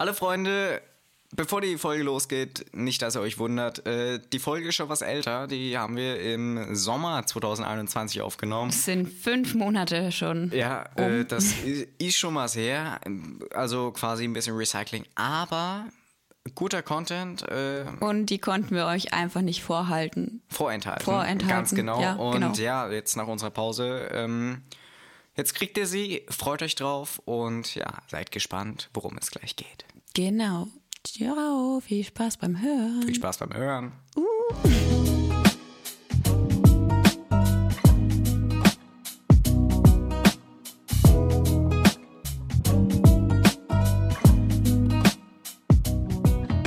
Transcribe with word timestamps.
Hallo 0.00 0.14
Freunde, 0.14 0.80
bevor 1.36 1.60
die 1.60 1.76
Folge 1.76 2.04
losgeht, 2.04 2.64
nicht, 2.72 3.02
dass 3.02 3.16
ihr 3.16 3.20
euch 3.20 3.38
wundert, 3.38 3.86
äh, 3.86 4.18
die 4.32 4.38
Folge 4.38 4.68
ist 4.68 4.76
schon 4.76 4.88
was 4.88 5.02
älter. 5.02 5.46
Die 5.46 5.76
haben 5.76 5.94
wir 5.94 6.18
im 6.22 6.74
Sommer 6.74 7.26
2021 7.26 8.22
aufgenommen. 8.22 8.70
Es 8.70 8.86
sind 8.86 9.12
fünf 9.12 9.54
Monate 9.54 10.10
schon. 10.10 10.52
Ja, 10.54 10.86
um. 10.96 11.02
äh, 11.02 11.24
das 11.26 11.52
ist 11.98 12.16
schon 12.16 12.34
was 12.34 12.56
her. 12.56 12.98
Also 13.52 13.90
quasi 13.90 14.24
ein 14.24 14.32
bisschen 14.32 14.56
Recycling. 14.56 15.04
Aber 15.16 15.84
guter 16.54 16.80
Content, 16.82 17.42
äh, 17.50 17.84
Und 18.00 18.24
die 18.30 18.38
konnten 18.38 18.74
wir 18.74 18.86
euch 18.86 19.12
einfach 19.12 19.42
nicht 19.42 19.62
vorhalten. 19.62 20.40
vorenthalten. 20.48 21.04
Vorenthalten, 21.04 21.46
Ganz 21.46 21.74
genau. 21.74 22.00
ja, 22.00 22.14
Und 22.14 22.32
genau. 22.40 22.54
ja, 22.54 22.90
jetzt 22.90 23.18
nach 23.18 23.26
unserer 23.26 23.50
Pause, 23.50 24.08
ähm, 24.14 24.62
jetzt 25.40 25.54
kriegt 25.54 25.78
ihr 25.78 25.86
sie, 25.86 26.26
freut 26.28 26.62
euch 26.62 26.74
drauf 26.74 27.18
und 27.24 27.74
ja, 27.74 28.02
seid 28.08 28.30
gespannt, 28.30 28.90
worum 28.92 29.16
es 29.16 29.30
gleich 29.30 29.56
geht. 29.56 29.86
Genau. 30.12 30.68
Ciao, 31.02 31.80
viel 31.80 32.04
Spaß 32.04 32.36
beim 32.36 32.60
Hören. 32.60 33.02
Viel 33.04 33.14
Spaß 33.14 33.38
beim 33.38 33.54
Hören. 33.54 33.92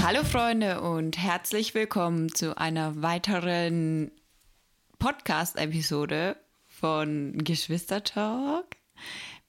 Hallo 0.02 0.24
Freunde 0.24 0.82
und 0.82 1.20
herzlich 1.20 1.76
willkommen 1.76 2.34
zu 2.34 2.58
einer 2.58 3.04
weiteren 3.04 4.10
Podcast-Episode 4.98 6.38
von 6.84 7.38
Geschwistertalk. 7.38 8.66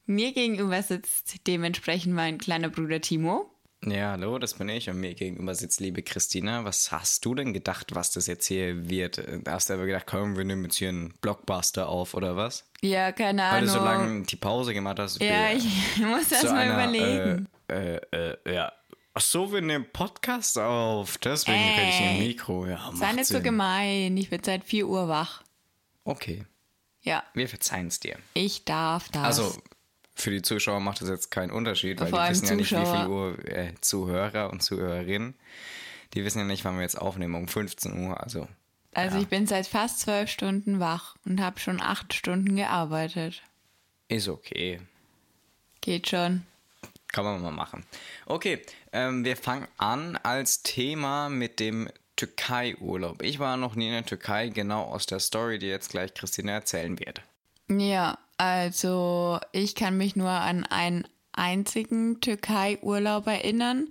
Mir 0.06 0.32
gegenüber 0.32 0.80
sitzt 0.84 1.48
dementsprechend 1.48 2.14
mein 2.14 2.38
kleiner 2.38 2.68
Bruder 2.68 3.00
Timo. 3.00 3.50
Ja, 3.84 4.12
hallo, 4.12 4.38
das 4.38 4.54
bin 4.54 4.68
ich 4.68 4.88
und 4.88 5.00
mir 5.00 5.14
gegenüber 5.14 5.52
sitzt 5.56 5.80
liebe 5.80 6.04
Christina. 6.04 6.64
Was 6.64 6.92
hast 6.92 7.24
du 7.24 7.34
denn 7.34 7.52
gedacht, 7.52 7.92
was 7.96 8.12
das 8.12 8.28
jetzt 8.28 8.46
hier 8.46 8.88
wird? 8.88 9.20
Hast 9.48 9.68
du 9.68 9.74
aber 9.74 9.86
gedacht, 9.86 10.06
komm, 10.06 10.36
wir 10.36 10.44
nehmen 10.44 10.62
jetzt 10.62 10.76
hier 10.76 10.90
einen 10.90 11.12
Blockbuster 11.22 11.88
auf 11.88 12.14
oder 12.14 12.36
was? 12.36 12.70
Ja, 12.82 13.10
keine 13.10 13.42
Weil 13.42 13.48
Ahnung. 13.48 13.66
du 13.66 13.72
so 13.72 13.84
lange 13.84 14.22
die 14.22 14.36
Pause 14.36 14.72
gemacht 14.72 15.00
hast. 15.00 15.20
ja, 15.20 15.50
ich 15.50 15.64
muss 15.96 16.30
erst 16.30 16.44
mal 16.44 16.58
einer, 16.58 16.74
überlegen. 16.74 17.48
Äh, 17.68 17.96
äh, 17.96 18.36
äh, 18.44 18.54
ja. 18.54 18.72
Ach 19.12 19.20
so, 19.20 19.52
wir 19.52 19.60
nehmen 19.60 19.86
Podcast 19.92 20.56
auf. 20.56 21.18
Deswegen 21.18 21.58
rede 21.58 21.88
ich 21.88 22.00
im 22.00 22.06
Ey. 22.06 22.28
Mikro. 22.28 22.66
Ja, 22.66 22.92
Sei 22.94 23.12
nicht 23.12 23.26
so 23.26 23.40
gemein. 23.40 24.16
Ich 24.16 24.30
bin 24.30 24.40
seit 24.40 24.62
4 24.62 24.86
Uhr 24.86 25.08
wach. 25.08 25.42
Okay, 26.04 26.44
Ja, 27.04 27.22
wir 27.34 27.48
verzeihen 27.48 27.86
es 27.86 28.00
dir. 28.00 28.18
ich 28.34 28.64
darf 28.64 29.08
das. 29.10 29.22
Also, 29.22 29.62
für 30.16 30.30
die 30.30 30.42
Zuschauer 30.42 30.80
macht 30.80 31.00
das 31.00 31.08
jetzt 31.08 31.30
keinen 31.30 31.50
Unterschied, 31.50 32.00
weil 32.00 32.08
Vor 32.08 32.24
die 32.24 32.30
wissen 32.30 32.46
ja 32.46 32.54
nicht, 32.56 32.72
wie 32.72 32.76
viel 32.76 32.84
Zuschauer. 32.84 33.08
Uhr 33.08 33.44
äh, 33.48 33.74
Zuhörer 33.80 34.50
und 34.50 34.62
Zuhörerinnen. 34.62 35.34
Die 36.14 36.24
wissen 36.24 36.38
ja 36.38 36.44
nicht, 36.44 36.64
wann 36.64 36.76
wir 36.76 36.82
jetzt 36.82 37.00
aufnehmen, 37.00 37.34
um 37.34 37.48
15 37.48 38.06
Uhr. 38.06 38.22
Also, 38.22 38.46
Also 38.94 39.18
ich 39.18 39.26
bin 39.28 39.46
seit 39.46 39.66
fast 39.66 40.00
zwölf 40.00 40.30
Stunden 40.30 40.80
wach 40.80 41.16
und 41.24 41.40
habe 41.40 41.58
schon 41.60 41.80
acht 41.80 42.14
Stunden 42.14 42.56
gearbeitet. 42.56 43.42
ist 44.08 44.28
okay. 44.28 44.80
Geht 45.80 46.08
schon. 46.08 46.46
Kann 47.08 47.24
man 47.24 47.42
mal 47.42 47.50
machen. 47.52 47.84
Okay, 48.26 48.62
ähm, 48.92 49.24
wir 49.24 49.36
fangen 49.36 49.68
an 49.76 50.16
als 50.16 50.62
Thema 50.62 51.28
mit 51.28 51.60
dem 51.60 51.88
Türkei-Urlaub. 52.16 53.22
Ich 53.22 53.38
war 53.38 53.56
noch 53.56 53.74
nie 53.74 53.86
in 53.86 53.92
der 53.92 54.06
Türkei, 54.06 54.48
genau 54.48 54.82
aus 54.82 55.06
der 55.06 55.20
Story, 55.20 55.58
die 55.58 55.66
jetzt 55.66 55.90
gleich 55.90 56.14
Christina 56.14 56.52
erzählen 56.52 56.98
wird. 56.98 57.22
Ja, 57.68 58.18
also 58.36 59.40
ich 59.52 59.74
kann 59.74 59.96
mich 59.96 60.16
nur 60.16 60.30
an 60.30 60.64
einen 60.66 61.06
einzigen 61.32 62.20
Türkei-Urlaub 62.20 63.26
erinnern 63.26 63.88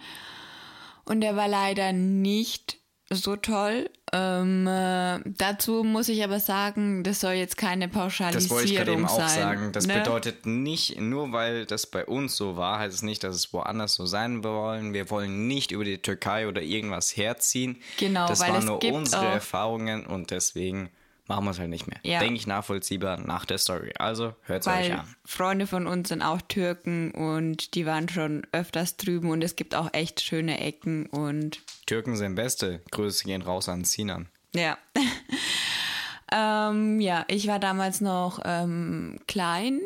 und 1.06 1.22
der 1.22 1.36
war 1.36 1.48
leider 1.48 1.92
nicht 1.92 2.78
so 3.10 3.36
toll. 3.36 3.90
Ähm, 4.16 4.68
äh, 4.68 5.20
dazu 5.26 5.84
muss 5.84 6.08
ich 6.08 6.24
aber 6.24 6.40
sagen, 6.40 7.04
das 7.04 7.20
soll 7.20 7.34
jetzt 7.34 7.58
keine 7.58 7.88
Das 7.88 7.96
Pauschalisierung 7.96 8.58
wollte 8.58 8.72
ich 8.72 8.78
gerade 8.78 8.92
eben 8.92 9.06
auch 9.06 9.18
sein. 9.18 9.30
sagen. 9.30 9.72
Das 9.72 9.88
ne? 9.88 9.96
bedeutet 9.96 10.46
nicht, 10.46 11.02
nur 11.02 11.32
weil 11.32 11.66
das 11.66 11.88
bei 11.88 12.06
uns 12.06 12.36
so 12.36 12.56
war, 12.56 12.78
heißt 12.78 12.94
es 12.94 13.02
nicht, 13.02 13.24
dass 13.24 13.36
es 13.36 13.54
woanders 13.54 13.96
so 13.96 14.06
sein 14.06 14.44
wollen. 14.44 14.94
Wir 14.94 15.10
wollen 15.10 15.48
nicht 15.48 15.72
über 15.72 15.84
die 15.84 15.98
Türkei 15.98 16.48
oder 16.48 16.62
irgendwas 16.62 17.18
herziehen. 17.18 17.82
Genau, 17.98 18.28
das 18.28 18.42
weil 18.42 18.50
waren 18.52 18.60
es 18.60 18.66
nur 18.66 18.80
gibt 18.80 18.94
unsere 18.94 19.26
Erfahrungen 19.26 20.06
und 20.06 20.30
deswegen 20.30 20.92
machen 21.28 21.46
wir 21.46 21.52
es 21.52 21.60
halt 21.60 21.70
nicht 21.70 21.88
mehr. 21.88 22.00
Ja. 22.04 22.20
Denke 22.20 22.36
ich 22.36 22.48
nachvollziehbar 22.48 23.18
nach 23.20 23.46
der 23.46 23.58
Story. 23.58 23.94
Also 23.98 24.36
hört 24.44 24.62
es 24.62 24.68
euch 24.68 24.94
an. 24.94 25.16
Freunde 25.26 25.68
von 25.68 25.88
uns 25.88 26.10
sind 26.10 26.22
auch 26.22 26.42
Türken 26.42 27.12
und 27.12 27.76
die 27.76 27.86
waren 27.86 28.10
schon 28.10 28.46
öfters 28.52 28.98
drüben 28.98 29.30
und 29.32 29.44
es 29.44 29.56
gibt 29.56 29.76
auch 29.76 29.94
echt 29.94 30.22
schöne 30.22 30.60
Ecken 30.60 31.06
und 31.08 31.62
Türken 31.86 32.16
sind 32.16 32.36
Beste. 32.36 32.82
Grüße 32.92 33.24
gehen 33.26 33.42
raus 33.42 33.70
an 33.70 33.84
Sinan. 33.86 34.28
Ja. 34.54 34.78
ähm, 36.32 37.00
ja, 37.00 37.26
ich 37.28 37.48
war 37.48 37.60
damals 37.60 38.02
noch 38.02 38.40
ähm, 38.44 39.20
klein, 39.28 39.80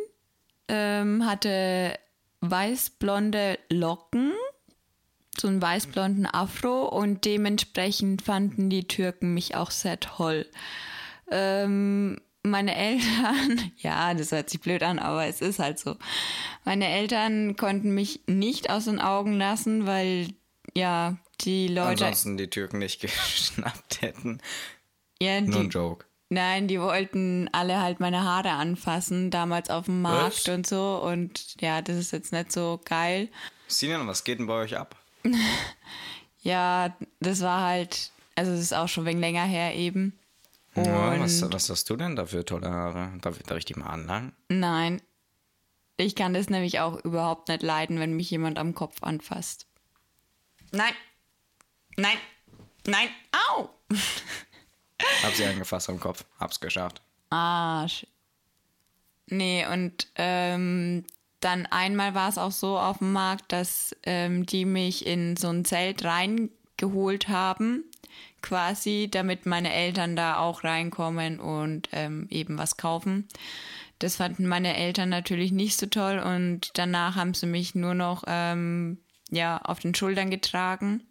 ähm, 0.67 1.25
hatte 1.25 1.97
weißblonde 2.41 3.57
Locken, 3.69 4.33
so 5.37 5.47
einen 5.47 5.61
weißblonden 5.61 6.25
Afro 6.25 6.87
und 6.87 7.25
dementsprechend 7.25 8.21
fanden 8.23 8.69
die 8.69 8.87
Türken 8.87 9.33
mich 9.33 9.55
auch 9.55 9.71
sehr 9.71 9.99
toll. 9.99 10.45
Ähm, 11.31 12.19
meine 12.43 12.75
Eltern, 12.75 13.71
ja, 13.77 14.13
das 14.13 14.31
hört 14.31 14.49
sich 14.49 14.61
blöd 14.61 14.83
an, 14.83 14.99
aber 14.99 15.25
es 15.25 15.41
ist 15.41 15.59
halt 15.59 15.79
so. 15.79 15.97
Meine 16.65 16.87
Eltern 16.87 17.55
konnten 17.55 17.93
mich 17.93 18.21
nicht 18.27 18.69
aus 18.69 18.85
den 18.85 18.99
Augen 18.99 19.33
lassen, 19.37 19.85
weil 19.85 20.29
ja, 20.75 21.17
die 21.41 21.67
Leute. 21.67 21.89
Ansonsten 22.05 22.37
die 22.37 22.49
Türken 22.49 22.79
nicht 22.79 23.01
geschnappt 23.01 24.01
hätten. 24.01 24.39
ja, 25.21 25.41
Nur 25.41 25.61
ein 25.61 25.69
Joke. 25.69 26.05
Nein, 26.29 26.67
die 26.67 26.81
wollten 26.81 27.49
alle 27.53 27.81
halt 27.81 28.01
meine 28.01 28.23
Haare 28.23 28.51
anfassen, 28.51 29.31
damals 29.31 29.69
auf 29.69 29.85
dem 29.85 30.01
Markt 30.01 30.47
Was? 30.47 30.53
und 30.53 30.67
so. 30.67 31.01
Und 31.01 31.55
ja, 31.61 31.81
das 31.81 31.95
ist 31.95 32.11
jetzt 32.11 32.33
nicht 32.33 32.51
so 32.51 32.81
geil. 32.83 33.29
Sinan, 33.67 34.07
was 34.07 34.25
geht 34.25 34.39
denn 34.39 34.47
bei 34.47 34.61
euch 34.61 34.77
ab? 34.77 34.95
Ja, 36.41 36.95
das 37.19 37.41
war 37.41 37.61
halt, 37.61 38.11
also 38.35 38.51
das 38.51 38.61
ist 38.61 38.73
auch 38.73 38.87
schon 38.87 39.05
wegen 39.05 39.19
länger 39.19 39.43
her 39.43 39.75
eben. 39.75 40.17
Ja, 40.85 41.19
was, 41.19 41.41
was 41.51 41.69
hast 41.69 41.89
du 41.89 41.95
denn 41.95 42.15
da 42.15 42.25
für 42.25 42.45
tolle 42.45 42.69
Haare? 42.69 43.11
Darf, 43.21 43.37
darf 43.43 43.57
ich 43.57 43.65
die 43.65 43.75
mal 43.75 43.87
anlangen? 43.87 44.33
nein, 44.49 45.01
ich 45.97 46.15
kann 46.15 46.33
das 46.33 46.49
nämlich 46.49 46.79
auch 46.79 47.03
überhaupt 47.03 47.49
nicht 47.49 47.63
leiden, 47.63 47.99
wenn 47.99 48.13
mich 48.15 48.29
jemand 48.29 48.59
am 48.59 48.75
Kopf 48.75 49.01
anfasst. 49.01 49.65
Nein, 50.71 50.93
nein, 51.95 52.17
nein, 52.85 53.09
au! 53.31 53.69
Hab 55.23 55.33
sie 55.33 55.45
angefasst 55.45 55.89
am 55.89 55.99
Kopf. 55.99 56.23
Hab's 56.39 56.59
geschafft. 56.59 57.01
Arsch. 57.29 58.05
Nee, 59.29 59.65
und 59.65 60.07
ähm, 60.15 61.03
dann 61.39 61.65
einmal 61.65 62.13
war 62.13 62.29
es 62.29 62.37
auch 62.37 62.51
so 62.51 62.77
auf 62.77 62.99
dem 62.99 63.13
Markt, 63.13 63.51
dass 63.51 63.95
ähm, 64.03 64.45
die 64.45 64.65
mich 64.65 65.05
in 65.05 65.35
so 65.35 65.49
ein 65.49 65.65
Zelt 65.65 66.03
reingeholt 66.03 67.27
haben, 67.27 67.83
quasi, 68.41 69.07
damit 69.09 69.45
meine 69.45 69.73
Eltern 69.73 70.15
da 70.15 70.37
auch 70.37 70.63
reinkommen 70.63 71.39
und 71.39 71.89
ähm, 71.91 72.27
eben 72.29 72.57
was 72.57 72.77
kaufen. 72.77 73.27
Das 73.99 74.17
fanden 74.17 74.47
meine 74.47 74.75
Eltern 74.75 75.09
natürlich 75.09 75.51
nicht 75.51 75.77
so 75.77 75.87
toll 75.87 76.19
und 76.19 76.71
danach 76.77 77.15
haben 77.15 77.33
sie 77.33 77.47
mich 77.47 77.73
nur 77.73 77.95
noch 77.95 78.23
ähm, 78.27 78.99
ja, 79.29 79.57
auf 79.57 79.79
den 79.79 79.95
Schultern 79.95 80.29
getragen. 80.29 81.01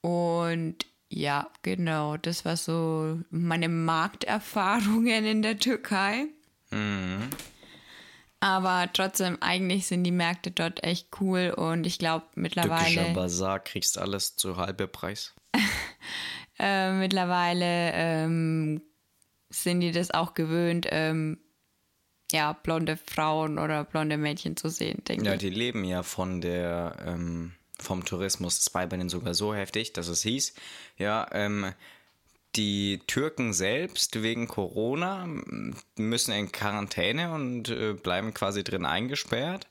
Und 0.00 0.86
ja, 1.08 1.50
genau, 1.62 2.16
das 2.16 2.44
war 2.44 2.56
so 2.56 3.20
meine 3.30 3.68
Markterfahrungen 3.68 5.24
in 5.24 5.42
der 5.42 5.58
Türkei. 5.58 6.26
Aber 8.40 8.90
trotzdem, 8.92 9.38
eigentlich 9.40 9.86
sind 9.86 10.04
die 10.04 10.12
Märkte 10.12 10.50
dort 10.50 10.84
echt 10.84 11.08
cool 11.20 11.54
und 11.56 11.86
ich 11.86 11.98
glaube 11.98 12.26
Türkischer 12.26 12.40
mittlerweile, 12.40 13.14
Bazar, 13.14 13.60
kriegst 13.60 13.98
alles 13.98 14.36
zu 14.36 14.56
halbe 14.56 14.86
Preis. 14.86 15.34
äh, 16.58 16.92
mittlerweile 16.92 17.92
ähm, 17.92 18.82
sind 19.50 19.80
die 19.80 19.92
das 19.92 20.10
auch 20.10 20.34
gewöhnt, 20.34 20.86
ähm, 20.90 21.38
ja, 22.32 22.52
blonde 22.52 22.96
Frauen 22.96 23.58
oder 23.58 23.84
blonde 23.84 24.16
Mädchen 24.16 24.56
zu 24.56 24.68
sehen, 24.68 25.02
denke 25.06 25.24
Ja, 25.24 25.34
ich. 25.34 25.38
die 25.38 25.50
leben 25.50 25.84
ja 25.84 26.02
von 26.02 26.40
der, 26.40 26.96
ähm, 27.06 27.52
vom 27.78 28.04
Tourismus. 28.04 28.64
Das 28.64 28.74
war 28.74 28.82
bei 28.86 28.96
denen 28.96 29.08
sogar 29.08 29.34
so 29.34 29.54
heftig, 29.54 29.92
dass 29.92 30.08
es 30.08 30.22
hieß, 30.22 30.54
ja, 30.98 31.26
ähm, 31.32 31.72
die 32.56 33.00
Türken 33.06 33.52
selbst 33.52 34.22
wegen 34.22 34.48
Corona 34.48 35.28
müssen 35.96 36.32
in 36.32 36.50
Quarantäne 36.50 37.32
und 37.34 37.68
äh, 37.68 37.92
bleiben 37.92 38.32
quasi 38.32 38.64
drin 38.64 38.86
eingesperrt. 38.86 39.68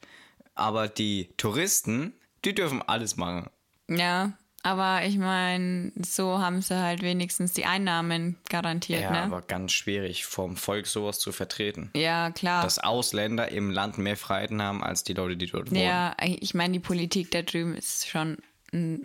Aber 0.54 0.88
die 0.88 1.30
Touristen, 1.38 2.14
die 2.46 2.54
dürfen 2.54 2.82
alles 2.84 3.18
machen. 3.18 3.50
Ja, 3.90 4.38
Aber 4.66 5.06
ich 5.06 5.20
meine, 5.20 5.92
so 6.04 6.40
haben 6.40 6.60
sie 6.64 6.76
halt 6.82 7.04
wenigstens 7.04 7.54
die 7.54 7.66
Einnahmen 7.66 8.36
garantiert, 8.50 9.02
Ja, 9.04 9.12
ne? 9.12 9.22
aber 9.22 9.44
ganz 9.44 9.74
schwierig, 9.74 10.26
vom 10.26 10.58
Volk 10.58 10.88
sowas 10.88 11.20
zu 11.20 11.32
vertreten. 11.32 11.92
ja, 11.96 12.32
klar. 12.32 12.64
Dass 12.64 12.80
Ausländer 12.80 13.50
im 13.52 13.70
Land 13.70 14.00
mehr 14.00 14.18
Freiheiten 14.18 14.64
haben 14.64 14.84
als 14.84 15.04
die 15.04 15.14
Leute, 15.14 15.38
die 15.38 15.46
dort 15.46 15.70
wohnen. 15.70 15.82
ja, 15.82 16.16
ich 16.20 16.56
meine, 16.56 16.74
die 16.74 16.80
Politik 16.80 17.30
da 17.30 17.44
drüben 17.44 17.76
ist 17.76 18.08
schon 18.08 18.38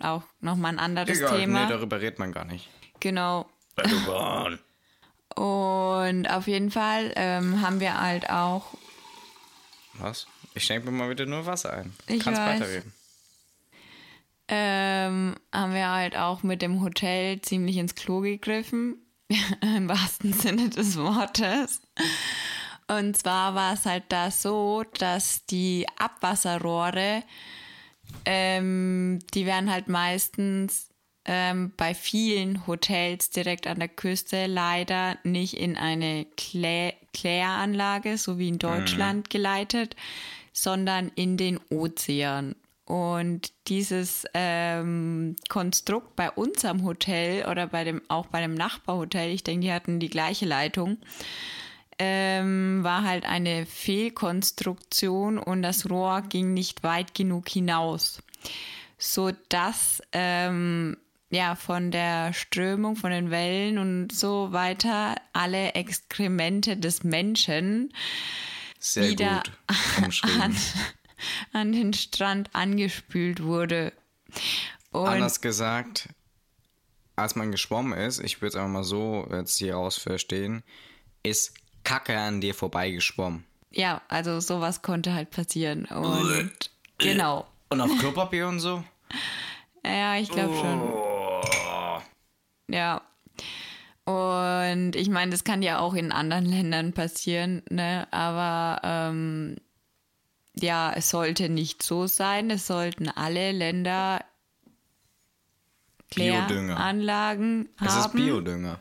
auch 0.01 0.23
nochmal 0.39 0.73
ein 0.73 0.79
anderes 0.79 1.19
Egal, 1.19 1.39
Thema. 1.39 1.63
nee, 1.65 1.69
darüber 1.69 2.01
redet 2.01 2.17
man 2.17 2.31
gar 2.31 2.45
nicht. 2.45 2.67
genau. 2.99 3.47
Und 5.35 6.25
auf 6.29 6.47
jeden 6.47 6.71
Fall 6.71 7.13
ähm, 7.15 7.61
haben 7.61 7.79
wir 7.79 8.01
halt 8.01 8.29
auch 8.29 8.65
Was? 9.99 10.25
Ich 10.55 10.63
schenke 10.65 10.89
mir 10.89 10.97
mal 10.97 11.09
wieder 11.09 11.25
nur 11.25 11.45
Wasser 11.45 11.71
ein. 11.73 11.93
Ich 12.07 12.19
Kannst 12.23 12.41
weiß. 12.41 12.59
weiterreden. 12.61 12.93
Ähm, 15.11 15.35
haben 15.53 15.73
wir 15.73 15.89
halt 15.89 16.17
auch 16.17 16.43
mit 16.43 16.61
dem 16.61 16.81
Hotel 16.81 17.41
ziemlich 17.41 17.77
ins 17.77 17.95
Klo 17.95 18.21
gegriffen, 18.21 18.97
im 19.61 19.89
wahrsten 19.89 20.33
Sinne 20.33 20.69
des 20.69 20.97
Wortes. 20.97 21.81
Und 22.87 23.17
zwar 23.17 23.55
war 23.55 23.73
es 23.73 23.85
halt 23.85 24.03
da 24.09 24.31
so, 24.31 24.83
dass 24.97 25.45
die 25.45 25.85
Abwasserrohre, 25.97 27.23
ähm, 28.25 29.19
die 29.33 29.45
werden 29.45 29.71
halt 29.71 29.87
meistens 29.87 30.89
ähm, 31.23 31.71
bei 31.77 31.93
vielen 31.93 32.65
Hotels 32.67 33.29
direkt 33.29 33.67
an 33.67 33.79
der 33.79 33.87
Küste 33.87 34.47
leider 34.47 35.17
nicht 35.23 35.53
in 35.53 35.77
eine 35.77 36.25
Klä 36.35 36.93
Kläranlage, 37.13 38.17
so 38.17 38.39
wie 38.39 38.47
in 38.47 38.57
Deutschland, 38.57 39.29
geleitet, 39.29 39.97
sondern 40.53 41.11
in 41.15 41.35
den 41.35 41.59
Ozean. 41.69 42.55
Und 42.91 43.53
dieses 43.69 44.25
ähm, 44.33 45.37
Konstrukt 45.47 46.17
bei 46.17 46.29
uns 46.29 46.65
am 46.65 46.83
Hotel 46.83 47.45
oder 47.49 47.67
bei 47.67 47.85
dem, 47.85 48.01
auch 48.09 48.25
bei 48.25 48.41
dem 48.41 48.53
Nachbarhotel, 48.53 49.29
ich 49.29 49.45
denke, 49.45 49.67
die 49.67 49.71
hatten 49.71 50.01
die 50.01 50.09
gleiche 50.09 50.45
Leitung, 50.45 50.97
ähm, 51.99 52.83
war 52.83 53.05
halt 53.05 53.25
eine 53.25 53.65
Fehlkonstruktion 53.65 55.37
und 55.37 55.61
das 55.61 55.89
Rohr 55.89 56.21
ging 56.23 56.53
nicht 56.53 56.83
weit 56.83 57.15
genug 57.15 57.47
hinaus, 57.47 58.21
so 58.97 59.31
dass 59.47 60.01
ähm, 60.11 60.97
ja 61.29 61.55
von 61.55 61.91
der 61.91 62.33
Strömung, 62.33 62.97
von 62.97 63.11
den 63.11 63.31
Wellen 63.31 63.77
und 63.77 64.11
so 64.11 64.51
weiter 64.51 65.15
alle 65.31 65.75
Exkremente 65.75 66.75
des 66.75 67.05
Menschen 67.05 67.93
Sehr 68.79 69.11
wieder 69.11 69.43
an, 70.41 70.53
an 71.53 71.71
den 71.71 71.93
Strand 71.93 72.49
angespült 72.53 73.43
wurde. 73.43 73.93
Und 74.91 75.07
Anders 75.07 75.41
gesagt, 75.41 76.09
als 77.15 77.35
man 77.35 77.51
geschwommen 77.51 77.97
ist, 77.97 78.19
ich 78.19 78.41
würde 78.41 78.49
es 78.49 78.55
einfach 78.55 78.69
mal 78.69 78.83
so 78.83 79.27
jetzt 79.31 79.57
hier 79.57 79.75
raus 79.75 79.97
verstehen, 79.97 80.63
ist 81.23 81.53
Kacke 81.83 82.17
an 82.17 82.41
dir 82.41 82.53
vorbeigeschwommen. 82.53 83.43
ja, 83.71 84.01
also 84.07 84.39
sowas 84.39 84.81
konnte 84.81 85.13
halt 85.13 85.31
passieren. 85.31 85.85
Und 85.85 86.51
genau. 86.97 87.47
Und 87.69 87.81
auf 87.81 87.89
Klopapier 87.99 88.47
und 88.47 88.59
so? 88.59 88.83
Ja, 89.85 90.17
ich 90.17 90.29
glaube 90.29 90.55
schon. 90.55 92.01
Ja. 92.75 93.01
Und 94.05 94.95
ich 94.95 95.09
meine, 95.09 95.31
das 95.31 95.43
kann 95.43 95.61
ja 95.61 95.79
auch 95.79 95.93
in 95.93 96.11
anderen 96.11 96.45
Ländern 96.45 96.93
passieren, 96.93 97.61
ne? 97.69 98.07
Aber 98.11 98.81
ähm, 98.83 99.57
ja, 100.55 100.93
es 100.93 101.09
sollte 101.09 101.49
nicht 101.49 101.81
so 101.83 102.07
sein. 102.07 102.49
Es 102.49 102.67
sollten 102.67 103.07
alle 103.09 103.51
Länder. 103.51 104.23
Kläranlagen 106.09 107.69
Es 107.79 107.87
ist 107.95 108.03
haben 108.03 108.17
Biodünger. 108.25 108.79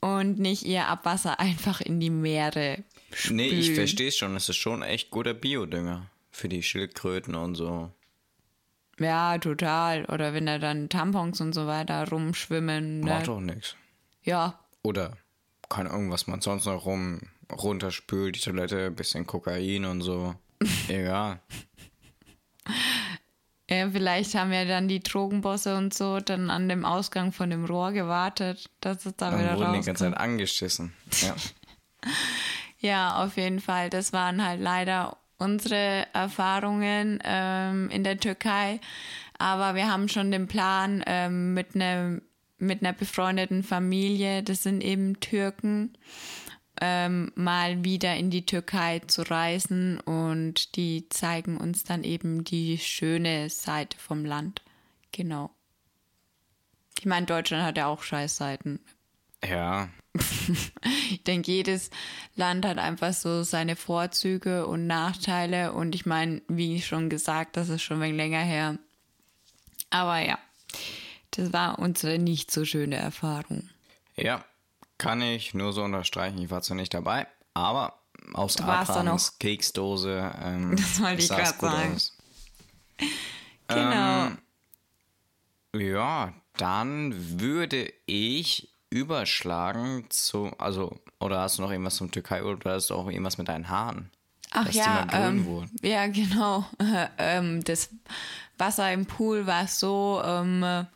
und 0.00 0.38
nicht 0.38 0.64
ihr 0.64 0.86
Abwasser 0.86 1.38
einfach 1.38 1.80
in 1.82 2.00
die 2.00 2.10
Meere 2.10 2.82
spülen. 3.12 3.36
Nee, 3.36 3.48
ich 3.48 3.74
verstehe 3.74 4.10
schon. 4.12 4.34
Es 4.36 4.48
ist 4.48 4.56
schon 4.56 4.82
echt 4.82 5.10
guter 5.10 5.34
Biodünger. 5.34 6.10
Für 6.30 6.48
die 6.48 6.62
Schildkröten 6.62 7.34
und 7.34 7.56
so. 7.56 7.90
Ja, 8.98 9.38
total. 9.38 10.04
Oder 10.06 10.32
wenn 10.34 10.46
da 10.46 10.58
dann 10.58 10.88
Tampons 10.88 11.40
und 11.40 11.52
so 11.52 11.66
weiter 11.66 12.08
rumschwimmen. 12.08 13.00
Macht 13.00 13.20
Ne? 13.20 13.26
doch 13.26 13.40
nichts. 13.40 13.76
Ja, 14.22 14.58
Oder 14.82 15.16
keine 15.68 15.90
Ahnung, 15.90 16.10
was 16.10 16.26
man 16.26 16.40
sonst 16.40 16.64
noch 16.66 16.86
rum 16.86 17.20
runterspült, 17.52 18.36
die 18.36 18.40
Toilette, 18.40 18.90
bisschen 18.90 19.26
Kokain 19.26 19.84
und 19.84 20.00
so. 20.02 20.34
Egal. 20.88 21.40
Ja, 23.70 23.90
vielleicht 23.90 24.34
haben 24.34 24.52
ja 24.52 24.64
dann 24.64 24.88
die 24.88 25.00
Drogenbosse 25.00 25.76
und 25.76 25.92
so 25.92 26.20
dann 26.20 26.50
an 26.50 26.68
dem 26.68 26.84
Ausgang 26.84 27.32
von 27.32 27.50
dem 27.50 27.64
Rohr 27.66 27.92
gewartet, 27.92 28.70
dass 28.80 29.04
es 29.04 29.14
da 29.16 29.30
Dann 29.30 29.40
wieder 29.40 29.58
wurden 29.58 29.74
die 29.74 29.86
ganze. 29.86 30.04
Zeit 30.04 30.16
angeschissen. 30.16 30.92
Ja. 31.20 31.34
Ja, 32.80 33.24
auf 33.24 33.36
jeden 33.36 33.58
Fall. 33.58 33.90
Das 33.90 34.12
waren 34.12 34.44
halt 34.44 34.60
leider 34.60 35.16
unsere 35.36 36.06
Erfahrungen 36.12 37.18
ähm, 37.24 37.90
in 37.90 38.04
der 38.04 38.20
Türkei. 38.20 38.80
Aber 39.36 39.74
wir 39.74 39.90
haben 39.90 40.08
schon 40.08 40.30
den 40.30 40.46
Plan 40.46 41.02
ähm, 41.06 41.54
mit 41.54 41.74
einer 41.74 42.20
mit 42.58 42.82
einer 42.82 42.92
befreundeten 42.92 43.62
Familie, 43.62 44.42
das 44.42 44.64
sind 44.64 44.82
eben 44.82 45.20
Türken, 45.20 45.92
ähm, 46.80 47.32
mal 47.34 47.84
wieder 47.84 48.16
in 48.16 48.30
die 48.30 48.46
Türkei 48.46 49.00
zu 49.00 49.22
reisen 49.22 50.00
und 50.00 50.76
die 50.76 51.08
zeigen 51.08 51.56
uns 51.56 51.84
dann 51.84 52.04
eben 52.04 52.44
die 52.44 52.78
schöne 52.78 53.50
Seite 53.50 53.98
vom 53.98 54.24
Land. 54.24 54.62
Genau. 55.12 55.50
Ich 56.98 57.06
meine, 57.06 57.26
Deutschland 57.26 57.64
hat 57.64 57.76
ja 57.76 57.86
auch 57.86 58.02
Scheißseiten. 58.02 58.80
ja. 59.44 59.88
Ich 61.10 61.22
denke, 61.24 61.50
jedes 61.50 61.90
Land 62.34 62.66
hat 62.66 62.78
einfach 62.78 63.12
so 63.12 63.42
seine 63.42 63.76
Vorzüge 63.76 64.66
und 64.66 64.86
Nachteile. 64.86 65.72
Und 65.72 65.94
ich 65.94 66.06
meine, 66.06 66.42
wie 66.48 66.80
schon 66.80 67.08
gesagt, 67.08 67.56
das 67.56 67.68
ist 67.68 67.82
schon 67.82 67.98
ein 67.98 68.02
wenig 68.02 68.16
länger 68.16 68.42
her. 68.42 68.78
Aber 69.90 70.18
ja, 70.20 70.38
das 71.32 71.52
war 71.52 71.78
unsere 71.78 72.18
nicht 72.18 72.50
so 72.50 72.64
schöne 72.64 72.96
Erfahrung. 72.96 73.68
Ja, 74.16 74.44
kann 74.98 75.22
ich 75.22 75.54
nur 75.54 75.72
so 75.72 75.82
unterstreichen. 75.82 76.38
Ich 76.38 76.50
war 76.50 76.62
zwar 76.62 76.76
nicht 76.76 76.92
dabei, 76.92 77.26
aber 77.54 78.00
aus 78.34 78.56
Du 78.56 78.64
noch. 78.64 79.38
Keksdose 79.38 80.32
ähm, 80.42 80.76
Das 80.76 81.00
wollte 81.00 81.22
ich 81.22 81.28
gut 81.28 81.70
sagen. 81.70 81.94
aus. 81.94 82.16
Genau. 83.68 84.26
Ähm, 84.26 84.38
Ja, 85.74 86.32
dann 86.56 87.40
würde 87.40 87.92
ich 88.06 88.72
überschlagen 88.90 90.06
zu, 90.08 90.50
also, 90.58 90.98
oder 91.20 91.40
hast 91.40 91.58
du 91.58 91.62
noch 91.62 91.70
irgendwas 91.70 91.96
zum 91.96 92.10
Türkei 92.10 92.42
oder 92.42 92.72
hast 92.72 92.90
du 92.90 92.94
auch 92.94 93.08
irgendwas 93.08 93.38
mit 93.38 93.48
deinen 93.48 93.68
Haaren? 93.68 94.10
Ach 94.50 94.64
dass 94.64 94.72
die 94.72 94.78
ja, 94.78 95.06
mal 95.10 95.28
ähm, 95.28 95.44
wurden. 95.44 95.70
ja, 95.82 96.06
genau. 96.06 96.64
ähm, 97.18 97.62
das 97.64 97.90
Wasser 98.56 98.90
im 98.92 99.04
Pool 99.04 99.46
war 99.46 99.66
so, 99.68 100.22
ähm, 100.24 100.86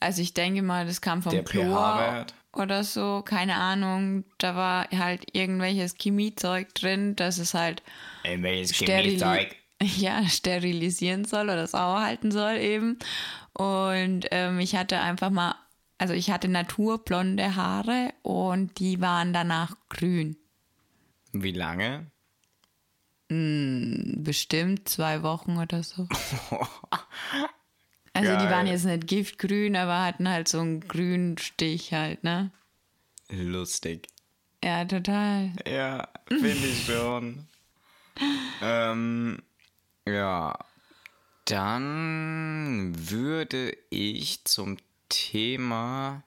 also 0.00 0.22
ich 0.22 0.32
denke 0.32 0.62
mal, 0.62 0.86
das 0.86 1.02
kam 1.02 1.22
vom 1.22 1.30
Der 1.32 1.44
Chlor 1.44 1.64
pH-Wert. 1.66 2.34
Oder 2.52 2.84
so, 2.84 3.22
keine 3.22 3.56
Ahnung. 3.56 4.24
Da 4.38 4.54
war 4.56 4.88
halt 4.90 5.34
irgendwelches 5.34 5.94
Chemiezeug 5.98 6.74
drin, 6.74 7.16
das 7.16 7.38
es 7.38 7.54
halt 7.54 7.82
In 8.24 8.42
welches 8.42 8.76
sterili 8.76 9.48
ja, 9.82 10.26
sterilisieren 10.28 11.24
soll 11.24 11.44
oder 11.44 11.66
sauer 11.66 12.02
halten 12.02 12.30
soll 12.30 12.56
eben. 12.56 12.98
Und 13.52 14.26
ähm, 14.30 14.58
ich 14.58 14.76
hatte 14.76 15.00
einfach 15.00 15.30
mal, 15.30 15.54
also 15.98 16.14
ich 16.14 16.30
hatte 16.30 16.48
naturblonde 16.48 17.56
Haare 17.56 18.12
und 18.22 18.78
die 18.78 19.00
waren 19.00 19.32
danach 19.32 19.76
grün. 19.88 20.36
Wie 21.32 21.52
lange? 21.52 22.10
Bestimmt 23.28 24.88
zwei 24.88 25.22
Wochen 25.22 25.56
oder 25.56 25.82
so. 25.84 26.08
Also 28.20 28.32
die 28.38 28.44
Geil. 28.44 28.50
waren 28.50 28.66
jetzt 28.66 28.84
nicht 28.84 29.06
giftgrün, 29.06 29.76
aber 29.76 30.04
hatten 30.04 30.28
halt 30.28 30.48
so 30.48 30.60
einen 30.60 30.80
grünen 30.80 31.38
Stich 31.38 31.92
halt, 31.92 32.22
ne? 32.24 32.50
Lustig. 33.30 34.08
Ja, 34.62 34.84
total. 34.84 35.52
Ja, 35.66 36.08
finde 36.28 36.66
ich 36.66 36.84
schon. 36.84 37.46
ähm, 38.62 39.42
ja, 40.06 40.58
dann 41.46 42.92
würde 42.96 43.76
ich 43.90 44.44
zum 44.44 44.76
Thema. 45.08 46.22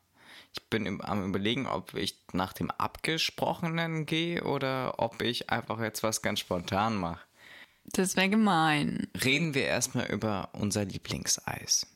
Ich 0.56 0.64
bin 0.70 0.86
im- 0.86 1.02
am 1.02 1.26
überlegen, 1.28 1.66
ob 1.68 1.94
ich 1.96 2.16
nach 2.34 2.54
dem 2.54 2.70
Abgesprochenen 2.72 4.06
gehe 4.06 4.44
oder 4.44 5.00
ob 5.00 5.22
ich 5.22 5.50
einfach 5.50 5.80
jetzt 5.80 6.04
was 6.04 6.22
ganz 6.22 6.40
spontan 6.40 6.96
mache. 6.96 7.22
Das 7.86 8.16
wäre 8.16 8.30
gemein. 8.30 9.08
Reden 9.24 9.54
wir 9.54 9.66
erstmal 9.66 10.08
über 10.12 10.50
unser 10.54 10.86
Lieblingseis. 10.86 11.88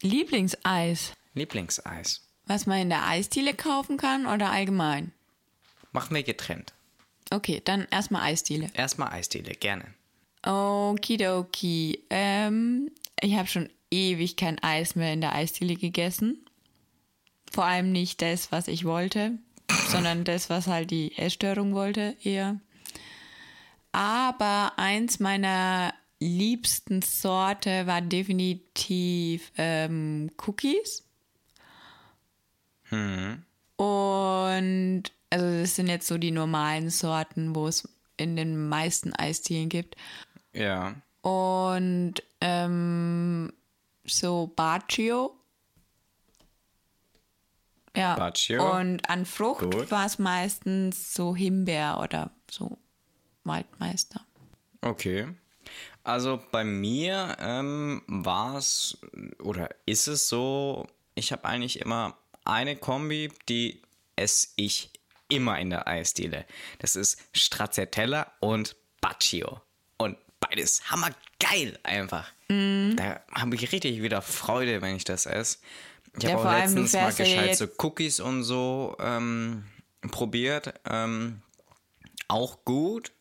Lieblingseis. 0.00 1.12
Lieblingseis. 1.34 2.22
Was 2.46 2.66
man 2.66 2.80
in 2.80 2.88
der 2.88 3.06
Eisdiele 3.06 3.54
kaufen 3.54 3.96
kann 3.96 4.26
oder 4.26 4.50
allgemein? 4.50 5.12
Machen 5.92 6.14
wir 6.14 6.22
getrennt. 6.22 6.72
Okay, 7.30 7.62
dann 7.64 7.86
erstmal 7.90 8.22
Eisdiele. 8.22 8.70
Erstmal 8.74 9.12
Eisdiele, 9.12 9.52
gerne. 9.52 9.86
Okidoki. 10.44 12.04
Ähm, 12.10 12.90
ich 13.20 13.36
habe 13.36 13.48
schon 13.48 13.68
ewig 13.90 14.36
kein 14.36 14.58
Eis 14.62 14.96
mehr 14.96 15.12
in 15.12 15.20
der 15.20 15.34
Eisdiele 15.34 15.76
gegessen. 15.76 16.44
Vor 17.50 17.64
allem 17.64 17.92
nicht 17.92 18.22
das, 18.22 18.50
was 18.50 18.66
ich 18.68 18.84
wollte, 18.84 19.38
sondern 19.88 20.24
das, 20.24 20.50
was 20.50 20.66
halt 20.66 20.90
die 20.90 21.16
Essstörung 21.16 21.74
wollte, 21.74 22.16
eher. 22.22 22.60
Aber 23.92 24.72
eins 24.76 25.20
meiner 25.20 25.92
liebsten 26.18 27.02
Sorte 27.02 27.86
war 27.86 28.00
definitiv 28.00 29.52
ähm, 29.56 30.30
Cookies. 30.46 31.04
Und 33.76 35.02
also 35.30 35.60
das 35.60 35.76
sind 35.76 35.88
jetzt 35.88 36.06
so 36.06 36.18
die 36.18 36.30
normalen 36.30 36.90
Sorten, 36.90 37.54
wo 37.54 37.66
es 37.66 37.88
in 38.16 38.36
den 38.36 38.68
meisten 38.68 39.14
Eisdielen 39.14 39.68
gibt. 39.68 39.96
Ja. 40.52 40.94
Und 41.22 42.22
ähm, 42.40 43.52
so 44.04 44.52
Baccio. 44.54 45.34
Ja. 47.96 48.14
Baccio. 48.16 48.78
Und 48.78 49.08
an 49.08 49.26
Frucht 49.26 49.90
war 49.90 50.06
es 50.06 50.18
meistens 50.18 51.14
so 51.14 51.34
Himbeer 51.34 51.98
oder 52.02 52.30
so 52.50 52.78
Waldmeister. 53.44 54.24
Okay. 54.80 55.28
Also 56.04 56.42
bei 56.50 56.64
mir 56.64 57.36
ähm, 57.38 58.02
war 58.06 58.56
es 58.56 58.98
oder 59.40 59.70
ist 59.86 60.08
es 60.08 60.28
so, 60.28 60.86
ich 61.14 61.30
habe 61.30 61.44
eigentlich 61.44 61.80
immer 61.80 62.18
eine 62.44 62.76
Kombi, 62.76 63.30
die 63.48 63.80
esse 64.16 64.48
ich 64.56 64.90
immer 65.28 65.58
in 65.58 65.70
der 65.70 65.86
Eisdiele. 65.86 66.44
Das 66.80 66.96
ist 66.96 67.18
Stracciatella 67.32 68.32
und 68.40 68.76
Baccio. 69.00 69.60
Und 69.96 70.18
beides 70.40 70.90
hammergeil 70.90 71.78
einfach. 71.84 72.30
Mhm. 72.48 72.96
Da 72.96 73.20
habe 73.32 73.54
ich 73.54 73.72
richtig 73.72 74.02
wieder 74.02 74.22
Freude, 74.22 74.82
wenn 74.82 74.96
ich 74.96 75.04
das 75.04 75.26
esse. 75.26 75.58
Ich 76.16 76.24
Ja, 76.24 76.32
habe 76.32 76.48
auch 76.48 76.52
letztens 76.52 76.92
mal 76.92 77.12
gescheit 77.12 77.56
so 77.56 77.66
Cookies 77.78 78.20
und 78.20 78.42
so 78.42 78.96
ähm, 79.00 79.64
probiert. 80.10 80.74
Ähm, 80.84 81.40
auch 82.28 82.64
gut. 82.64 83.12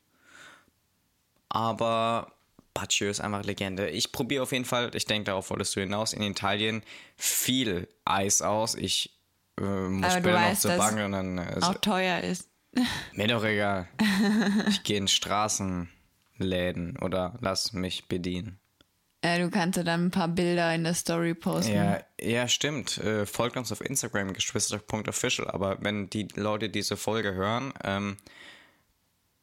Aber 1.53 2.31
Baccio 2.74 3.10
ist 3.10 3.20
einfach 3.20 3.43
Legende. 3.43 3.89
Ich 3.89 4.12
probiere 4.12 4.43
auf 4.43 4.53
jeden 4.53 4.65
Fall, 4.65 4.91
ich 4.93 5.05
denke, 5.05 5.25
darauf 5.25 5.50
wolltest 5.50 5.75
du 5.75 5.81
hinaus, 5.81 6.13
in 6.13 6.22
Italien 6.24 6.81
viel 7.17 7.89
Eis 8.05 8.41
aus. 8.41 8.75
Ich 8.75 9.12
äh, 9.60 9.63
muss 9.63 10.13
später 10.13 10.39
noch 10.39 10.58
zur 10.58 10.77
Bank 10.77 10.98
und 11.00 11.12
dann 11.12 11.38
äh, 11.38 11.58
Auch 11.62 11.75
teuer 11.75 12.22
ist. 12.22 12.50
mir 13.13 13.27
doch 13.27 13.43
egal. 13.43 13.89
ich 14.70 14.84
gehe 14.84 14.98
in 14.98 15.10
Straßenläden 15.10 16.98
oder 17.01 17.38
lass 17.41 17.74
mich 17.74 18.08
bedienen. 18.08 18.62
Äh, 19.22 19.39
du 19.39 19.50
kannst 19.51 19.75
ja 19.75 19.84
dann 19.84 20.05
ein 20.05 20.12
paar 20.12 20.29
Bilder 20.29 20.74
in 20.74 20.86
der 20.86 20.93
Story 20.93 21.34
posten. 21.34 21.75
Ja, 21.75 22.00
ja, 22.20 22.48
stimmt. 22.48 22.98
Äh, 23.00 23.25
folgt 23.25 23.58
uns 23.58 23.72
auf 23.74 23.81
Instagram, 23.81 24.34
geschwister.official. 24.34 25.50
Aber 25.50 25.77
wenn 25.81 26.10
die 26.10 26.29
Leute 26.36 26.70
diese 26.70 26.96
Folge 26.96 27.34
hören, 27.34 27.74
ähm, 27.84 28.15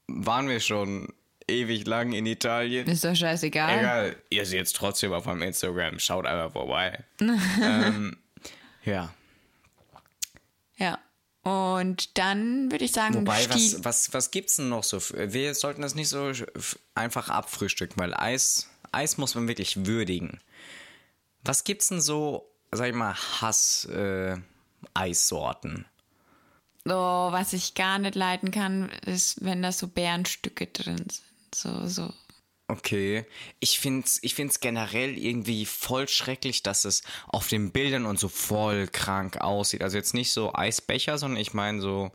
waren 0.08 0.48
wir 0.48 0.58
schon 0.60 1.12
ewig 1.48 1.86
lang 1.86 2.12
in 2.12 2.26
Italien. 2.26 2.86
Ist 2.86 3.04
doch 3.04 3.14
scheißegal. 3.14 3.78
Egal, 3.78 4.16
ihr 4.30 4.46
seht 4.46 4.66
es 4.66 4.72
trotzdem 4.72 5.12
auf 5.12 5.26
meinem 5.26 5.42
Instagram. 5.42 5.98
Schaut 5.98 6.26
einfach 6.26 6.52
vorbei. 6.52 7.04
ähm, 7.20 8.16
ja. 8.84 9.12
Ja. 10.76 10.98
Und 11.42 12.16
dann 12.18 12.70
würde 12.70 12.84
ich 12.84 12.92
sagen, 12.92 13.14
Wobei, 13.14 13.48
was, 13.48 13.82
was, 13.84 14.12
was 14.12 14.30
gibt's 14.30 14.56
denn 14.56 14.68
noch 14.68 14.84
so? 14.84 15.00
Wir 15.14 15.54
sollten 15.54 15.80
das 15.82 15.94
nicht 15.94 16.08
so 16.08 16.32
einfach 16.94 17.30
abfrühstücken, 17.30 17.96
weil 17.98 18.12
Eis, 18.14 18.68
Eis 18.92 19.18
muss 19.18 19.34
man 19.34 19.48
wirklich 19.48 19.86
würdigen. 19.86 20.40
Was 21.44 21.64
gibt's 21.64 21.88
denn 21.88 22.02
so, 22.02 22.50
sag 22.70 22.88
ich 22.88 22.94
mal, 22.94 23.14
Hass-Eissorten? 23.40 25.86
So, 26.84 26.94
was 26.94 27.54
ich 27.54 27.74
gar 27.74 27.98
nicht 27.98 28.14
leiden 28.14 28.50
kann, 28.50 28.90
ist, 29.06 29.42
wenn 29.44 29.62
da 29.62 29.72
so 29.72 29.88
Bärenstücke 29.88 30.66
drin 30.66 30.96
sind. 30.96 31.22
So, 31.54 31.86
so. 31.86 32.12
Okay. 32.68 33.24
Ich 33.60 33.80
find's, 33.80 34.18
ich 34.22 34.34
find's 34.34 34.60
generell 34.60 35.16
irgendwie 35.16 35.64
voll 35.64 36.06
schrecklich, 36.06 36.62
dass 36.62 36.84
es 36.84 37.02
auf 37.26 37.48
den 37.48 37.72
Bildern 37.72 38.04
und 38.04 38.18
so 38.18 38.28
voll 38.28 38.88
krank 38.88 39.38
aussieht. 39.38 39.82
Also 39.82 39.96
jetzt 39.96 40.14
nicht 40.14 40.32
so 40.32 40.54
Eisbecher, 40.54 41.16
sondern 41.16 41.40
ich 41.40 41.54
meine 41.54 41.80
so, 41.80 42.12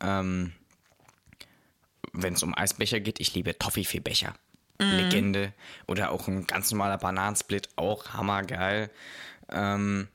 ähm, 0.00 0.52
wenn 2.12 2.34
es 2.34 2.42
um 2.42 2.54
Eisbecher 2.54 3.00
geht, 3.00 3.18
ich 3.18 3.34
liebe 3.34 3.58
Toffifee-Becher. 3.58 4.34
Legende. 4.78 5.52
Oder 5.86 6.10
auch 6.10 6.28
ein 6.28 6.46
ganz 6.46 6.70
normaler 6.70 6.98
Bananensplit, 6.98 7.68
auch 7.76 8.08
hammergeil. 8.10 8.90
Ähm, 9.50 10.08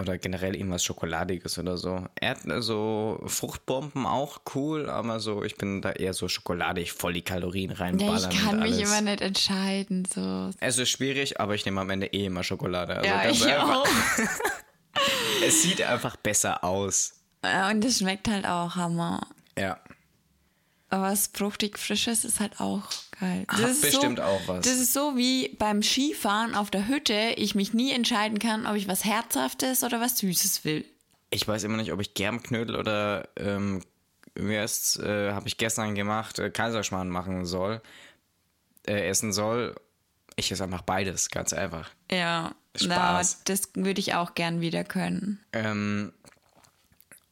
oder 0.00 0.16
generell 0.18 0.56
irgendwas 0.56 0.84
Schokoladiges 0.84 1.58
oder 1.58 1.76
so. 1.76 2.06
Erd 2.20 2.46
also 2.50 3.20
Fruchtbomben 3.26 4.06
auch 4.06 4.40
cool, 4.54 4.88
aber 4.88 5.20
so, 5.20 5.42
ich 5.44 5.56
bin 5.56 5.82
da 5.82 5.92
eher 5.92 6.14
so 6.14 6.28
schokoladig, 6.28 6.92
voll 6.92 7.12
die 7.12 7.22
Kalorien 7.22 7.70
Ja, 7.70 7.76
reinballern. 7.76 8.30
ich 8.30 8.38
kann 8.40 8.60
mich 8.60 8.80
immer 8.80 9.00
nicht 9.02 9.20
entscheiden. 9.20 10.04
So. 10.12 10.50
Es 10.60 10.78
ist 10.78 10.88
schwierig, 10.90 11.40
aber 11.40 11.54
ich 11.54 11.64
nehme 11.66 11.80
am 11.80 11.90
Ende 11.90 12.06
eh 12.06 12.26
immer 12.26 12.42
Schokolade. 12.42 12.96
Also 12.96 13.08
Ja, 13.08 13.30
ich 13.30 13.46
einfach. 13.46 13.76
auch. 13.76 13.86
Es 15.44 15.62
sieht 15.62 15.82
einfach 15.82 16.16
besser 16.16 16.62
aus. 16.62 17.14
Ja, 17.44 17.68
Und 17.70 17.84
es 17.84 17.98
schmeckt 17.98 18.28
halt 18.28 18.46
auch 18.46 18.76
Hammer. 18.76 19.26
Ja. 19.58 19.78
Aber 20.92 21.04
was 21.04 21.30
fruchtig 21.32 21.78
Frisches 21.78 22.22
ist 22.22 22.38
halt 22.38 22.60
auch 22.60 22.82
geil. 23.18 23.46
Das 23.48 23.60
Hat 23.60 23.70
ist 23.70 23.80
bestimmt 23.80 24.18
so, 24.18 24.24
auch 24.24 24.40
was. 24.46 24.66
Das 24.66 24.74
ist 24.74 24.92
so 24.92 25.16
wie 25.16 25.48
beim 25.58 25.82
Skifahren 25.82 26.54
auf 26.54 26.70
der 26.70 26.86
Hütte, 26.86 27.32
ich 27.36 27.54
mich 27.54 27.72
nie 27.72 27.92
entscheiden 27.92 28.38
kann, 28.38 28.66
ob 28.66 28.76
ich 28.76 28.88
was 28.88 29.02
Herzhaftes 29.06 29.84
oder 29.84 30.02
was 30.02 30.18
Süßes 30.18 30.66
will. 30.66 30.84
Ich 31.30 31.48
weiß 31.48 31.64
immer 31.64 31.78
nicht, 31.78 31.94
ob 31.94 32.00
ich 32.02 32.12
Germknödel 32.12 32.76
oder 32.76 33.26
ähm, 33.36 33.80
wie 34.34 34.58
heißt's, 34.58 34.98
äh, 34.98 35.32
habe 35.32 35.48
ich 35.48 35.56
gestern 35.56 35.94
gemacht, 35.94 36.38
äh, 36.38 36.50
Kaiserschmarrn 36.50 37.08
machen 37.08 37.46
soll, 37.46 37.80
äh, 38.86 39.08
essen 39.08 39.32
soll. 39.32 39.74
Ich 40.36 40.52
esse 40.52 40.62
einfach 40.62 40.82
beides, 40.82 41.30
ganz 41.30 41.54
einfach. 41.54 41.88
Ja, 42.10 42.54
Spaß. 42.76 43.36
na, 43.38 43.44
das 43.46 43.70
würde 43.76 44.00
ich 44.00 44.12
auch 44.12 44.34
gern 44.34 44.60
wieder 44.60 44.84
können. 44.84 45.40
Ähm, 45.54 46.12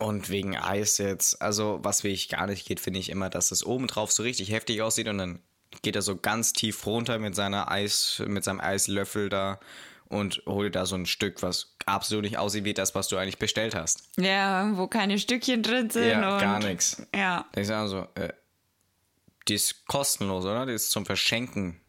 und 0.01 0.31
wegen 0.31 0.57
Eis 0.57 0.99
jetzt, 0.99 1.41
also 1.43 1.79
was 1.83 2.05
wirklich 2.05 2.29
gar 2.29 2.47
nicht 2.47 2.67
geht, 2.67 2.81
finde 2.81 2.99
ich 3.01 3.11
immer, 3.11 3.31
dass 3.31 3.51
es 3.51 3.65
obendrauf 3.65 4.11
so 4.11 4.23
richtig 4.23 4.51
heftig 4.51 4.83
aussieht 4.83 5.09
und 5.09 5.19
dann 5.19 5.41
geht 5.83 5.95
er 5.95 6.03
so 6.03 6.17
ganz 6.17 6.53
tief 6.53 6.87
runter 6.87 7.19
mit 7.19 7.35
seiner 7.35 7.71
Eis, 7.71 8.23
mit 8.27 8.43
seinem 8.43 8.61
Eislöffel 8.61 9.29
da 9.29 9.61
und 10.09 10.43
holt 10.47 10.75
da 10.75 10.87
so 10.87 10.97
ein 10.97 11.07
Stück, 11.07 11.43
was 11.43 11.77
absolut 11.87 12.25
nicht 12.25 12.39
aussieht 12.39 12.65
wie 12.65 12.75
das, 12.75 12.95
was 12.95 13.09
du 13.09 13.17
eigentlich 13.17 13.39
bestellt 13.39 13.75
hast. 13.75 14.09
Ja, 14.17 14.73
wo 14.75 14.89
keine 14.89 15.19
Stückchen 15.19 15.63
drin 15.63 15.91
sind. 15.91 16.09
Ja, 16.09 16.35
und, 16.35 16.41
gar 16.41 16.59
nichts. 16.59 17.03
Ja, 17.15 17.47
Ich 17.55 17.69
sage 17.69 17.89
so, 17.89 18.07
äh, 18.15 18.33
die 19.49 19.55
ist 19.55 19.87
kostenlos, 19.87 20.45
oder? 20.45 20.67
Die 20.67 20.73
ist 20.73 20.91
zum 20.91 21.07
Verschenken. 21.07 21.81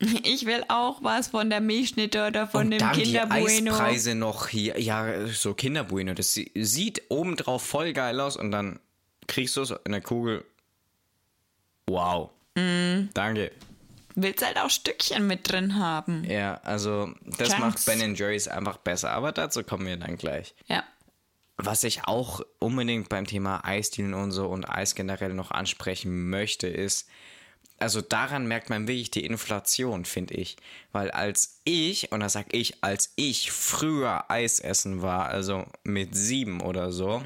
ich 0.24 0.46
will 0.46 0.64
auch 0.68 1.02
was 1.02 1.28
von 1.28 1.50
der 1.50 1.60
Milchschnitte 1.60 2.26
oder 2.26 2.46
von 2.46 2.62
und 2.66 2.70
dem 2.72 2.78
dann 2.80 2.92
Kinder 2.92 3.26
die. 3.26 3.32
Eispreise 3.32 4.14
noch 4.14 4.48
hier, 4.48 4.80
ja, 4.80 5.26
so 5.26 5.54
Kinderbueno. 5.54 6.14
Das 6.14 6.32
sie- 6.32 6.50
sieht 6.54 7.02
obendrauf 7.10 7.62
voll 7.64 7.92
geil 7.92 8.18
aus 8.20 8.36
und 8.36 8.50
dann 8.50 8.80
kriegst 9.26 9.56
du 9.56 9.62
es 9.62 9.74
in 9.84 9.92
der 9.92 10.00
Kugel. 10.00 10.44
Wow. 11.86 12.30
Mhm. 12.56 13.10
Danke. 13.14 13.52
Willst 14.16 14.44
halt 14.44 14.58
auch 14.58 14.70
Stückchen 14.70 15.26
mit 15.26 15.50
drin 15.50 15.76
haben. 15.76 16.24
Ja, 16.24 16.60
also 16.64 17.12
das 17.24 17.48
Chunks. 17.50 17.60
macht 17.60 17.84
Ben 17.86 18.14
Jerry's 18.14 18.48
einfach 18.48 18.76
besser, 18.78 19.10
aber 19.10 19.32
dazu 19.32 19.62
kommen 19.62 19.86
wir 19.86 19.96
dann 19.96 20.16
gleich. 20.16 20.54
Ja. 20.66 20.82
Was 21.56 21.84
ich 21.84 22.04
auch 22.06 22.40
unbedingt 22.58 23.08
beim 23.08 23.26
Thema 23.26 23.64
Eisdielen 23.64 24.14
und 24.14 24.32
so 24.32 24.46
und 24.48 24.64
Eis 24.68 24.94
generell 24.94 25.34
noch 25.34 25.50
ansprechen 25.50 26.28
möchte, 26.30 26.66
ist, 26.66 27.08
also 27.80 28.00
daran 28.02 28.46
merkt 28.46 28.70
man 28.70 28.86
wirklich 28.86 29.10
die 29.10 29.24
Inflation, 29.24 30.04
finde 30.04 30.34
ich. 30.34 30.56
Weil 30.92 31.10
als 31.10 31.60
ich, 31.64 32.12
und 32.12 32.20
da 32.20 32.28
sag 32.28 32.54
ich, 32.54 32.84
als 32.84 33.12
ich 33.16 33.50
früher 33.50 34.30
Eis 34.30 34.60
essen 34.60 35.02
war, 35.02 35.28
also 35.28 35.64
mit 35.82 36.14
sieben 36.14 36.60
oder 36.60 36.92
so, 36.92 37.22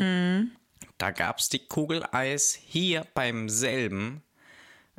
da 0.99 1.11
gab 1.11 1.39
es 1.39 1.49
die 1.49 1.59
Kugel 1.59 2.05
Eis 2.13 2.59
hier 2.67 3.07
beim 3.15 3.49
selben, 3.49 4.23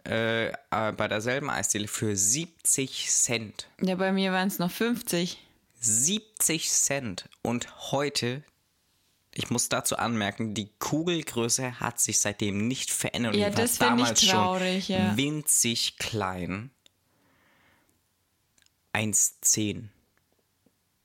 äh, 0.06 0.50
äh, 0.50 0.92
bei 0.96 1.08
derselben 1.08 1.50
Eisdiele 1.50 1.88
für 1.88 2.16
70 2.16 3.10
Cent. 3.10 3.68
Ja, 3.82 3.96
bei 3.96 4.12
mir 4.12 4.32
waren 4.32 4.50
es 4.50 4.60
noch 4.60 4.72
50. 4.72 5.40
70 5.80 6.70
Cent. 6.70 7.30
Und 7.42 7.92
heute, 7.92 8.44
ich 9.38 9.50
muss 9.50 9.68
dazu 9.70 9.98
anmerken, 9.98 10.54
die 10.54 10.70
Kugelgröße 10.80 11.80
hat 11.82 12.00
sich 12.00 12.20
seitdem 12.20 12.68
nicht 12.68 12.90
verändert. 12.90 13.34
Und 13.34 13.40
Ja, 13.40 13.50
die 13.50 13.58
war 13.58 13.62
das 13.64 13.78
find 13.78 13.92
ich 13.92 13.98
damals 13.98 14.22
traurig, 14.22 14.86
schon 14.86 14.96
ja. 14.96 15.18
winzig 15.18 15.98
klein. 15.98 16.72
1,10. 18.94 19.90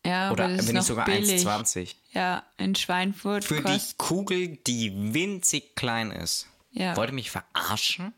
Ja, 0.07 0.31
Oder 0.31 0.49
das 0.49 0.69
wenn 0.69 0.77
nicht 0.77 0.85
sogar 0.85 1.05
billig. 1.07 1.45
1,20. 1.45 1.97
Ja, 2.13 2.45
in 2.57 2.75
Schweinfurt 2.77 3.45
Für 3.45 3.63
die. 3.63 3.81
Kugel, 3.99 4.57
die 4.67 4.93
winzig 5.13 5.75
klein 5.75 6.13
ist. 6.13 6.47
Ja. 6.71 6.97
Wollt 6.97 7.11
ihr 7.11 7.15
mich 7.15 7.33
verarschen? 7.33 8.15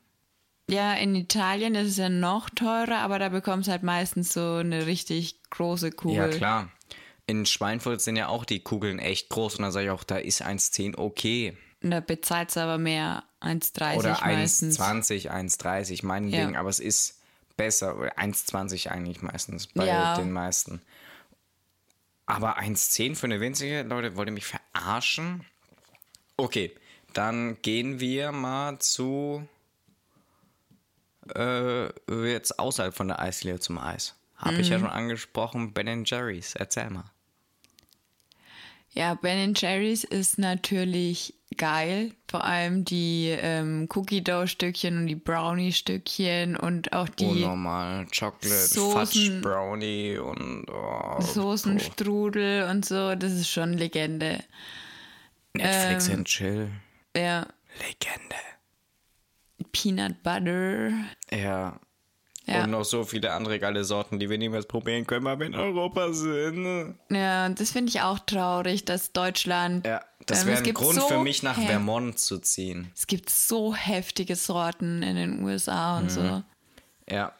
Ja, 0.68 0.92
in 0.94 1.14
Italien 1.16 1.74
ist 1.74 1.88
es 1.88 1.96
ja 1.96 2.10
noch 2.10 2.50
teurer, 2.50 2.98
aber 2.98 3.18
da 3.18 3.30
bekommst 3.30 3.66
du 3.66 3.72
halt 3.72 3.82
meistens 3.82 4.32
so 4.32 4.56
eine 4.56 4.86
richtig 4.86 5.42
große 5.50 5.90
Kugel. 5.90 6.16
Ja, 6.16 6.28
klar. 6.28 6.70
In 7.26 7.46
Schweinfurt 7.46 8.00
sind 8.00 8.16
ja 8.16 8.28
auch 8.28 8.44
die 8.44 8.60
Kugeln 8.60 8.98
echt 8.98 9.28
groß 9.28 9.56
und 9.56 9.62
dann 9.62 9.72
sage 9.72 9.86
ich 9.86 9.90
auch, 9.92 10.04
da 10.04 10.16
ist 10.16 10.42
1,10 10.42 10.98
okay. 10.98 11.56
Da 11.80 12.00
bezahlst 12.00 12.56
du 12.56 12.60
aber 12.60 12.78
mehr 12.78 13.24
1,30 13.40 13.96
Oder 13.98 14.20
meistens. 14.20 14.78
1,20, 14.80 15.30
1,30, 15.30 16.04
meinetwegen, 16.06 16.54
Ja. 16.54 16.60
aber 16.60 16.68
es 16.68 16.78
ist 16.80 17.20
besser. 17.56 17.96
Oder 17.98 18.18
1,20 18.18 18.88
eigentlich 18.90 19.22
meistens 19.22 19.66
bei 19.68 19.86
Ja. 19.86 20.16
den 20.16 20.32
meisten. 20.32 20.80
Aber 22.26 22.58
1,10 22.58 23.14
für 23.16 23.26
eine 23.26 23.40
winzige, 23.40 23.82
Leute, 23.82 24.16
wollt 24.16 24.28
ihr 24.28 24.32
mich 24.32 24.46
verarschen? 24.46 25.44
Okay, 26.36 26.72
dann 27.12 27.60
gehen 27.62 28.00
wir 28.00 28.32
mal 28.32 28.78
zu 28.78 29.46
äh, 31.36 31.88
jetzt 32.30 32.58
außerhalb 32.58 32.94
von 32.94 33.08
der 33.08 33.20
Eislinie 33.20 33.60
zum 33.60 33.78
Eis. 33.78 34.14
Habe 34.42 34.60
ich 34.60 34.68
ja 34.68 34.78
Mhm. 34.78 34.82
schon 34.82 34.90
angesprochen, 34.90 35.72
Ben 35.72 36.04
Jerry's. 36.04 36.54
Erzähl 36.54 36.90
mal. 36.90 37.04
Ja, 38.90 39.14
Ben 39.14 39.54
Jerry's 39.54 40.04
ist 40.04 40.38
natürlich 40.38 41.34
geil. 41.56 42.12
Vor 42.30 42.44
allem 42.44 42.84
die 42.84 43.28
ähm, 43.30 43.88
Cookie 43.94 44.22
Dough 44.22 44.46
Stückchen 44.46 44.98
und 44.98 45.06
die 45.06 45.14
Brownie 45.16 45.72
Stückchen 45.72 46.56
und 46.56 46.92
auch 46.92 47.08
die 47.08 47.24
Unnormal. 47.26 48.06
Chocolate, 48.06 48.46
Soßen- 48.68 48.92
Fudge 48.92 49.40
Brownie 49.40 50.18
und 50.18 50.66
oh, 50.70 51.20
Soßenstrudel 51.20 52.68
und 52.68 52.84
so. 52.84 53.14
Das 53.14 53.32
ist 53.32 53.48
schon 53.48 53.72
Legende. 53.74 54.44
Netflix 55.54 56.08
ähm, 56.08 56.14
and 56.16 56.26
Chill. 56.28 56.70
Ja, 57.16 57.46
Legende. 57.78 58.36
Peanut 59.72 60.22
Butter. 60.22 60.90
Ja. 61.30 61.80
Ja. 62.46 62.64
Und 62.64 62.70
noch 62.70 62.84
so 62.84 63.04
viele 63.04 63.32
andere 63.32 63.58
geile 63.60 63.84
Sorten, 63.84 64.18
die 64.18 64.28
wir 64.28 64.36
niemals 64.36 64.66
probieren 64.66 65.06
können, 65.06 65.24
weil 65.24 65.38
wir 65.38 65.46
in 65.46 65.54
Europa 65.54 66.12
sind. 66.12 66.96
Ja, 67.10 67.46
und 67.46 67.60
das 67.60 67.70
finde 67.70 67.90
ich 67.90 68.00
auch 68.00 68.18
traurig, 68.18 68.84
dass 68.84 69.12
Deutschland. 69.12 69.86
Ja, 69.86 70.04
das 70.26 70.42
ähm, 70.42 70.48
wäre 70.48 70.62
ein 70.62 70.74
Grund 70.74 71.00
so 71.00 71.06
für 71.06 71.22
mich, 71.22 71.42
nach 71.42 71.60
Vermont 71.60 72.18
zu 72.18 72.38
ziehen. 72.38 72.90
Es 72.96 73.06
gibt 73.06 73.30
so 73.30 73.74
heftige 73.74 74.34
Sorten 74.34 75.02
in 75.02 75.16
den 75.16 75.42
USA 75.44 75.98
und 75.98 76.10
so. 76.10 76.42
Ja. 77.08 77.32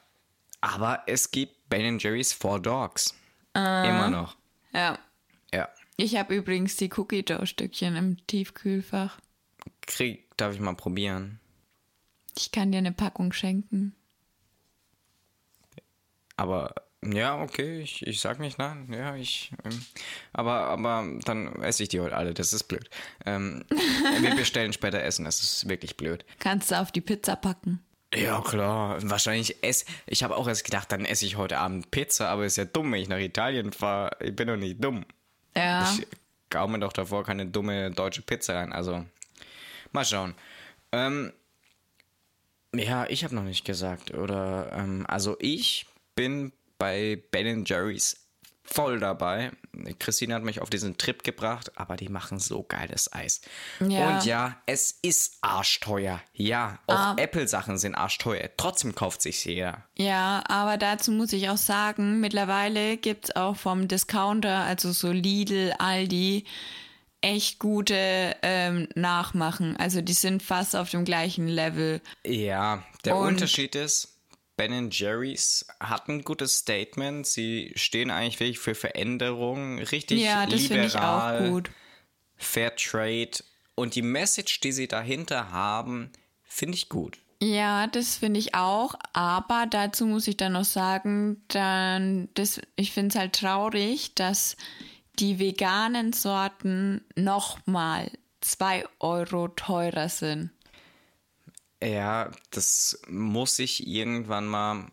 Aber 0.61 1.03
es 1.07 1.31
gibt 1.33 1.69
Ben 1.69 1.99
Jerry's 1.99 2.33
Four 2.33 2.61
Dogs. 2.61 3.15
Ah. 3.55 3.85
Immer 3.85 4.11
noch. 4.11 4.37
Ja. 4.73 4.99
Ja. 5.53 5.69
Ich 5.97 6.17
habe 6.17 6.35
übrigens 6.35 6.77
die 6.77 6.91
Cookie 6.97 7.25
Dough 7.25 7.47
Stückchen 7.47 7.97
im 7.97 8.27
Tiefkühlfach. 8.27 9.19
Krieg, 9.83 10.37
darf 10.37 10.55
ich 10.55 10.61
mal 10.61 10.75
probieren? 10.75 11.41
Ich 12.37 12.53
kann 12.53 12.73
dir 12.73 12.79
eine 12.79 12.93
Packung 12.93 13.33
schenken. 13.33 13.95
Aber 16.37 16.75
ja, 17.05 17.41
okay, 17.43 17.81
ich, 17.81 18.07
ich 18.07 18.21
sag 18.21 18.39
nicht 18.39 18.59
nein. 18.59 18.89
Ja, 18.93 19.17
ich. 19.17 19.53
Ähm, 19.65 19.85
aber, 20.33 20.67
aber 20.67 21.05
dann 21.25 21.61
esse 21.63 21.83
ich 21.83 21.89
die 21.89 22.01
heute 22.01 22.17
alle. 22.17 22.33
Das 22.33 22.53
ist 22.53 22.65
blöd. 22.65 22.89
Ähm, 23.27 23.65
wir 24.21 24.35
bestellen 24.37 24.73
später 24.73 25.03
Essen. 25.03 25.25
Das 25.25 25.43
ist 25.43 25.69
wirklich 25.69 25.97
blöd. 25.97 26.25
Kannst 26.39 26.71
du 26.71 26.81
auf 26.81 26.93
die 26.93 27.01
Pizza 27.01 27.35
packen. 27.35 27.81
Ja, 28.15 28.41
klar. 28.41 28.99
Wahrscheinlich 29.03 29.65
ess. 29.65 29.85
Ich 30.07 30.23
habe 30.23 30.37
auch 30.37 30.47
erst 30.47 30.65
gedacht, 30.65 30.93
dann 30.93 31.05
esse 31.05 31.27
ich 31.27 31.37
heute 31.37 31.59
Abend 31.59 31.91
Pizza, 31.91 32.29
aber 32.29 32.45
ist 32.45 32.57
ja 32.57 32.67
dumm, 32.67 32.93
wenn 32.93 33.01
ich 33.01 33.09
nach 33.09 33.19
Italien 33.19 33.73
fahre. 33.73 34.17
Ich 34.21 34.37
bin 34.37 34.47
doch 34.47 34.57
nicht 34.57 34.83
dumm. 34.83 35.05
Ja. 35.57 35.91
Ich 35.91 36.07
gau 36.51 36.69
mir 36.69 36.79
doch 36.79 36.93
davor 36.93 37.25
keine 37.25 37.47
dumme 37.47 37.91
deutsche 37.91 38.23
Pizza 38.23 38.55
rein. 38.55 38.73
Also, 38.73 39.05
mal 39.91 40.05
schauen. 40.05 40.35
Ähm, 40.93 41.33
ja, 42.75 43.07
ich 43.07 43.25
habe 43.25 43.35
noch 43.35 43.43
nicht 43.43 43.65
gesagt. 43.65 44.15
Oder, 44.15 44.71
ähm, 44.73 45.05
also 45.09 45.37
ich 45.41 45.87
bin 46.15 46.53
bei 46.79 47.23
Ben 47.31 47.65
Jerry's 47.65 48.17
voll 48.65 49.01
dabei. 49.01 49.51
Christine 49.99 50.35
hat 50.35 50.43
mich 50.45 50.61
auf 50.61 50.71
diesen 50.71 50.97
Trip 50.97 51.23
gebracht, 51.25 51.73
aber 51.77 51.97
die 51.97 52.09
machen 52.09 52.39
so 52.39 52.63
geiles 52.63 53.13
Eis. 53.13 53.41
Ja. 53.81 54.09
Und 54.19 54.25
ja, 54.25 54.57
es 54.67 54.93
ist 55.03 55.39
arschteuer. 55.41 56.21
Ja, 56.33 56.79
auch 56.87 57.19
Apple-Sachen 57.19 57.77
sind 57.79 57.95
arschteuer. 57.95 58.49
Trotzdem 58.57 58.95
kauft 58.95 59.21
sich 59.23 59.45
jeder. 59.45 59.85
Ja, 59.97 60.43
aber 60.47 60.79
dazu 60.79 61.11
muss 61.11 61.33
ich 61.33 61.49
auch 61.51 61.57
sagen, 61.57 62.21
mittlerweile 62.21 62.97
gibt 62.97 63.27
es 63.27 63.37
auch 63.37 63.57
vom 63.57 63.89
Discounter, 63.89 64.61
also 64.65 64.93
so 64.93 65.11
Lidl, 65.11 65.75
Aldi, 65.79 66.45
echt 67.21 67.59
gute 67.59 68.37
ähm, 68.43 68.89
Nachmachen. 68.95 69.77
Also 69.77 70.01
die 70.03 70.13
sind 70.13 70.43
fast 70.43 70.75
auf 70.77 70.91
dem 70.91 71.05
gleichen 71.05 71.47
Level. 71.49 72.01
Ja, 72.25 72.83
der 73.05 73.17
Und- 73.17 73.29
Unterschied 73.29 73.75
ist, 73.75 74.12
Ben 74.57 74.91
Jerry's 74.91 75.67
hat 75.81 76.09
ein 76.09 76.23
gutes 76.23 76.59
Statement. 76.59 77.27
Sie 77.27 77.73
stehen 77.75 78.11
eigentlich 78.11 78.41
wirklich 78.41 78.59
für 78.59 78.75
Veränderung, 78.75 79.79
richtig 79.79 80.21
Ja, 80.21 80.47
das 80.47 80.67
finde 80.67 80.87
ich 80.87 80.97
auch 80.97 81.33
liberal, 81.33 81.51
gut. 81.51 81.71
Fair 82.37 82.75
Trade. 82.77 83.31
Und 83.75 83.95
die 83.95 84.03
Message, 84.03 84.61
die 84.61 84.73
sie 84.73 84.89
dahinter 84.89 85.51
haben, 85.51 86.11
finde 86.45 86.77
ich 86.77 86.89
gut. 86.89 87.19
Ja, 87.43 87.89
das 87.89 88.17
finde 88.17 88.39
ich 88.39 88.55
auch. 88.55 88.95
Aber 89.13 89.67
dazu 89.69 90.07
muss 90.07 90.29
ich 90.29 90.37
dann 90.37 90.53
noch 90.53 90.65
sagen, 90.65 91.43
dann, 91.49 92.29
das, 92.35 92.61
ich 92.77 92.93
finde 92.93 93.09
es 93.09 93.19
halt 93.19 93.33
traurig, 93.33 94.15
dass 94.15 94.57
die 95.19 95.39
veganen 95.39 96.13
Sorten 96.13 97.05
nochmal 97.17 98.11
zwei 98.41 98.85
Euro 99.01 99.49
teurer 99.49 100.09
sind. 100.09 100.51
Ja, 101.83 102.31
das 102.51 103.01
muss 103.09 103.57
sich 103.57 103.87
irgendwann 103.87 104.47
mal 104.47 104.87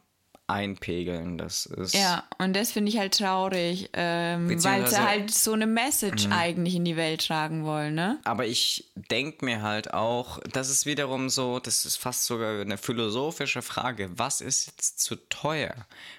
einpegeln. 0.49 1.37
Das 1.37 1.65
ist. 1.65 1.93
Ja, 1.93 2.23
und 2.39 2.55
das 2.55 2.71
finde 2.71 2.89
ich 2.89 2.97
halt 2.97 3.17
traurig, 3.17 3.89
ähm, 3.93 4.49
weil 4.63 4.87
sie 4.87 4.99
halt 4.99 5.31
so 5.31 5.53
eine 5.53 5.67
Message 5.67 6.27
eigentlich 6.31 6.75
in 6.75 6.85
die 6.85 6.95
Welt 6.95 7.27
tragen 7.27 7.63
wollen, 7.63 7.93
ne? 7.93 8.19
Aber 8.23 8.45
ich 8.45 8.91
denke 8.95 9.45
mir 9.45 9.61
halt 9.61 9.93
auch, 9.93 10.39
das 10.51 10.69
ist 10.69 10.85
wiederum 10.85 11.29
so, 11.29 11.59
das 11.59 11.85
ist 11.85 11.97
fast 11.97 12.25
sogar 12.25 12.61
eine 12.61 12.77
philosophische 12.77 13.61
Frage. 13.61 14.09
Was 14.15 14.41
ist 14.41 14.67
jetzt 14.67 14.99
zu 14.99 15.15
teuer? 15.29 15.75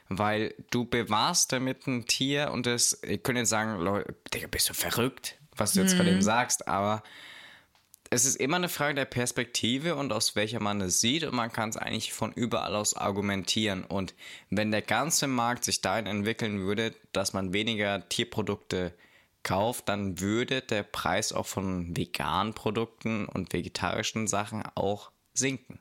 Weil 0.09 0.54
du 0.70 0.85
bewahrst 0.85 1.52
damit 1.52 1.87
ein 1.87 2.06
Tier 2.06 2.50
und 2.52 2.66
das, 2.66 3.00
ihr 3.02 3.18
könnt 3.18 3.38
jetzt 3.38 3.50
sagen, 3.50 3.80
Leute, 3.80 4.14
Digga, 4.33 4.46
bist 4.46 4.68
du 4.68 4.74
verrückt, 4.74 5.37
was 5.56 5.72
du 5.72 5.80
jetzt 5.80 5.96
gerade 5.96 6.11
eben 6.11 6.22
sagst, 6.22 6.68
aber 6.68 7.02
es 8.12 8.24
ist 8.24 8.36
immer 8.36 8.56
eine 8.56 8.68
Frage 8.68 8.96
der 8.96 9.04
Perspektive 9.04 9.94
und 9.94 10.12
aus 10.12 10.34
welcher 10.34 10.60
man 10.60 10.80
es 10.80 11.00
sieht 11.00 11.22
und 11.22 11.34
man 11.34 11.52
kann 11.52 11.70
es 11.70 11.76
eigentlich 11.76 12.12
von 12.12 12.32
überall 12.32 12.74
aus 12.74 12.94
argumentieren. 12.94 13.84
Und 13.84 14.14
wenn 14.50 14.72
der 14.72 14.82
ganze 14.82 15.28
Markt 15.28 15.64
sich 15.64 15.80
dahin 15.80 16.06
entwickeln 16.06 16.58
würde, 16.58 16.92
dass 17.12 17.32
man 17.32 17.52
weniger 17.52 18.08
Tierprodukte 18.08 18.92
kauft, 19.44 19.88
dann 19.88 20.18
würde 20.18 20.60
der 20.60 20.82
Preis 20.82 21.32
auch 21.32 21.46
von 21.46 21.96
veganen 21.96 22.52
Produkten 22.52 23.26
und 23.26 23.52
vegetarischen 23.52 24.26
Sachen 24.26 24.64
auch 24.74 25.12
sinken. 25.32 25.78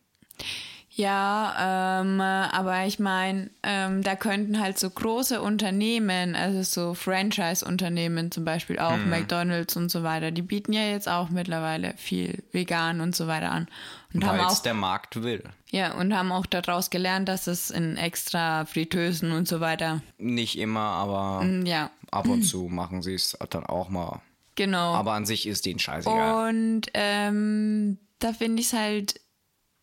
Ja, 0.99 2.01
ähm, 2.01 2.19
aber 2.19 2.85
ich 2.85 2.99
meine, 2.99 3.49
ähm, 3.63 4.03
da 4.03 4.17
könnten 4.17 4.59
halt 4.59 4.77
so 4.77 4.89
große 4.89 5.41
Unternehmen, 5.41 6.35
also 6.35 6.61
so 6.63 6.93
Franchise-Unternehmen 6.93 8.31
zum 8.31 8.43
Beispiel 8.43 8.79
auch, 8.79 8.97
McDonalds 8.97 9.77
und 9.77 9.89
so 9.89 10.03
weiter, 10.03 10.31
die 10.31 10.41
bieten 10.41 10.73
ja 10.73 10.81
jetzt 10.81 11.07
auch 11.07 11.29
mittlerweile 11.29 11.93
viel 11.95 12.43
vegan 12.51 12.99
und 12.99 13.15
so 13.15 13.27
weiter 13.27 13.49
an. 13.51 13.69
Und 14.13 14.25
haben 14.25 14.39
Weil 14.39 14.47
es 14.47 14.61
der 14.61 14.73
Markt 14.73 15.23
will. 15.23 15.41
Ja, 15.71 15.93
und 15.93 16.13
haben 16.13 16.33
auch 16.33 16.45
daraus 16.45 16.89
gelernt, 16.89 17.29
dass 17.29 17.47
es 17.47 17.69
in 17.69 17.95
extra 17.95 18.65
Fritteusen 18.65 19.31
und 19.31 19.47
so 19.47 19.61
weiter. 19.61 20.01
Nicht 20.17 20.57
immer, 20.57 20.81
aber 20.81 21.43
Mm, 21.45 21.65
Ja, 21.65 21.91
ab 22.11 22.27
und 22.27 22.41
zu 22.43 22.67
machen 22.67 23.01
sie 23.01 23.13
es 23.13 23.37
dann 23.51 23.65
auch 23.65 23.87
mal. 23.87 24.19
genau. 24.55 24.95
Aber 24.95 25.13
an 25.13 25.25
sich 25.25 25.47
ist 25.47 25.65
denen 25.65 25.79
scheißegal. 25.79 26.49
und 26.49 26.81
ähm, 26.93 27.99
da 28.19 28.33
finde 28.33 28.59
ich 28.61 28.67
es 28.67 28.73
halt, 28.73 29.21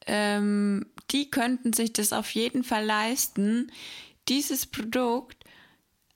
ähm, 0.06 0.86
die 1.10 1.30
könnten 1.30 1.72
sich 1.72 1.92
das 1.92 2.12
auf 2.12 2.30
jeden 2.30 2.64
Fall 2.64 2.84
leisten, 2.84 3.70
dieses 4.28 4.66
Produkt 4.66 5.36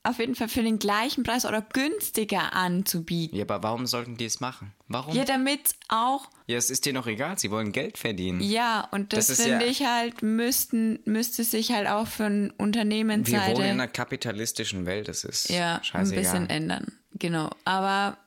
auf 0.03 0.17
jeden 0.17 0.33
Fall 0.33 0.49
für 0.49 0.63
den 0.63 0.79
gleichen 0.79 1.23
Preis 1.23 1.45
oder 1.45 1.61
günstiger 1.61 2.53
anzubieten. 2.53 3.37
Ja, 3.37 3.43
aber 3.43 3.61
warum 3.61 3.85
sollten 3.85 4.17
die 4.17 4.25
es 4.25 4.39
machen? 4.39 4.73
Warum? 4.87 5.15
Ja, 5.15 5.25
damit 5.25 5.61
auch, 5.89 6.27
Ja, 6.47 6.57
es 6.57 6.71
ist 6.71 6.85
dir 6.87 6.93
noch 6.93 7.05
egal, 7.05 7.37
sie 7.37 7.51
wollen 7.51 7.71
Geld 7.71 7.99
verdienen. 7.99 8.41
ja, 8.41 8.87
und 8.91 9.13
das, 9.13 9.27
Das 9.27 9.41
finde 9.43 9.65
ja- 9.65 9.71
ich 9.71 9.85
halt, 9.85 10.23
müssten, 10.23 10.99
müsste 11.05 11.43
sich 11.43 11.71
halt 11.71 11.87
auch 11.87 12.07
von 12.07 12.47
Wir 12.47 12.59
Unternehmensseite 12.59 13.51
wohnen 13.57 13.65
in 13.65 13.71
einer 13.73 13.87
kapitalistischen 13.87 14.87
Welt, 14.87 15.07
das 15.07 15.23
ist 15.23 15.49
ja, 15.51 15.75
ein 15.75 15.83
scheißegal. 15.83 16.23
bisschen 16.23 16.49
ändern. 16.49 16.91
Genau. 17.19 17.51
Aber 17.65 18.17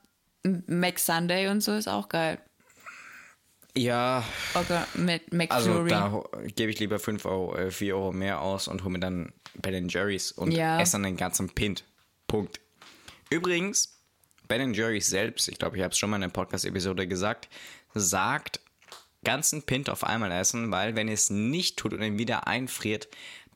Mac 0.67 0.97
Sunday 0.97 1.49
und 1.49 1.59
so 1.61 1.73
ist 1.73 1.89
auch 1.89 2.07
geil. 2.07 2.39
Ja, 3.77 4.23
Oder 4.53 4.87
mit 4.95 5.23
also 5.51 5.69
McFlurry. 5.69 5.89
da 5.89 6.11
ho- 6.11 6.29
gebe 6.55 6.71
ich 6.71 6.79
lieber 6.79 6.99
5 6.99 7.25
Euro, 7.25 7.55
äh, 7.55 7.71
4 7.71 7.95
Euro 7.95 8.11
mehr 8.11 8.41
aus 8.41 8.67
und 8.67 8.83
hole 8.83 8.93
mir 8.93 8.99
dann 8.99 9.33
Ben 9.55 9.87
Jerry's 9.89 10.31
und 10.31 10.51
Ja. 10.51 10.79
esse 10.79 10.93
dann 10.93 11.03
den 11.03 11.17
ganzen 11.17 11.49
Pint. 11.49 11.83
Punkt. 12.27 12.59
Übrigens, 13.29 13.99
Ben 14.47 14.73
Jerry's 14.73 15.07
selbst, 15.07 15.47
ich 15.47 15.57
glaube, 15.57 15.77
ich 15.77 15.83
habe 15.83 15.91
es 15.91 15.97
schon 15.97 16.09
mal 16.09 16.17
in 16.17 16.21
der 16.21 16.29
Podcast-Episode 16.29 17.07
gesagt, 17.07 17.49
sagt, 17.93 18.59
ganzen 19.23 19.63
Pint 19.63 19.89
auf 19.89 20.03
einmal 20.03 20.31
essen, 20.31 20.71
weil 20.71 20.95
wenn 20.95 21.07
ihr 21.07 21.13
es 21.15 21.29
nicht 21.29 21.77
tut 21.77 21.93
und 21.93 22.01
ihn 22.01 22.19
wieder 22.19 22.47
einfriert, 22.47 23.07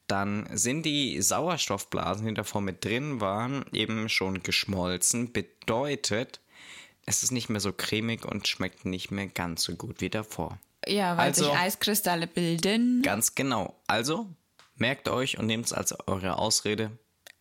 dann 0.08 0.48
sind 0.52 0.84
die 0.88 1.22
Sauerstoffblasen, 1.22 2.26
die 2.28 2.34
davor 2.34 2.62
mit 2.62 2.84
drin 2.84 3.22
waren, 3.22 3.64
eben 3.74 4.10
schon 4.10 4.42
geschmolzen. 4.42 5.32
Bedeutet, 5.32 6.40
es 7.10 7.24
ist 7.24 7.32
nicht 7.32 7.50
mehr 7.50 7.60
so 7.60 7.74
cremig 7.74 8.24
und 8.26 8.48
schmeckt 8.48 8.86
nicht 8.86 9.10
mehr 9.12 9.28
ganz 9.28 9.64
so 9.64 9.76
gut 9.76 10.00
wie 10.02 10.10
davor. 10.10 10.60
Ja, 10.88 11.18
weil 11.18 11.26
Also- 11.28 11.46
sich 11.46 11.54
Eiskristalle 11.54 12.28
bilden. 12.28 13.02
Ganz 13.02 13.36
genau. 13.36 13.76
Also, 13.88 14.28
merkt 14.76 15.10
euch 15.10 15.38
und 15.40 15.48
nehmt 15.48 15.66
es 15.66 15.74
als 15.74 15.94
eure 16.08 16.38
Ausrede, 16.38 16.92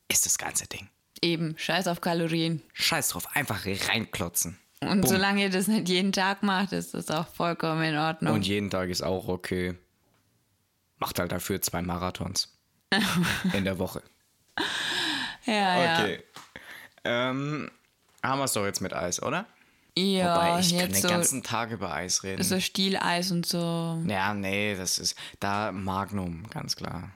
ist 0.09 0.27
das 0.27 0.39
ganze 0.39 0.67
Ding. 0.67 0.89
Eben, 1.21 1.55
scheiß 1.59 1.87
auf 1.89 2.01
Kalorien. 2.01 2.63
Scheiß 2.73 3.11
drauf, 3.11 3.29
einfach 3.37 3.67
reinklotzen. 3.67 4.59
Und 4.81 5.01
Bumm. 5.03 5.11
solange 5.11 5.43
ihr 5.43 5.51
das 5.51 5.67
nicht 5.67 5.89
jeden 5.89 6.13
Tag 6.13 6.43
macht, 6.43 6.73
ist 6.73 6.95
das 6.95 7.11
auch 7.11 7.27
vollkommen 7.27 7.83
in 7.83 7.97
Ordnung. 7.97 8.35
Und 8.35 8.47
jeden 8.47 8.71
Tag 8.71 8.89
ist 8.91 9.03
auch 9.03 9.27
okay. 9.29 9.75
Macht 10.99 11.19
halt 11.19 11.33
dafür 11.33 11.61
zwei 11.61 11.83
Marathons. 11.83 12.57
In 13.53 13.65
der 13.65 13.79
Woche. 13.79 14.03
ja, 15.45 15.83
ja. 15.83 15.99
Okay. 16.01 16.23
Ähm, 17.05 17.71
haben 18.23 18.39
wir 18.39 18.45
es 18.45 18.53
doch 18.53 18.65
jetzt 18.65 18.81
mit 18.81 18.93
Eis, 18.95 19.23
oder? 19.23 19.47
Ja, 19.99 20.35
Wobei, 20.37 20.61
ich 20.61 20.71
kann 20.71 20.79
jetzt 20.81 20.97
den 20.97 21.03
so, 21.03 21.09
ganzen 21.09 21.43
Tag 21.43 21.71
über 21.71 21.93
Eis 21.93 22.23
reden. 22.23 22.43
so 22.43 22.61
Stieleis 22.61 23.31
und 23.31 23.47
so. 23.47 24.03
ja, 24.07 24.33
nee, 24.35 24.75
das 24.77 24.99
ist 24.99 25.17
da 25.41 25.73
Magnum, 25.73 26.45
ganz 26.51 26.77
klar. 26.77 27.11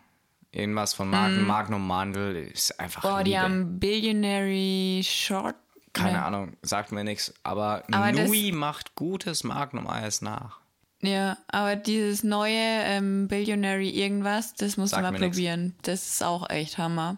Irgendwas 0.50 0.92
von 0.92 1.08
Magnum, 1.08 1.46
Magnum 1.46 1.86
Mandel 1.86 2.36
ist 2.36 2.78
einfach 2.78 3.02
Mhm. 3.04 3.08
Boah, 3.08 3.24
die 3.24 3.30
Liebe. 3.30 3.42
haben 3.42 3.78
Billionary 3.78 5.02
Short. 5.04 5.56
Keine 5.94 6.12
ne? 6.18 6.24
Ahnung, 6.24 6.52
sagt 6.62 6.92
mir 6.92 7.04
nichts. 7.04 7.32
Aber, 7.42 7.84
Aber 7.90 8.12
Nui 8.12 8.52
macht 8.52 8.94
gutes 8.94 9.44
Magnum-Eis 9.44 10.22
nach. 10.22 10.58
Ja, 11.02 11.36
aber 11.48 11.76
dieses 11.76 12.22
neue 12.22 12.54
ähm, 12.56 13.28
Billionary 13.28 13.90
irgendwas, 13.90 14.54
das 14.54 14.76
musst 14.76 14.90
Sagt 14.92 15.00
du 15.00 15.04
mal 15.04 15.12
mir 15.12 15.18
nix. 15.20 15.36
probieren. 15.36 15.74
Das 15.82 16.06
ist 16.06 16.22
auch 16.22 16.48
echt 16.48 16.78
Hammer. 16.78 17.16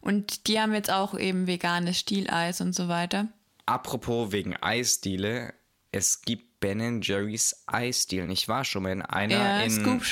Und 0.00 0.46
die 0.46 0.60
haben 0.60 0.74
jetzt 0.74 0.90
auch 0.90 1.18
eben 1.18 1.46
veganes 1.46 1.98
Stieleis 1.98 2.60
und 2.60 2.74
so 2.74 2.88
weiter. 2.88 3.26
Apropos 3.66 4.32
wegen 4.32 4.56
Eisdiele, 4.56 5.52
es 5.92 6.22
gibt 6.22 6.60
Ben 6.60 7.02
Jerry's 7.02 7.64
Eisdielen. 7.66 8.30
Ich 8.30 8.48
war 8.48 8.64
schon 8.64 8.84
mal 8.84 8.92
in 8.92 9.02
einer 9.02 9.34
Ja, 9.34 9.60
in 9.60 9.70
Scoop 9.70 10.02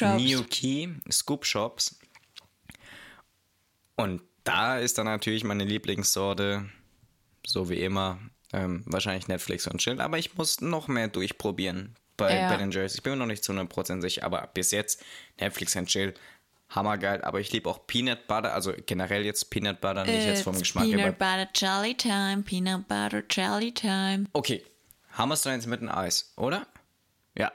Key, 0.50 0.88
Scoop 1.10 1.46
Shops. 1.46 1.98
Und 3.96 4.22
da 4.42 4.78
ist 4.78 4.98
dann 4.98 5.06
natürlich 5.06 5.44
meine 5.44 5.64
Lieblingssorte, 5.64 6.68
so 7.46 7.68
wie 7.70 7.80
immer, 7.80 8.18
ähm, 8.52 8.82
wahrscheinlich 8.86 9.28
Netflix 9.28 9.66
und 9.66 9.78
Chill. 9.78 10.00
Aber 10.00 10.18
ich 10.18 10.34
muss 10.36 10.60
noch 10.60 10.88
mehr 10.88 11.08
durchprobieren 11.08 11.96
bei 12.16 12.36
Ja. 12.36 12.56
Ben 12.56 12.70
Jerry's. 12.70 12.94
Ich 12.94 13.02
bin 13.02 13.12
mir 13.12 13.18
noch 13.18 13.26
nicht 13.26 13.44
zu 13.44 13.52
100% 13.52 14.00
sicher, 14.00 14.24
aber 14.24 14.48
bis 14.52 14.70
jetzt 14.70 15.02
Netflix 15.40 15.74
und 15.76 15.86
Chill. 15.86 16.14
Hammergeil, 16.70 17.22
aber 17.22 17.40
ich 17.40 17.52
liebe 17.52 17.68
auch 17.70 17.86
Peanut 17.86 18.26
Butter, 18.26 18.52
also 18.52 18.72
generell 18.86 19.24
jetzt 19.24 19.50
Peanut 19.50 19.80
Butter, 19.80 20.04
nicht 20.04 20.26
jetzt 20.26 20.42
vom 20.42 20.54
It's 20.54 20.62
Geschmack 20.62 20.86
her. 20.86 20.96
Peanut 20.96 21.18
Butter 21.18 21.48
Jelly 21.54 21.94
Time, 21.94 22.42
Peanut 22.42 22.88
Butter 22.88 23.22
Jelly 23.30 23.72
Time. 23.72 24.24
Okay, 24.32 24.64
haben 25.12 25.28
wir 25.28 25.34
es 25.34 25.42
doch 25.42 25.52
jetzt 25.52 25.66
mit 25.66 25.80
dem 25.80 25.88
Eis, 25.90 26.32
oder? 26.36 26.66
Ja, 27.38 27.52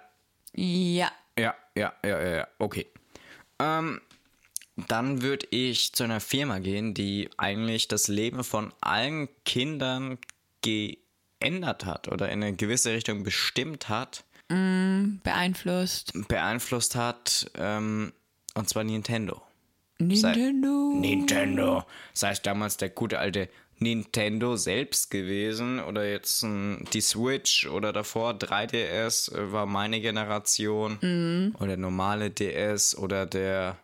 Ja. 0.53 1.11
ja, 1.37 1.53
ja, 1.75 1.93
ja, 2.03 2.21
ja, 2.21 2.35
ja. 2.37 2.47
okay. 2.59 2.87
Ähm, 3.59 3.99
dann 4.87 5.21
würde 5.21 5.45
ich 5.51 5.91
zu 5.91 6.03
einer 6.05 6.21
Firma 6.21 6.59
gehen, 6.59 6.93
die 6.93 7.29
eigentlich 7.37 7.89
das 7.89 8.07
Leben 8.07 8.45
von 8.45 8.71
allen 8.79 9.27
Kindern 9.43 10.17
geändert 10.61 11.83
hat 11.85 12.07
oder 12.07 12.29
in 12.29 12.41
eine 12.43 12.55
gewisse 12.55 12.93
Richtung 12.93 13.23
bestimmt 13.23 13.89
hat, 13.89 14.23
Beeinflusst. 15.23 16.13
beeinflusst 16.27 16.95
hat, 16.95 17.51
ähm, 17.55 18.13
und 18.55 18.67
zwar 18.69 18.83
Nintendo. 18.83 19.41
Nintendo. 19.99 20.93
Nintendo. 20.95 21.83
Sei 22.13 22.31
es 22.31 22.41
damals 22.41 22.77
der 22.77 22.89
gute 22.89 23.19
alte 23.19 23.49
Nintendo 23.79 24.55
selbst 24.57 25.09
gewesen 25.11 25.79
oder 25.79 26.09
jetzt 26.09 26.43
ähm, 26.43 26.83
die 26.93 27.01
Switch 27.01 27.67
oder 27.67 27.93
davor 27.93 28.31
3DS 28.31 29.33
äh, 29.35 29.51
war 29.51 29.65
meine 29.65 30.01
Generation 30.01 30.97
Mhm. 31.01 31.55
oder 31.59 31.77
normale 31.77 32.29
DS 32.29 32.97
oder 32.97 33.25
der 33.25 33.77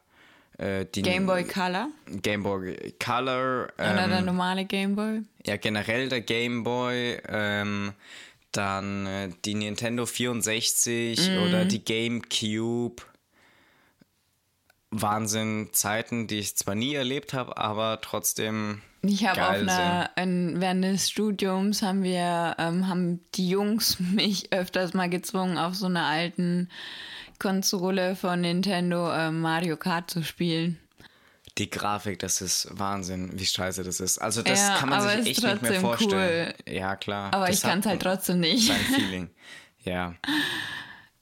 äh, 0.58 0.86
Game 0.86 1.26
Boy 1.26 1.44
Color. 1.46 1.90
Game 2.22 2.44
Boy 2.44 2.94
Color 3.04 3.68
Oder 3.78 4.08
der 4.08 4.20
ähm, 4.20 4.26
normale 4.26 4.64
Game 4.66 4.96
Boy. 4.96 5.22
ja 5.46 5.58
generell 5.58 6.08
der 6.10 6.22
Game 6.22 6.64
Boy 6.64 7.18
ähm, 7.28 7.92
dann 8.54 9.06
äh, 9.06 9.30
die 9.44 9.56
Nintendo 9.56 10.06
64 10.06 11.30
Mhm. 11.30 11.38
oder 11.44 11.66
die 11.66 11.84
GameCube 11.84 13.04
Wahnsinn 15.02 15.70
Zeiten, 15.72 16.28
die 16.28 16.40
ich 16.40 16.56
zwar 16.56 16.76
nie 16.76 16.94
erlebt 16.94 17.34
habe, 17.34 17.58
aber 17.58 18.00
trotzdem 18.02 18.82
Ich 19.02 19.26
habe 19.26 19.42
auf 19.42 19.50
geil 19.50 19.70
einer, 19.70 20.10
in, 20.16 20.62
während 20.62 20.84
des 20.84 21.10
Studiums 21.10 21.82
haben 21.82 22.04
wir, 22.04 22.56
ähm, 22.58 22.88
haben 22.88 23.20
die 23.36 23.50
Jungs 23.50 24.00
mich 24.00 24.52
öfters 24.52 24.94
mal 24.94 25.10
gezwungen, 25.10 25.58
auf 25.58 25.76
so 25.76 25.88
einer 25.88 26.06
alten 26.06 26.70
Konsole 27.40 28.16
von 28.16 28.42
Nintendo 28.42 29.14
ähm, 29.14 29.42
Mario 29.42 29.78
Kart 29.78 30.10
zu 30.10 30.24
spielen. 30.24 30.80
Die 31.58 31.70
Grafik, 31.70 32.20
das 32.20 32.42
ist 32.42 32.68
Wahnsinn, 32.72 33.32
wie 33.40 33.46
scheiße 33.46 33.84
das 33.84 34.02
ist. 34.02 34.18
Also 34.18 34.42
das 34.42 34.60
Ja, 34.60 34.76
kann 34.78 34.90
man 34.90 35.00
aber 35.00 35.22
sich 35.22 35.38
echt 35.38 35.44
nicht 35.44 35.62
mehr 35.62 35.80
vorstellen. 35.80 36.54
Ja, 36.68 36.98
klar. 36.98 37.34
Aber 37.34 37.48
das 37.48 37.58
ich 37.58 37.62
kann 37.62 37.80
es 37.80 37.86
halt 37.86 38.02
trotzdem 38.02 38.42
nicht. 38.42 38.68
Sein 38.68 38.76
Feeling. 38.94 39.30
Ja. 39.84 40.16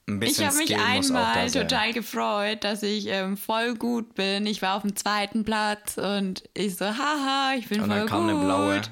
Ich 0.06 0.44
habe 0.44 0.56
mich 0.56 0.76
einmal 0.76 1.50
total 1.50 1.92
gefreut, 1.94 2.62
dass 2.64 2.82
ich 2.82 3.06
ähm, 3.06 3.36
voll 3.38 3.74
gut 3.74 4.14
bin. 4.14 4.44
Ich 4.46 4.60
war 4.60 4.76
auf 4.76 4.82
dem 4.82 4.94
zweiten 4.96 5.44
Platz 5.44 5.96
und 5.96 6.44
ich 6.52 6.76
so, 6.76 6.84
haha, 6.86 7.54
ich 7.56 7.68
bin 7.68 7.80
Und 7.80 7.88
voll 7.88 7.98
dann 8.00 8.08
kam 8.08 8.22
gut. 8.22 8.30
eine 8.30 8.40
blaue. 8.44 8.82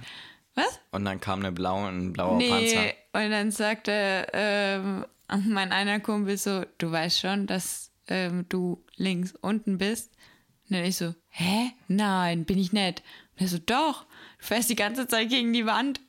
Was? 0.55 0.81
Und 0.91 1.05
dann 1.05 1.21
kam 1.21 1.41
eine 1.41 1.53
blaue, 1.53 1.89
ein 1.89 2.13
blauer 2.13 2.37
Nee, 2.37 2.49
Panzer. 2.49 3.25
und 3.25 3.31
dann 3.31 3.51
sagte 3.51 4.27
ähm, 4.33 5.05
mein 5.47 5.73
einer 5.73 6.01
Kumpel 6.01 6.37
so, 6.39 6.63
du 6.79 6.91
weißt 6.93 7.21
schon, 7.21 7.47
dass 7.47 7.91
ähm, 8.09 8.47
du 8.49 8.83
links 8.97 9.35
unten 9.41 9.79
bist. 9.79 10.13
Und 10.69 10.77
dann 10.77 10.85
ich 10.85 10.97
so, 10.97 11.15
hä? 11.29 11.73
Nein, 11.89 12.45
bin 12.47 12.59
ich 12.59 12.73
nicht. 12.73 13.03
Und 13.35 13.43
er 13.43 13.49
so, 13.49 13.59
doch, 13.59 14.05
du 14.39 14.45
fährst 14.47 14.71
die 14.71 14.77
ganze 14.77 15.07
Zeit 15.09 15.29
gegen 15.29 15.53
die 15.53 15.67
Wand. 15.67 16.01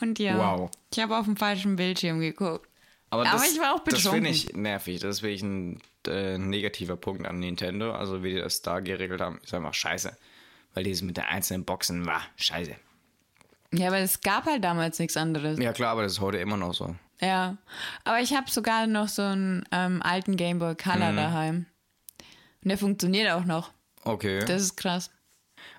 Und 0.00 0.18
ja, 0.18 0.36
Wow. 0.38 0.70
ich 0.92 0.98
habe 1.00 1.16
auf 1.16 1.24
dem 1.26 1.36
falschen 1.36 1.76
Bildschirm 1.76 2.20
geguckt. 2.20 2.65
Aber, 3.10 3.22
Aber 3.22 3.30
das, 3.38 3.52
ich 3.52 3.60
war 3.60 3.74
auch 3.74 3.84
Das 3.84 3.94
betrunken. 3.96 4.12
finde 4.24 4.30
ich 4.30 4.52
nervig. 4.54 5.00
Das 5.00 5.16
ist 5.16 5.22
wirklich 5.22 5.42
ein 5.42 5.80
äh, 6.08 6.38
negativer 6.38 6.96
Punkt 6.96 7.26
an 7.26 7.38
Nintendo. 7.38 7.92
Also 7.92 8.22
wie 8.24 8.34
die 8.34 8.40
das 8.40 8.62
da 8.62 8.80
geregelt 8.80 9.20
haben, 9.20 9.38
ist 9.42 9.54
einfach 9.54 9.74
scheiße. 9.74 10.16
Weil 10.74 10.84
dieses 10.84 11.02
mit 11.02 11.16
den 11.16 11.24
einzelnen 11.24 11.64
Boxen 11.64 12.04
war 12.06 12.20
scheiße. 12.36 12.74
Ja, 13.72 13.88
aber 13.88 13.98
es 13.98 14.20
gab 14.20 14.46
halt 14.46 14.62
damals 14.64 14.98
nichts 14.98 15.16
anderes. 15.16 15.58
Ja 15.58 15.72
klar, 15.72 15.90
aber 15.92 16.02
das 16.02 16.12
ist 16.12 16.20
heute 16.20 16.38
immer 16.38 16.56
noch 16.56 16.74
so. 16.74 16.94
Ja, 17.20 17.56
aber 18.04 18.20
ich 18.20 18.34
habe 18.34 18.50
sogar 18.50 18.86
noch 18.86 19.08
so 19.08 19.22
einen 19.22 19.64
ähm, 19.72 20.02
alten 20.02 20.36
Game 20.36 20.58
Boy 20.58 20.74
Color 20.74 21.12
Mhm. 21.12 21.16
daheim. 21.16 21.66
Und 22.62 22.68
der 22.68 22.78
funktioniert 22.78 23.30
auch 23.32 23.44
noch. 23.44 23.70
Okay. 24.04 24.44
Das 24.44 24.60
ist 24.62 24.76
krass. 24.76 25.10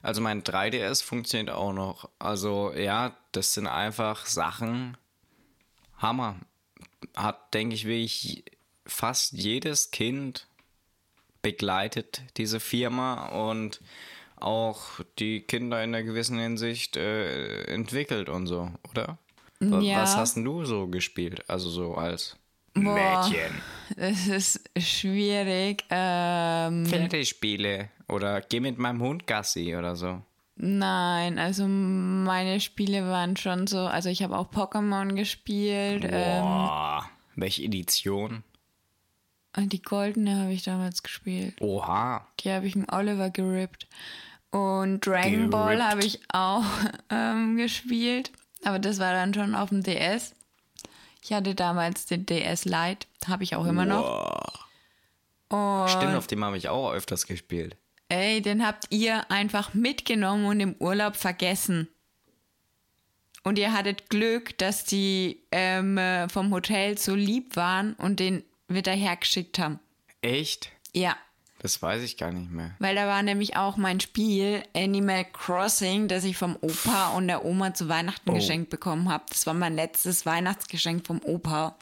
Also 0.02 0.22
mein 0.22 0.44
3DS 0.44 1.04
funktioniert 1.04 1.50
auch 1.50 1.74
noch. 1.74 2.10
Also 2.20 2.74
ja, 2.74 3.16
das 3.34 3.54
sind 3.54 3.68
einfach 3.68 4.26
Sachen. 4.26 4.98
Hammer. 5.98 6.36
Hat, 7.16 7.54
denke 7.54 7.76
ich, 7.76 7.86
wirklich 7.86 8.44
fast 8.86 9.34
jedes 9.34 9.92
Kind 9.92 10.48
begleitet, 11.42 12.22
diese 12.38 12.60
Firma 12.60 13.28
und 13.50 13.82
auch 14.38 15.00
die 15.20 15.42
Kinder 15.42 15.84
in 15.84 15.96
einer 15.96 16.04
gewissen 16.04 16.38
Hinsicht 16.38 16.98
äh, 16.98 17.64
entwickelt 17.66 18.30
und 18.30 18.48
so, 18.48 18.72
oder? 18.90 19.18
Wa- 19.60 19.80
Ja. 19.80 20.02
Was 20.02 20.16
hast 20.16 20.36
denn 20.36 20.46
du 20.46 20.66
so 20.66 20.88
gespielt? 20.88 21.50
Also 21.50 21.70
so 21.70 21.96
als 21.96 22.36
Boah. 22.74 23.28
Mädchen. 23.28 23.62
Es 23.96 24.28
ist 24.28 24.70
schwierig. 24.78 25.84
Ähm, 25.90 26.86
Pferdespiele 26.86 27.90
oder 28.08 28.42
geh 28.42 28.60
mit 28.60 28.78
meinem 28.78 29.02
Hund 29.02 29.26
Gassi 29.26 29.76
oder 29.76 29.96
so. 29.96 30.22
Nein, 30.58 31.40
also 31.40 31.68
meine 31.68 32.60
Spiele 32.60 33.08
waren 33.08 33.38
schon 33.38 33.68
so. 33.68 33.80
Also 33.80 34.10
ich 34.10 34.24
habe 34.24 34.38
auch 34.38 34.52
Pokémon 34.52 35.16
gespielt. 35.16 36.04
Ähm, 36.10 36.42
Boah. 36.42 37.10
Welche 37.36 37.64
Edition? 37.64 38.44
und 39.56 39.74
die 39.74 39.82
goldene 39.82 40.44
habe 40.44 40.54
ich 40.54 40.62
damals 40.64 41.02
gespielt. 41.02 41.60
Oha. 41.62 42.28
Die 42.40 42.52
habe 42.52 42.68
ich 42.68 42.76
im 42.76 42.86
Oliver 42.92 43.32
gerippt. 43.32 43.88
Und 44.52 45.06
Dragon 45.06 45.50
Ball 45.50 45.76
Gerippt. 45.76 45.92
habe 45.92 46.06
ich 46.06 46.20
auch 46.32 46.64
ähm, 47.10 47.58
gespielt. 47.58 48.32
Aber 48.64 48.78
das 48.80 49.00
war 49.00 49.14
dann 49.14 49.34
schon 49.34 49.56
auf 49.56 49.70
dem 49.70 49.82
DS. 49.82 50.36
Ich 51.24 51.34
hatte 51.34 51.56
damals 51.56 52.06
den 52.06 52.26
DS 52.26 52.66
Lite. 52.66 53.08
Habe 53.28 53.44
ich 53.44 53.56
auch 53.56 53.66
immer 53.66 53.86
noch. 53.86 54.68
Und 55.50 55.90
Stimmt, 55.90 56.16
auf 56.16 56.28
dem 56.28 56.44
habe 56.46 56.58
ich 56.58 56.70
auch 56.70 56.92
öfters 56.92 57.26
gespielt. 57.26 57.76
Ey, 58.10 58.42
den 58.42 58.66
habt 58.66 58.86
ihr 58.90 59.30
einfach 59.32 59.74
mitgenommen 59.74 60.46
und 60.46 60.60
im 60.60 60.76
Urlaub 60.80 61.16
vergessen. 61.16 61.88
Und 63.44 63.58
ihr 63.60 63.72
hattet 63.72 64.10
Glück, 64.10 64.58
dass 64.58 64.84
die 64.84 65.42
ähm, 65.52 65.98
äh, 65.98 66.28
vom 66.28 66.52
Hotel 66.54 66.98
so 66.98 67.16
lieb 67.16 67.56
waren 67.56 67.94
und 67.94 68.20
den 68.20 68.44
wieder 68.68 68.92
hergeschickt 68.92 69.58
haben. 69.60 69.80
Echt? 70.22 70.70
Ja. 70.94 71.16
Das 71.60 71.82
weiß 71.82 72.04
ich 72.04 72.18
gar 72.18 72.32
nicht 72.32 72.52
mehr. 72.52 72.76
Weil 72.80 72.96
da 72.96 73.08
war 73.08 73.24
nämlich 73.24 73.56
auch 73.56 73.78
mein 73.78 74.00
Spiel 74.00 74.62
Animal 74.76 75.26
Crossing, 75.26 76.08
das 76.08 76.24
ich 76.24 76.38
vom 76.38 76.56
Opa 76.62 77.10
und 77.16 77.28
der 77.28 77.46
Oma 77.46 77.74
zu 77.74 77.88
Weihnachten 77.90 78.30
Oh. 78.30 78.34
geschenkt 78.34 78.70
bekommen 78.70 79.10
habe. 79.10 79.24
Das 79.30 79.48
war 79.48 79.54
mein 79.56 79.76
letztes 79.76 80.26
Weihnachtsgeschenk 80.26 81.08
vom 81.08 81.20
Opa. 81.24 81.76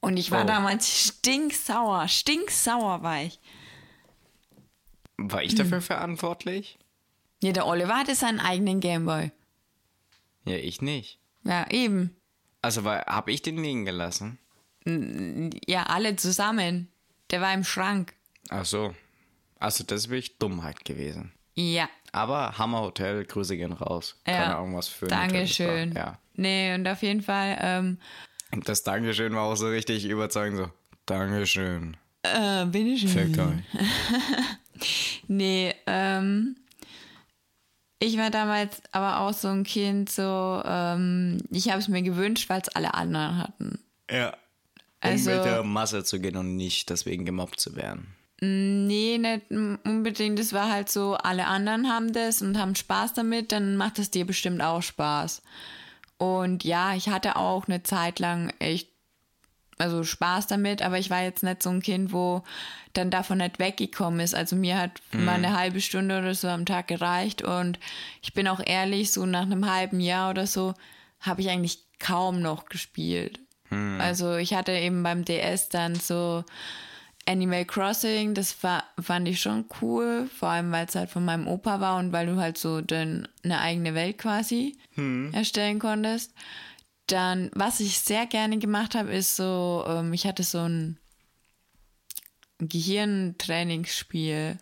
Und 0.00 0.18
ich 0.18 0.30
war 0.30 0.42
Oh. 0.44 0.46
damals 0.46 0.90
stinksauer, 1.08 2.08
stinksauer 2.08 3.02
war 3.02 3.22
ich. 3.22 3.38
War 5.16 5.42
ich 5.42 5.52
Hm. 5.52 5.58
dafür 5.58 5.80
verantwortlich? 5.80 6.78
Ja, 7.42 7.52
der 7.52 7.66
Oliver 7.66 7.96
hatte 7.96 8.14
seinen 8.14 8.40
eigenen 8.40 8.80
Gameboy. 8.80 9.30
Ja, 10.44 10.56
ich 10.56 10.82
nicht. 10.82 11.18
Ja, 11.44 11.66
eben. 11.70 12.16
Also, 12.62 12.84
habe 12.84 13.32
ich 13.32 13.42
den 13.42 13.58
liegen 13.62 13.84
gelassen? 13.84 14.38
Ja, 15.66 15.84
alle 15.84 16.16
zusammen. 16.16 16.88
Der 17.30 17.40
war 17.40 17.52
im 17.54 17.64
Schrank. 17.64 18.14
Ach 18.50 18.64
so. 18.64 18.94
Also, 19.58 19.84
das 19.84 20.02
ist 20.04 20.08
wirklich 20.10 20.38
Dummheit 20.38 20.84
gewesen. 20.84 21.32
Ja. 21.54 21.88
Aber 22.12 22.58
Hammer 22.58 22.80
Hotel, 22.80 23.24
Grüße 23.24 23.56
gehen 23.56 23.72
raus. 23.72 24.16
ja. 24.26 24.32
Keine 24.34 24.56
Ahnung, 24.56 24.76
was 24.76 24.88
für 24.88 25.06
ein 25.06 25.10
Dankeschön. 25.10 25.92
Ja. 25.94 26.18
Nee, 26.34 26.74
und 26.74 26.86
auf 26.88 27.02
jeden 27.02 27.22
Fall, 27.22 27.56
ähm, 27.60 27.98
Und 28.52 28.68
das 28.68 28.82
Dankeschön 28.82 29.34
war 29.34 29.42
auch 29.44 29.56
so 29.56 29.68
richtig 29.68 30.04
überzeugend 30.04 30.58
so. 30.58 30.70
Dankeschön. 31.06 31.96
äh, 32.22 32.64
bin 32.66 32.86
ich 32.86 33.06
Fickt 33.08 33.38
euch. 33.38 33.62
Nee, 35.28 35.74
ähm, 35.86 36.56
ich 37.98 38.18
war 38.18 38.30
damals 38.30 38.82
aber 38.92 39.20
auch 39.20 39.32
so 39.32 39.48
ein 39.48 39.64
Kind, 39.64 40.10
so, 40.10 40.62
ähm, 40.64 41.38
ich 41.50 41.68
habe 41.70 41.78
es 41.78 41.88
mir 41.88 42.02
gewünscht, 42.02 42.48
weil 42.50 42.60
es 42.60 42.68
alle 42.68 42.94
anderen 42.94 43.38
hatten. 43.38 43.78
Ja. 44.10 44.36
Also- 45.00 45.30
um 45.30 45.36
mit 45.36 45.44
der 45.46 45.62
Masse 45.64 46.04
zu 46.04 46.20
gehen 46.20 46.36
und 46.36 46.56
nicht 46.56 46.90
deswegen 46.90 47.24
gemobbt 47.24 47.60
zu 47.60 47.76
werden. 47.76 48.14
Nee, 48.40 49.18
nicht 49.18 49.50
unbedingt. 49.50 50.38
Es 50.38 50.52
war 50.52 50.70
halt 50.70 50.90
so, 50.90 51.14
alle 51.14 51.46
anderen 51.46 51.88
haben 51.88 52.12
das 52.12 52.42
und 52.42 52.58
haben 52.58 52.74
Spaß 52.74 53.14
damit, 53.14 53.52
dann 53.52 53.76
macht 53.76 53.98
es 53.98 54.10
dir 54.10 54.26
bestimmt 54.26 54.60
auch 54.60 54.82
Spaß. 54.82 55.42
Und 56.18 56.64
ja, 56.64 56.94
ich 56.94 57.08
hatte 57.08 57.36
auch 57.36 57.66
eine 57.68 57.82
Zeit 57.84 58.18
lang 58.18 58.52
echt, 58.58 58.88
also 59.78 60.04
Spaß 60.04 60.46
damit, 60.46 60.82
aber 60.82 60.98
ich 60.98 61.10
war 61.10 61.22
jetzt 61.22 61.42
nicht 61.42 61.62
so 61.62 61.70
ein 61.70 61.82
Kind, 61.82 62.12
wo 62.12 62.42
dann 62.92 63.10
davon 63.10 63.38
nicht 63.38 63.58
weggekommen 63.58 64.20
ist. 64.20 64.34
Also 64.34 64.54
mir 64.54 64.78
hat 64.78 65.00
mal 65.12 65.34
eine 65.34 65.56
halbe 65.56 65.80
Stunde 65.80 66.18
oder 66.18 66.34
so 66.34 66.48
am 66.48 66.64
Tag 66.64 66.86
gereicht 66.88 67.42
und 67.42 67.78
ich 68.22 68.34
bin 68.34 68.46
auch 68.46 68.60
ehrlich, 68.64 69.10
so 69.10 69.26
nach 69.26 69.42
einem 69.42 69.68
halben 69.70 70.00
Jahr 70.00 70.30
oder 70.30 70.46
so 70.46 70.74
habe 71.20 71.40
ich 71.40 71.50
eigentlich 71.50 71.80
kaum 71.98 72.40
noch 72.40 72.66
gespielt. 72.66 73.40
Also 74.00 74.36
ich 74.36 74.54
hatte 74.54 74.72
eben 74.72 75.02
beim 75.02 75.24
DS 75.24 75.68
dann 75.68 75.96
so 75.96 76.44
Animal 77.26 77.64
Crossing, 77.64 78.34
das 78.34 78.62
war, 78.62 78.84
fand 79.00 79.26
ich 79.26 79.40
schon 79.40 79.64
cool, 79.80 80.28
vor 80.38 80.50
allem 80.50 80.70
weil 80.70 80.86
es 80.86 80.94
halt 80.94 81.10
von 81.10 81.24
meinem 81.24 81.48
Opa 81.48 81.80
war 81.80 81.98
und 81.98 82.12
weil 82.12 82.26
du 82.26 82.36
halt 82.36 82.58
so 82.58 82.82
dann 82.82 83.26
eine 83.42 83.60
eigene 83.60 83.94
Welt 83.94 84.18
quasi 84.18 84.76
erstellen 85.32 85.80
konntest. 85.80 86.32
Dann, 87.06 87.50
was 87.54 87.80
ich 87.80 87.98
sehr 87.98 88.26
gerne 88.26 88.58
gemacht 88.58 88.94
habe, 88.94 89.12
ist 89.12 89.36
so, 89.36 89.84
ähm, 89.86 90.12
ich 90.12 90.26
hatte 90.26 90.42
so 90.42 90.60
ein 90.60 90.98
Gehirntrainingsspiel. 92.58 94.58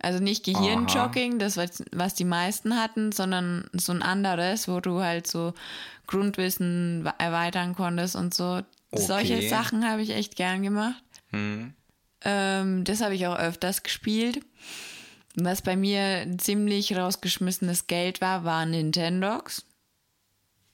Also 0.00 0.22
nicht 0.22 0.44
Gehirnjogging, 0.44 1.40
das 1.40 1.56
was, 1.56 1.82
was 1.90 2.14
die 2.14 2.24
meisten 2.24 2.80
hatten, 2.80 3.10
sondern 3.10 3.68
so 3.72 3.92
ein 3.92 4.02
anderes, 4.02 4.68
wo 4.68 4.80
du 4.80 5.00
halt 5.00 5.26
so 5.26 5.54
Grundwissen 6.06 7.04
erweitern 7.18 7.74
konntest 7.74 8.14
und 8.14 8.32
so. 8.32 8.60
Solche 8.92 9.36
Okay. 9.36 9.48
Sachen 9.48 9.88
habe 9.88 10.02
ich 10.02 10.10
echt 10.10 10.36
gern 10.36 10.62
gemacht. 10.62 11.02
Ähm, 11.32 12.84
das 12.84 13.00
habe 13.00 13.14
ich 13.14 13.26
auch 13.26 13.36
öfters 13.36 13.82
gespielt. 13.82 14.40
Was 15.34 15.62
bei 15.62 15.76
mir 15.76 16.26
ziemlich 16.38 16.96
rausgeschmissenes 16.96 17.86
Geld 17.86 18.20
war, 18.20 18.44
waren 18.44 18.70
Nintendogs. 18.70 19.64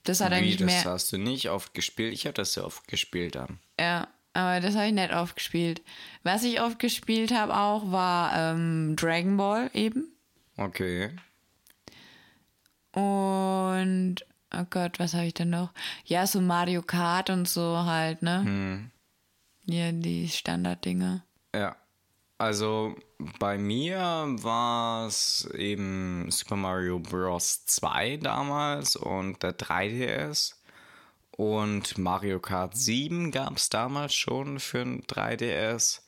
Das 0.05 0.21
hat 0.21 0.31
Wie, 0.31 0.35
eigentlich 0.35 0.57
das 0.57 0.65
mehr. 0.65 0.85
hast 0.85 1.11
du 1.11 1.17
nicht 1.17 1.49
oft 1.49 1.73
gespielt? 1.73 2.13
Ich 2.13 2.25
habe 2.25 2.33
das 2.33 2.53
sehr 2.53 2.65
oft 2.65 2.87
gespielt 2.87 3.35
dann. 3.35 3.59
Ja, 3.79 4.07
aber 4.33 4.61
das 4.61 4.75
habe 4.75 4.87
ich 4.87 4.93
nicht 4.93 5.13
oft 5.13 5.35
gespielt. 5.35 5.81
Was 6.23 6.43
ich 6.43 6.61
oft 6.61 6.79
gespielt 6.79 7.33
habe 7.33 7.55
auch, 7.55 7.91
war 7.91 8.31
ähm, 8.35 8.95
Dragon 8.95 9.35
Ball 9.37 9.69
eben. 9.73 10.07
Okay. 10.57 11.11
Und, 12.93 14.17
oh 14.53 14.65
Gott, 14.69 14.99
was 14.99 15.13
habe 15.13 15.25
ich 15.25 15.33
denn 15.33 15.49
noch? 15.49 15.71
Ja, 16.05 16.27
so 16.27 16.39
Mario 16.39 16.81
Kart 16.81 17.29
und 17.29 17.47
so 17.47 17.83
halt, 17.85 18.21
ne? 18.21 18.89
Ja, 19.65 19.91
die 19.91 20.29
Standarddinger. 20.29 21.25
Ja. 21.53 21.75
Also 22.37 22.95
bei 23.17 23.57
mir 23.57 23.97
war 23.97 25.07
es 25.07 25.49
eben 25.53 26.29
Super 26.31 26.55
Mario 26.55 26.99
Bros. 26.99 27.65
2 27.65 28.15
damals 28.17 28.95
und 28.95 29.41
der 29.43 29.57
3DS. 29.57 30.55
Und 31.31 31.97
Mario 31.97 32.39
Kart 32.39 32.77
7 32.77 33.31
gab 33.31 33.57
es 33.57 33.69
damals 33.69 34.15
schon 34.15 34.59
für 34.59 34.81
ein 34.81 35.03
3DS. 35.03 36.01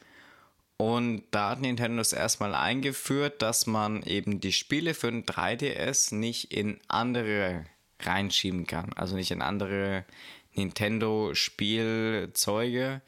Und 0.77 1.23
da 1.31 1.49
hat 1.51 1.61
Nintendo 1.61 2.01
es 2.01 2.11
erstmal 2.13 2.53
eingeführt, 2.53 3.41
dass 3.41 3.67
man 3.67 4.03
eben 4.03 4.39
die 4.39 4.53
Spiele 4.53 4.93
für 4.93 5.07
ein 5.07 5.25
3DS 5.25 6.13
nicht 6.13 6.53
in 6.53 6.79
andere 6.87 7.65
reinschieben 7.99 8.67
kann. 8.67 8.93
Also 8.93 9.15
nicht 9.15 9.31
in 9.31 9.41
andere 9.41 10.05
Nintendo-Spielzeuge. 10.53 13.01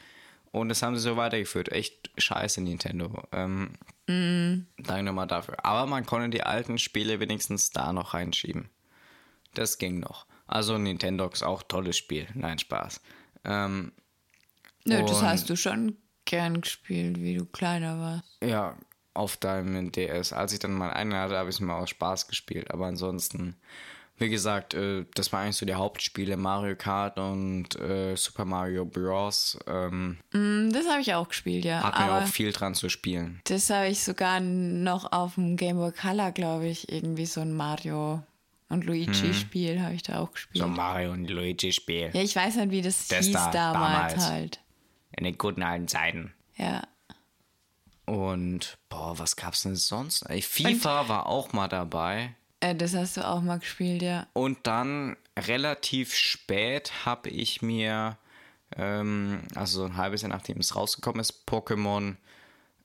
Und 0.52 0.70
das 0.70 0.82
haben 0.82 0.96
sie 0.96 1.02
so 1.02 1.18
weitergeführt. 1.18 1.72
Echt 1.72 2.10
scheiße, 2.18 2.62
Nintendo. 2.62 3.24
Ähm, 3.32 3.76
Danke 4.08 5.04
nochmal 5.04 5.28
dafür. 5.28 5.64
Aber 5.64 5.86
man 5.86 6.06
konnte 6.06 6.30
die 6.30 6.44
alten 6.44 6.80
Spiele 6.80 7.20
wenigstens 7.20 7.70
da 7.70 7.94
noch 7.94 8.16
reinschieben. 8.16 8.70
Das 9.54 9.78
ging 9.78 10.00
noch. 10.00 10.26
Also 10.48 10.80
Nintendox 10.80 11.44
auch 11.44 11.62
tolles 11.62 11.98
Spiel. 11.98 12.28
Nein, 12.34 12.58
Spaß. 12.58 13.02
Ähm, 13.46 13.92
Nö, 14.86 15.04
das 15.06 15.22
hast 15.22 15.50
du 15.50 15.56
schon 15.56 15.98
gern 16.26 16.62
gespielt, 16.62 17.22
wie 17.22 17.36
du 17.36 17.46
kleiner 17.46 18.00
warst. 18.00 18.38
Ja, 18.44 18.76
auf 19.14 19.38
deinem 19.38 19.92
DS. 19.92 20.34
Als 20.34 20.54
ich 20.54 20.60
dann 20.60 20.74
mal 20.74 20.92
einen 20.92 21.14
hatte, 21.14 21.38
habe 21.38 21.50
ich 21.50 21.58
es 21.58 21.60
mir 21.60 21.76
aus 21.76 21.92
Spaß 21.92 22.28
gespielt. 22.28 22.72
Aber 22.72 22.88
ansonsten, 22.88 23.58
wie 24.20 24.30
gesagt, 24.30 24.74
äh, 24.74 25.06
das 25.16 25.32
waren 25.34 25.44
eigentlich 25.46 25.56
so 25.58 25.66
die 25.66 25.74
Hauptspiele. 25.74 26.38
Mario 26.38 26.76
Kart 26.76 27.18
und 27.20 27.76
äh, 27.80 28.16
Super 28.16 28.46
Mario 28.46 28.86
Bros. 28.86 29.58
Ähm, 29.68 30.18
Mm, 30.32 30.70
Das 30.72 30.88
habe 30.88 31.02
ich 31.02 31.14
auch 31.14 31.28
gespielt, 31.30 31.66
ja. 31.66 31.82
hat 31.84 31.98
mir 32.00 32.14
auch 32.14 32.28
viel 32.28 32.52
dran 32.52 32.76
zu 32.76 32.90
spielen. 32.90 33.42
das 33.46 33.70
habe 33.70 33.88
ich 33.88 34.02
sogar 34.04 34.40
noch 34.40 35.12
auf 35.12 35.36
dem 35.36 35.56
Game 35.58 35.78
Boy 35.78 35.92
Color, 35.92 36.32
glaube 36.32 36.68
ich, 36.68 36.92
irgendwie 36.92 37.26
so 37.26 37.42
ein 37.42 37.54
Mario 37.54 38.22
und 38.70 38.86
Luigi-Spiel 38.86 39.82
habe 39.82 39.96
ich 39.96 40.04
da 40.04 40.20
auch 40.20 40.32
gespielt. 40.32 40.64
So 40.64 40.68
Mario 40.70 41.12
und 41.12 41.28
Luigi 41.30 41.72
Spiel. 41.72 42.12
Ja, 42.14 42.22
ich 42.22 42.36
weiß 42.36 42.58
nicht, 42.58 42.70
wie 42.72 42.82
das, 42.84 43.08
Das 43.08 43.26
hieß 43.26 43.34
da, 43.34 43.52
damals, 43.52 44.14
damals. 44.14 44.30
halt. 44.30 44.60
In 45.18 45.24
den 45.24 45.38
guten 45.38 45.64
alten 45.64 45.88
Zeiten. 45.88 46.34
Ja. 46.56 46.84
Und, 48.06 48.78
boah, 48.90 49.18
was 49.20 49.36
gab's 49.36 49.64
denn 49.64 49.76
sonst? 49.76 50.24
Ey, 50.30 50.42
FIFA 50.42 51.08
war 51.10 51.26
auch 51.28 51.54
mal 51.54 51.68
dabei. 51.68 52.36
Äh, 52.60 52.76
das 52.76 52.96
hast 52.96 53.18
du 53.18 53.28
auch 53.28 53.42
mal 53.42 53.60
gespielt, 53.60 54.02
ja. 54.02 54.28
Und 54.34 54.60
dann 54.64 55.16
relativ 55.38 56.14
spät 56.14 57.06
habe 57.06 57.30
ich 57.30 57.62
mir, 57.62 58.18
ähm, 58.76 59.42
also 59.56 59.82
so 59.82 59.86
ein 59.86 59.98
halbes 59.98 60.22
Jahr 60.22 60.30
nachdem 60.30 60.58
es 60.60 60.76
rausgekommen 60.76 61.22
ist, 61.22 61.46
Pokémon 61.48 62.18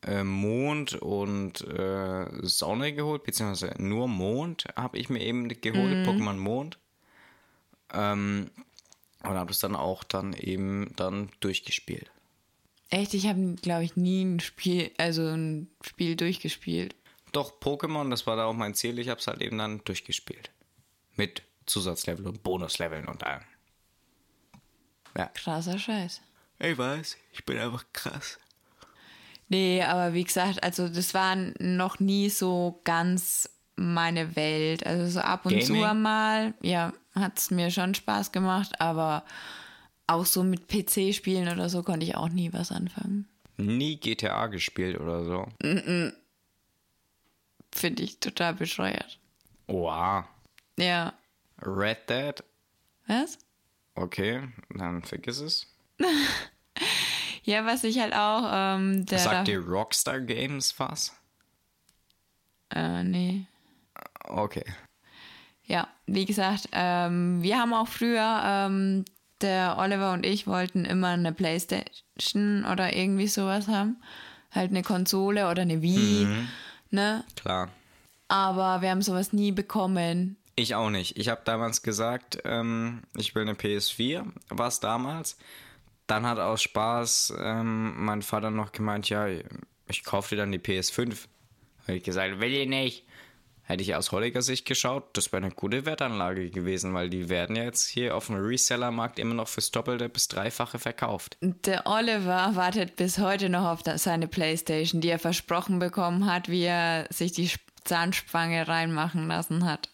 äh, 0.07 0.23
Mond 0.23 0.95
und 0.95 1.63
äh, 1.63 2.27
Sonne 2.43 2.93
geholt, 2.93 3.25
beziehungsweise 3.25 3.75
nur 3.79 4.09
Mond 4.09 4.67
habe 4.77 4.99
ich 4.99 5.09
mir 5.09 5.21
eben 5.21 5.49
geholt, 5.49 6.07
Pokémon 6.07 6.37
Mond. 6.37 6.79
Ähm, 7.93 8.51
und 9.23 9.31
habe 9.31 9.49
das 9.49 9.59
dann 9.59 9.75
auch 9.75 10.05
dann 10.05 10.35
eben 10.35 10.93
dann 10.97 11.31
durchgespielt. 11.41 12.11
Echt, 12.91 13.15
ich 13.15 13.27
habe, 13.27 13.55
glaube 13.61 13.85
ich, 13.85 13.97
nie 13.97 14.23
ein 14.23 14.41
Spiel, 14.41 14.91
also 14.99 15.27
ein 15.27 15.69
Spiel 15.81 16.17
durchgespielt. 16.17 16.95
Doch, 17.35 17.59
Pokémon, 17.61 18.11
das 18.11 18.29
war 18.29 18.37
da 18.37 18.45
auch 18.45 18.55
mein 18.55 18.75
Ziel, 18.75 18.99
ich 19.01 19.09
habe 19.09 19.19
es 19.19 19.27
halt 19.27 19.43
eben 19.43 19.59
dann 19.59 19.83
durchgespielt. 19.85 20.53
Mit 21.17 21.43
Zusatzlevel 21.67 22.27
und 22.29 22.45
Bonusleveln 22.45 23.09
und 23.09 23.25
allem. 23.25 23.43
Ja. 25.17 25.27
Krasser 25.35 25.77
Scheiß. 25.77 26.23
Ich 26.61 26.79
weiß, 26.79 27.17
ich 27.33 27.45
bin 27.45 27.59
einfach 27.59 27.85
krass. 27.93 28.39
Nee, 29.49 29.83
aber 29.83 30.15
wie 30.15 30.23
gesagt, 30.23 30.63
also 30.63 30.89
das 30.89 31.13
war 31.13 31.35
noch 31.59 31.99
nie 31.99 32.31
so 32.31 32.81
ganz 32.85 33.51
meine 33.75 34.37
Welt. 34.37 34.87
Also 34.87 35.07
so 35.09 35.21
ab 35.21 35.45
und 35.45 35.59
Gaming? 35.59 35.67
zu 35.67 35.95
mal, 35.95 36.55
ja, 36.63 36.93
hat 37.17 37.39
es 37.39 37.51
mir 37.51 37.73
schon 37.73 37.95
Spaß 37.95 38.31
gemacht, 38.31 38.81
aber 38.81 39.25
auch 40.07 40.25
so 40.25 40.45
mit 40.45 40.69
PC-Spielen 40.69 41.49
oder 41.49 41.69
so 41.69 41.83
konnte 41.83 42.07
ich 42.07 42.15
auch 42.15 42.29
nie 42.29 42.53
was 42.53 42.71
anfangen. 42.71 43.29
Nie 43.57 43.97
GTA 43.97 44.47
gespielt 44.47 45.01
oder 45.01 45.25
so. 45.25 45.49
Finde 47.75 48.03
ich 48.05 48.21
total 48.21 48.55
bescheuert. 48.55 49.19
Oha. 49.67 50.29
Ja. 50.79 51.13
Red 51.61 52.09
Dead. 52.09 52.45
Was? 53.07 53.39
Okay, 53.95 54.49
dann 54.71 55.03
vergiss 55.03 55.41
es. 55.41 55.67
Ja, 57.47 57.67
was 57.67 57.85
ich 57.85 58.01
halt 58.01 58.15
auch, 58.15 58.51
ähm, 58.51 59.05
der. 59.05 59.19
Sagt 59.19 59.49
dir 59.49 59.61
Rockstar 59.61 60.19
Games 60.21 60.75
was? 60.79 61.13
Äh, 62.75 63.05
nee. 63.05 63.47
Okay. 64.25 64.65
Ja, 65.65 65.89
wie 66.07 66.25
gesagt, 66.25 66.69
ähm, 66.73 67.43
wir 67.43 67.59
haben 67.59 67.75
auch 67.75 67.89
früher, 67.89 68.41
ähm, 68.45 69.05
der 69.43 69.77
Oliver 69.79 70.13
und 70.13 70.25
ich 70.25 70.47
wollten 70.47 70.87
immer 70.87 71.09
eine 71.09 71.33
Playstation 71.33 72.65
oder 72.65 72.97
irgendwie 72.97 73.29
sowas 73.29 73.69
haben. 73.69 74.03
Halt 74.51 74.71
eine 74.71 74.83
Konsole 74.83 75.51
oder 75.51 75.63
eine 75.63 75.83
Wii, 75.83 76.27
ne? 76.95 77.25
Klar. 77.37 77.69
Aber 78.29 78.81
wir 78.81 78.91
haben 78.91 79.03
sowas 79.03 79.33
nie 79.33 79.53
bekommen. 79.53 80.37
Ich 80.57 80.75
auch 80.75 80.91
nicht. 80.91 81.19
Ich 81.19 81.29
habe 81.29 81.43
damals 81.45 81.83
gesagt, 81.83 82.39
ähm, 82.45 83.03
ich 83.17 83.35
will 83.35 83.43
eine 83.43 83.55
PS4, 83.55 84.25
war 84.49 84.69
es 84.69 84.81
damals. 84.81 85.37
Dann 86.07 86.27
hat 86.27 86.39
aus 86.39 86.63
Spaß 86.63 87.35
ähm, 87.39 88.05
mein 88.05 88.23
Vater 88.23 88.51
noch 88.51 88.73
gemeint, 88.73 89.09
ja, 89.09 89.27
ich 89.89 90.05
kaufe 90.05 90.35
dir 90.35 90.43
dann 90.43 90.53
die 90.53 90.59
PS5. 90.59 91.27
Habe 91.83 91.97
ich 91.99 92.05
gesagt, 92.05 92.41
will 92.41 92.55
ich 92.55 92.69
nicht. 92.69 93.05
Hätte 93.67 93.83
ich 93.83 93.95
aus 93.95 94.13
heutiger 94.13 94.43
Sicht 94.43 94.67
geschaut, 94.67 95.05
das 95.17 95.33
wäre 95.33 95.43
eine 95.45 95.55
gute 95.55 95.87
Wertanlage 95.87 96.51
gewesen, 96.51 96.93
weil 96.93 97.09
die 97.09 97.31
werden 97.31 97.57
ja 97.57 97.65
jetzt 97.65 97.87
hier 97.89 98.15
auf 98.15 98.27
dem 98.27 98.37
Resellermarkt 98.37 99.19
immer 99.19 99.33
noch 99.35 99.49
fürs 99.49 99.71
Doppelte 99.71 100.11
bis 100.11 100.29
Dreifache 100.29 100.79
verkauft. 100.79 101.39
Der 101.41 101.87
Oliver 101.87 102.51
wartet 102.57 102.97
bis 102.97 103.19
heute 103.19 103.49
noch 103.49 103.65
auf 103.65 103.81
seine 103.97 104.29
Playstation, 104.29 105.01
die 105.01 105.09
er 105.09 105.19
versprochen 105.19 105.79
bekommen 105.79 106.27
hat, 106.27 106.49
wie 106.51 106.65
er 106.65 107.07
sich 107.11 107.33
die 107.33 107.47
Sp- 107.49 107.65
Zahnspange 107.85 108.67
reinmachen 108.69 109.29
lassen 109.29 109.65
hat. 109.65 109.89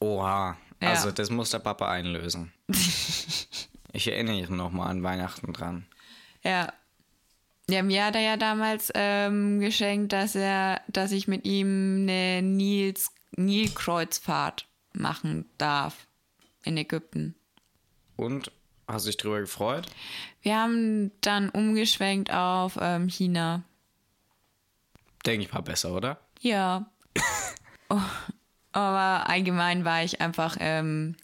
Oha, 0.00 0.56
Ja. 0.82 0.90
also 0.90 1.10
das 1.10 1.28
muss 1.30 1.50
der 1.50 1.58
Papa 1.58 1.90
einlösen. 1.90 2.52
ich 3.92 4.08
erinnere 4.10 4.36
mich 4.36 4.48
noch 4.50 4.70
mal 4.70 4.86
an 4.88 5.02
Weihnachten 5.02 5.52
dran. 5.52 5.86
Ja. 6.42 6.72
Ja, 7.68 7.82
mir 7.82 8.04
hat 8.04 8.14
er 8.14 8.20
ja 8.20 8.36
damals 8.36 8.92
ähm, 8.94 9.60
geschenkt, 9.60 10.12
dass 10.12 10.34
er, 10.34 10.82
dass 10.88 11.12
ich 11.12 11.28
mit 11.28 11.46
ihm 11.46 12.02
eine 12.02 12.42
Nils, 12.42 13.10
Nilkreuzfahrt 13.36 14.66
machen 14.92 15.46
darf 15.56 16.06
in 16.62 16.76
Ägypten. 16.76 17.34
Und, 18.16 18.52
hast 18.86 19.06
du 19.06 19.08
dich 19.08 19.16
drüber 19.16 19.40
gefreut? 19.40 19.86
Wir 20.42 20.56
haben 20.56 21.10
dann 21.22 21.48
umgeschwenkt 21.48 22.32
auf 22.32 22.78
ähm, 22.80 23.08
China. 23.08 23.62
Denke 25.24 25.46
ich 25.46 25.52
mal 25.52 25.62
besser, 25.62 25.92
oder? 25.94 26.20
Ja. 26.40 26.90
oh, 27.88 28.00
aber 28.72 29.28
allgemein 29.28 29.86
war 29.86 30.04
ich 30.04 30.20
einfach 30.20 30.56
ähm, 30.60 31.16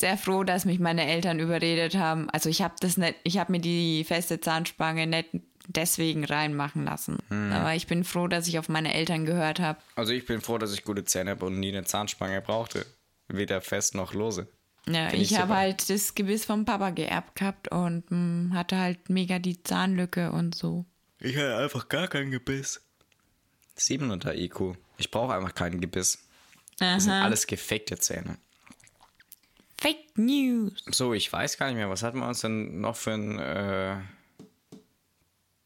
sehr 0.00 0.16
froh, 0.18 0.44
dass 0.44 0.64
mich 0.64 0.78
meine 0.78 1.06
Eltern 1.06 1.38
überredet 1.38 1.94
haben. 1.94 2.28
Also 2.30 2.48
ich 2.48 2.62
habe 2.62 2.74
das 2.80 2.96
nicht, 2.96 3.16
ich 3.24 3.38
habe 3.38 3.52
mir 3.52 3.60
die 3.60 4.04
feste 4.04 4.40
Zahnspange 4.40 5.06
nicht 5.06 5.28
deswegen 5.66 6.24
reinmachen 6.24 6.84
lassen. 6.84 7.18
Aber 7.52 7.74
ich 7.74 7.86
bin 7.86 8.04
froh, 8.04 8.26
dass 8.26 8.48
ich 8.48 8.58
auf 8.58 8.68
meine 8.68 8.94
Eltern 8.94 9.26
gehört 9.26 9.60
habe. 9.60 9.78
Also 9.96 10.12
ich 10.12 10.24
bin 10.26 10.40
froh, 10.40 10.58
dass 10.58 10.72
ich 10.72 10.84
gute 10.84 11.04
Zähne 11.04 11.32
habe 11.32 11.46
und 11.46 11.60
nie 11.60 11.68
eine 11.68 11.84
Zahnspange 11.84 12.40
brauchte. 12.40 12.86
Weder 13.28 13.60
fest 13.60 13.94
noch 13.94 14.14
lose. 14.14 14.48
Ja, 14.86 15.10
Find 15.10 15.22
ich 15.22 15.32
ich 15.32 15.38
habe 15.38 15.54
halt 15.54 15.90
das 15.90 16.14
Gebiss 16.14 16.46
vom 16.46 16.64
Papa 16.64 16.90
geerbt 16.90 17.34
gehabt 17.36 17.70
und 17.70 18.04
mh, 18.10 18.54
hatte 18.54 18.78
halt 18.78 19.10
mega 19.10 19.38
die 19.38 19.62
Zahnlücke 19.62 20.32
und 20.32 20.54
so. 20.54 20.86
Ich 21.20 21.36
hatte 21.36 21.56
einfach 21.58 21.88
gar 21.88 22.08
kein 22.08 22.30
Gebiss. 22.30 22.80
700 23.76 24.34
IQ. 24.36 24.76
Ich 24.96 25.10
brauche 25.10 25.34
einfach 25.34 25.54
kein 25.54 25.80
Gebiss. 25.80 26.26
Das 26.78 27.04
sind 27.04 27.12
Aha. 27.12 27.24
alles 27.24 27.46
gefakte 27.46 27.98
Zähne. 27.98 28.38
Fake 29.80 30.16
News. 30.16 30.84
So, 30.90 31.14
ich 31.14 31.32
weiß 31.32 31.56
gar 31.58 31.66
nicht 31.68 31.76
mehr, 31.76 31.88
was 31.90 32.02
hatten 32.02 32.18
wir 32.18 32.26
uns 32.28 32.40
denn 32.40 32.80
noch 32.80 32.96
für 32.96 33.12
ein 33.12 33.38
äh, 33.38 33.96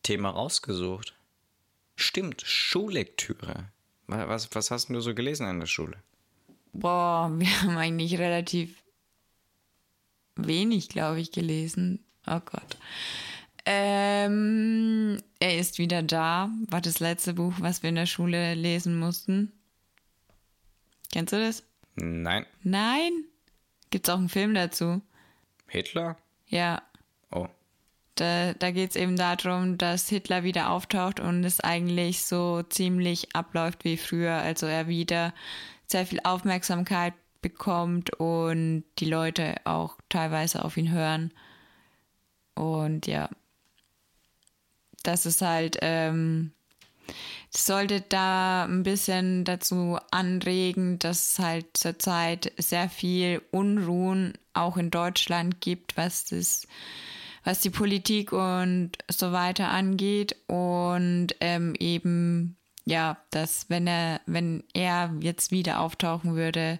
Thema 0.02 0.30
rausgesucht? 0.30 1.14
Stimmt, 1.96 2.42
Schullektüre. 2.42 3.70
Wa- 4.06 4.28
Was, 4.28 4.54
was 4.54 4.70
hast 4.70 4.88
du 4.90 5.00
so 5.00 5.14
gelesen 5.14 5.48
in 5.48 5.60
der 5.60 5.66
Schule? 5.66 5.96
Boah, 6.72 7.30
wir 7.38 7.62
haben 7.62 7.76
eigentlich 7.78 8.18
relativ 8.18 8.82
wenig, 10.36 10.88
glaube 10.88 11.20
ich, 11.20 11.32
gelesen. 11.32 12.04
Oh 12.26 12.40
Gott. 12.40 12.76
Ähm, 13.64 15.22
er 15.38 15.58
ist 15.58 15.78
wieder 15.78 16.02
da. 16.02 16.50
War 16.68 16.80
das 16.80 16.98
letzte 17.00 17.34
Buch, 17.34 17.54
was 17.60 17.82
wir 17.82 17.90
in 17.90 17.94
der 17.94 18.06
Schule 18.06 18.54
lesen 18.54 18.98
mussten. 18.98 19.52
Kennst 21.12 21.32
du 21.32 21.38
das? 21.38 21.62
Nein. 21.94 22.44
Nein? 22.62 23.12
Gibt's 23.92 24.08
auch 24.08 24.16
einen 24.16 24.30
Film 24.30 24.54
dazu? 24.54 25.02
Hitler? 25.68 26.16
Ja. 26.48 26.82
Oh. 27.30 27.46
Da, 28.14 28.54
da 28.54 28.70
geht 28.70 28.90
es 28.90 28.96
eben 28.96 29.16
darum, 29.16 29.76
dass 29.76 30.08
Hitler 30.08 30.44
wieder 30.44 30.70
auftaucht 30.70 31.20
und 31.20 31.44
es 31.44 31.60
eigentlich 31.60 32.24
so 32.24 32.62
ziemlich 32.62 33.36
abläuft 33.36 33.84
wie 33.84 33.98
früher. 33.98 34.32
Also 34.32 34.64
er 34.64 34.88
wieder 34.88 35.34
sehr 35.86 36.06
viel 36.06 36.20
Aufmerksamkeit 36.24 37.12
bekommt 37.42 38.18
und 38.18 38.84
die 38.98 39.10
Leute 39.10 39.56
auch 39.64 39.98
teilweise 40.08 40.64
auf 40.64 40.78
ihn 40.78 40.90
hören. 40.90 41.30
Und 42.54 43.06
ja, 43.06 43.28
das 45.02 45.26
ist 45.26 45.42
halt, 45.42 45.76
ähm, 45.82 46.52
sollte 47.54 48.00
da 48.00 48.64
ein 48.64 48.82
bisschen 48.82 49.44
dazu 49.44 49.98
anregen, 50.10 50.98
dass 50.98 51.32
es 51.32 51.38
halt 51.38 51.66
zurzeit 51.74 52.52
sehr 52.56 52.88
viel 52.88 53.42
Unruhen 53.50 54.32
auch 54.54 54.76
in 54.76 54.90
Deutschland 54.90 55.60
gibt, 55.60 55.96
was 55.96 56.24
das 56.24 56.66
was 57.44 57.60
die 57.60 57.70
Politik 57.70 58.32
und 58.32 58.92
so 59.08 59.32
weiter 59.32 59.68
angeht 59.68 60.36
und 60.46 61.28
ähm, 61.40 61.74
eben 61.78 62.56
ja, 62.84 63.18
dass 63.30 63.68
wenn 63.68 63.86
er 63.86 64.20
wenn 64.26 64.64
er 64.74 65.14
jetzt 65.20 65.50
wieder 65.50 65.80
auftauchen 65.80 66.36
würde 66.36 66.78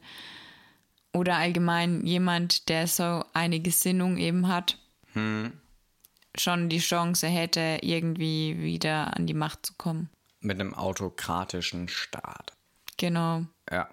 oder 1.13 1.37
allgemein 1.37 2.07
jemand, 2.07 2.69
der 2.69 2.87
so 2.87 3.25
eine 3.35 3.61
Gesinnung 3.61 4.17
eben 4.17 4.49
hat, 4.49 4.79
schon 5.15 6.69
die 6.69 6.79
Chance 6.79 7.27
hätte, 7.27 7.79
irgendwie 7.83 8.57
wieder 8.63 9.17
an 9.17 9.27
die 9.27 9.35
Macht 9.35 9.67
zu 9.67 9.75
kommen. 9.77 10.09
Mit 10.43 10.61
einem 10.61 10.75
autokratischen 10.75 11.89
Staat. 11.89 12.53
Genau. 12.99 13.47
Ja. 13.71 13.89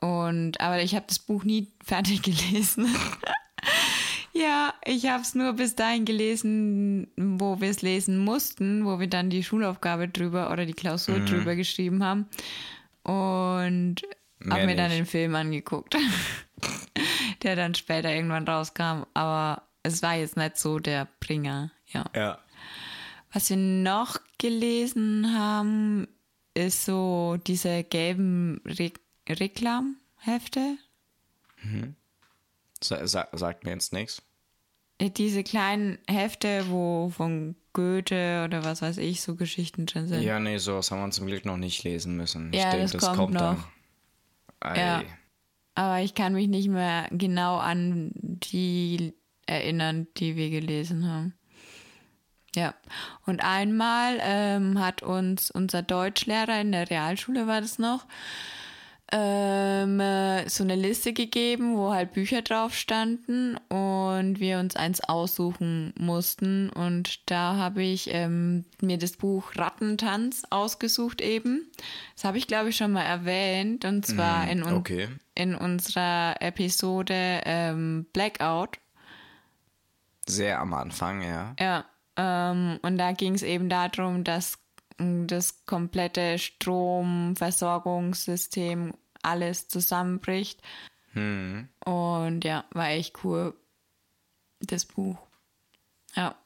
Und 0.00 0.60
aber 0.60 0.82
ich 0.82 0.94
habe 0.94 1.06
das 1.08 1.18
Buch 1.18 1.44
nie 1.44 1.72
fertig 1.84 2.22
gelesen. 2.22 2.88
ja, 4.32 4.74
ich 4.84 5.06
habe 5.06 5.22
es 5.22 5.34
nur 5.34 5.52
bis 5.54 5.74
dahin 5.74 6.04
gelesen, 6.04 7.08
wo 7.16 7.60
wir 7.60 7.70
es 7.70 7.82
lesen 7.82 8.18
mussten, 8.18 8.84
wo 8.84 8.98
wir 8.98 9.08
dann 9.08 9.30
die 9.30 9.44
Schulaufgabe 9.44 10.08
drüber 10.08 10.50
oder 10.50 10.66
die 10.66 10.74
Klausur 10.74 11.20
drüber 11.20 11.54
geschrieben 11.54 12.04
haben. 12.04 12.26
Und 13.02 14.02
habe 14.50 14.66
mir 14.66 14.76
dann 14.76 14.90
den 14.90 15.06
Film 15.06 15.34
angeguckt, 15.34 15.96
der 17.42 17.56
dann 17.56 17.74
später 17.74 18.12
irgendwann 18.12 18.46
rauskam. 18.46 19.04
Aber 19.14 19.62
es 19.82 20.02
war 20.02 20.16
jetzt 20.16 20.36
nicht 20.36 20.56
so 20.56 20.78
der 20.78 21.06
Bringer. 21.20 21.70
Ja. 21.86 22.04
Ja. 22.14 22.38
Was 23.36 23.50
wir 23.50 23.58
noch 23.58 24.18
gelesen 24.38 25.34
haben, 25.38 26.08
ist 26.54 26.86
so 26.86 27.36
diese 27.46 27.84
gelben 27.84 28.62
Re 28.64 28.92
Reklamhefte. 29.28 30.78
Sa 32.82 33.06
sa 33.06 33.28
sagt 33.34 33.64
mir 33.64 33.72
jetzt 33.72 33.92
nichts. 33.92 34.22
Äh, 34.96 35.10
Diese 35.10 35.44
kleinen 35.44 35.98
Hefte, 36.08 36.70
wo 36.70 37.10
von 37.10 37.56
Goethe 37.74 38.42
oder 38.46 38.64
was 38.64 38.80
weiß 38.80 38.96
ich 38.96 39.20
so 39.20 39.34
Geschichten 39.34 39.84
drin 39.84 40.08
sind. 40.08 40.22
Ja, 40.22 40.40
nee, 40.40 40.56
sowas 40.56 40.90
haben 40.90 41.02
wir 41.02 41.10
zum 41.10 41.26
Glück 41.26 41.44
noch 41.44 41.58
nicht 41.58 41.84
lesen 41.84 42.16
müssen. 42.16 42.54
Ich 42.54 42.60
Ja, 42.60 42.70
denke, 42.70 42.90
das 42.90 43.14
kommt 43.14 43.38
dann. 43.38 43.56
noch. 43.58 43.68
Ei. 44.60 44.78
Ja. 44.80 45.02
Aber 45.74 46.00
ich 46.00 46.14
kann 46.14 46.32
mich 46.32 46.48
nicht 46.48 46.68
mehr 46.70 47.06
genau 47.10 47.58
an 47.58 48.12
die 48.14 49.12
erinnern, 49.44 50.06
die 50.16 50.36
wir 50.36 50.48
gelesen 50.48 51.06
haben. 51.06 51.34
Ja. 52.56 52.74
Und 53.26 53.44
einmal 53.44 54.18
ähm, 54.22 54.80
hat 54.80 55.02
uns 55.02 55.50
unser 55.50 55.82
Deutschlehrer 55.82 56.60
in 56.60 56.72
der 56.72 56.90
Realschule 56.90 57.46
war 57.46 57.60
das 57.60 57.78
noch 57.78 58.06
ähm, 59.12 60.00
äh, 60.00 60.48
so 60.48 60.64
eine 60.64 60.74
Liste 60.74 61.12
gegeben, 61.12 61.76
wo 61.76 61.92
halt 61.92 62.12
Bücher 62.12 62.42
drauf 62.42 62.74
standen 62.74 63.56
und 63.68 64.40
wir 64.40 64.58
uns 64.58 64.74
eins 64.74 65.00
aussuchen 65.00 65.94
mussten. 65.96 66.70
Und 66.70 67.30
da 67.30 67.56
habe 67.56 67.82
ich 67.82 68.12
ähm, 68.12 68.64
mir 68.80 68.98
das 68.98 69.12
Buch 69.12 69.52
Rattentanz 69.54 70.42
ausgesucht 70.50 71.20
eben. 71.20 71.70
Das 72.14 72.24
habe 72.24 72.38
ich, 72.38 72.48
glaube 72.48 72.70
ich, 72.70 72.76
schon 72.76 72.92
mal 72.92 73.04
erwähnt. 73.04 73.84
Und 73.84 74.04
zwar 74.04 74.48
in, 74.50 74.64
un 74.64 74.74
okay. 74.74 75.08
in 75.34 75.54
unserer 75.54 76.34
Episode 76.40 77.42
ähm, 77.44 78.06
Blackout. 78.12 78.78
Sehr 80.26 80.58
am 80.58 80.74
Anfang, 80.74 81.22
ja. 81.22 81.54
Ja, 81.60 81.84
ähm, 82.16 82.78
und 82.82 82.98
da 82.98 83.12
ging 83.12 83.34
es 83.34 83.42
eben 83.42 83.68
darum, 83.68 84.24
dass 84.24 84.58
mh, 84.98 85.26
das 85.26 85.64
komplette 85.66 86.38
Stromversorgungssystem 86.38 88.94
alles 89.22 89.68
zusammenbricht. 89.68 90.62
Und 91.84 92.44
ja, 92.44 92.64
war 92.72 92.90
echt 92.90 93.24
cool, 93.24 93.54
das 94.60 94.84
Buch. 94.84 95.18
Ja. 96.14 96.36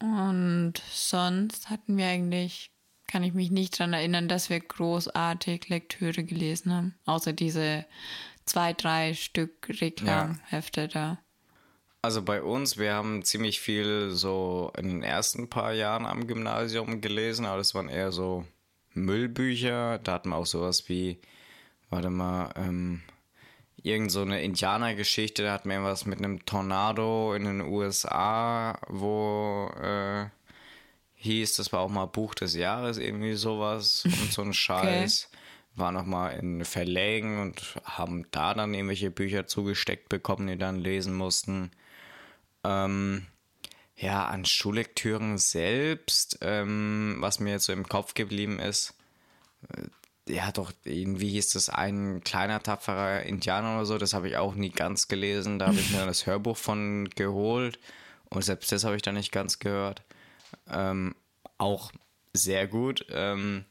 Und 0.00 0.74
sonst 0.90 1.70
hatten 1.70 1.96
wir 1.96 2.06
eigentlich, 2.06 2.72
kann 3.06 3.22
ich 3.22 3.32
mich 3.32 3.50
nicht 3.50 3.78
daran 3.78 3.94
erinnern, 3.94 4.28
dass 4.28 4.50
wir 4.50 4.60
großartig 4.60 5.68
Lektüre 5.68 6.24
gelesen 6.24 6.72
haben. 6.72 6.94
Außer 7.06 7.32
diese 7.32 7.86
zwei, 8.44 8.72
drei 8.72 9.14
Stück 9.14 9.68
Reklamhefte 9.80 10.88
da. 10.88 11.18
Also 12.04 12.20
bei 12.20 12.42
uns, 12.42 12.76
wir 12.76 12.92
haben 12.92 13.24
ziemlich 13.24 13.60
viel 13.60 14.10
so 14.10 14.70
in 14.76 14.88
den 14.88 15.02
ersten 15.02 15.48
paar 15.48 15.72
Jahren 15.72 16.04
am 16.04 16.26
Gymnasium 16.26 17.00
gelesen, 17.00 17.46
aber 17.46 17.56
das 17.56 17.74
waren 17.74 17.88
eher 17.88 18.12
so 18.12 18.44
Müllbücher. 18.92 20.00
Da 20.00 20.12
hatten 20.12 20.28
wir 20.28 20.36
auch 20.36 20.44
sowas 20.44 20.90
wie, 20.90 21.18
warte 21.88 22.10
mal, 22.10 22.52
ähm, 22.56 23.00
irgend 23.82 24.12
so 24.12 24.20
eine 24.20 24.42
Indianergeschichte, 24.42 25.44
da 25.44 25.54
hatten 25.54 25.70
wir 25.70 25.82
was 25.82 26.04
mit 26.04 26.18
einem 26.18 26.44
Tornado 26.44 27.32
in 27.32 27.44
den 27.44 27.62
USA, 27.62 28.78
wo 28.88 29.70
äh, 29.80 30.26
hieß, 31.14 31.56
das 31.56 31.72
war 31.72 31.80
auch 31.80 31.88
mal 31.88 32.04
Buch 32.04 32.34
des 32.34 32.54
Jahres, 32.54 32.98
irgendwie 32.98 33.32
sowas 33.32 34.04
und 34.04 34.30
so 34.30 34.42
ein 34.42 34.52
Scheiß. 34.52 35.30
War 35.74 35.90
nochmal 35.90 36.38
in 36.38 36.66
Verlägen 36.66 37.40
und 37.40 37.76
haben 37.82 38.26
da 38.30 38.52
dann 38.52 38.74
irgendwelche 38.74 39.10
Bücher 39.10 39.46
zugesteckt 39.46 40.10
bekommen, 40.10 40.48
die 40.48 40.58
dann 40.58 40.80
lesen 40.80 41.14
mussten. 41.14 41.70
Ähm, 42.64 43.26
ja, 43.96 44.26
an 44.26 44.44
Schullektüren 44.44 45.38
selbst, 45.38 46.38
ähm, 46.40 47.16
was 47.20 47.38
mir 47.38 47.52
jetzt 47.52 47.66
so 47.66 47.72
im 47.72 47.88
Kopf 47.88 48.14
geblieben 48.14 48.58
ist, 48.58 48.94
äh, 49.68 49.88
ja, 50.26 50.50
doch, 50.52 50.72
irgendwie 50.84 51.30
hieß 51.30 51.50
das 51.50 51.68
ein 51.68 52.22
kleiner, 52.24 52.62
tapferer 52.62 53.24
Indianer 53.24 53.76
oder 53.76 53.84
so, 53.84 53.98
das 53.98 54.14
habe 54.14 54.28
ich 54.28 54.36
auch 54.36 54.54
nie 54.54 54.70
ganz 54.70 55.08
gelesen. 55.08 55.58
Da 55.58 55.66
habe 55.66 55.78
ich 55.78 55.90
mir 55.90 56.06
das 56.06 56.26
Hörbuch 56.26 56.56
von 56.56 57.10
geholt 57.10 57.78
und 58.30 58.42
selbst 58.42 58.72
das 58.72 58.84
habe 58.84 58.96
ich 58.96 59.02
dann 59.02 59.16
nicht 59.16 59.32
ganz 59.32 59.58
gehört. 59.58 60.02
Ähm, 60.70 61.14
auch 61.58 61.92
sehr 62.32 62.66
gut. 62.66 63.06
Ähm, 63.10 63.64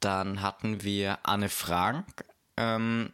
dann 0.00 0.40
hatten 0.40 0.82
wir 0.82 1.18
Anne 1.24 1.48
Frank. 1.48 2.24
Ähm, 2.56 3.12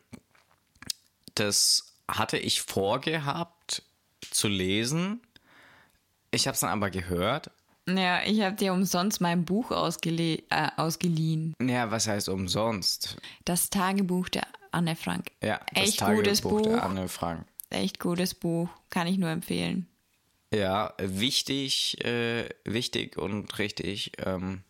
das 1.35 1.95
hatte 2.07 2.37
ich 2.39 2.61
vorgehabt 2.61 3.62
zu 4.35 4.49
lesen. 4.49 5.21
Ich 6.31 6.47
habe 6.47 6.55
es 6.55 6.61
dann 6.61 6.71
aber 6.71 6.91
gehört. 6.91 7.51
Ja, 7.89 8.23
ich 8.25 8.41
habe 8.43 8.55
dir 8.55 8.73
umsonst 8.73 9.21
mein 9.21 9.45
Buch 9.45 9.71
ausgelie 9.71 10.43
äh, 10.51 10.69
ausgeliehen. 10.77 11.55
Ja, 11.61 11.91
was 11.91 12.07
heißt 12.07 12.29
umsonst? 12.29 13.17
Das 13.45 13.71
Tagebuch 13.71 14.29
der 14.29 14.47
Anne 14.71 14.97
Frank. 14.97 15.33
Ja, 15.43 15.61
das 15.75 15.89
Echt 15.89 16.01
gutes 16.05 16.41
Tagebuch 16.41 16.63
der 16.63 16.71
Buch. 16.71 16.83
Anne 16.83 17.09
Frank. 17.09 17.47
Echt 17.71 17.99
gutes 17.99 18.35
Buch. 18.35 18.69
Kann 18.91 19.07
ich 19.07 19.19
nur 19.19 19.31
empfehlen. 19.31 19.89
Ja, 20.55 20.95
wichtig, 20.99 22.05
äh, 22.05 22.49
wichtig 22.65 23.17
und 23.17 23.59
richtig. 23.59 24.13
Ähm, 24.19 24.63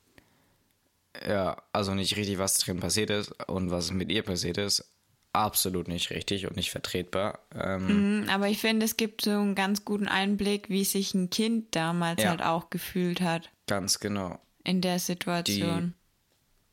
ja, 1.26 1.60
also 1.72 1.94
nicht 1.94 2.16
richtig, 2.16 2.38
was 2.38 2.58
drin 2.58 2.80
passiert 2.80 3.10
ist 3.10 3.32
und 3.48 3.70
was 3.70 3.90
mit 3.90 4.10
ihr 4.10 4.22
passiert 4.22 4.58
ist. 4.58 4.91
Absolut 5.34 5.88
nicht 5.88 6.10
richtig 6.10 6.46
und 6.46 6.56
nicht 6.56 6.70
vertretbar. 6.70 7.38
Ähm, 7.54 8.22
Mhm, 8.22 8.28
Aber 8.28 8.48
ich 8.48 8.58
finde, 8.58 8.84
es 8.84 8.96
gibt 8.98 9.22
so 9.22 9.30
einen 9.30 9.54
ganz 9.54 9.84
guten 9.84 10.06
Einblick, 10.08 10.68
wie 10.68 10.84
sich 10.84 11.14
ein 11.14 11.30
Kind 11.30 11.74
damals 11.74 12.22
Ja. 12.22 12.30
halt 12.30 12.42
auch 12.42 12.68
gefühlt 12.68 13.20
hat 13.22 13.50
Ganz 13.66 13.98
genau. 13.98 14.38
in 14.64 14.80
der 14.82 14.98
Situation. 14.98 15.94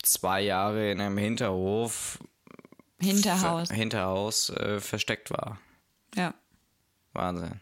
Zwei 0.04 0.42
Jahre 0.42 0.92
in 0.92 1.00
einem 1.00 1.18
Hinterhof, 1.18 2.20
Hinterhaus. 3.00 3.70
Ver 3.70 3.76
Hinterhaus 3.78 4.50
äh, 4.50 4.80
versteckt 4.82 5.32
war. 5.32 5.58
Ja. 6.16 6.34
Wahnsinn. 7.14 7.62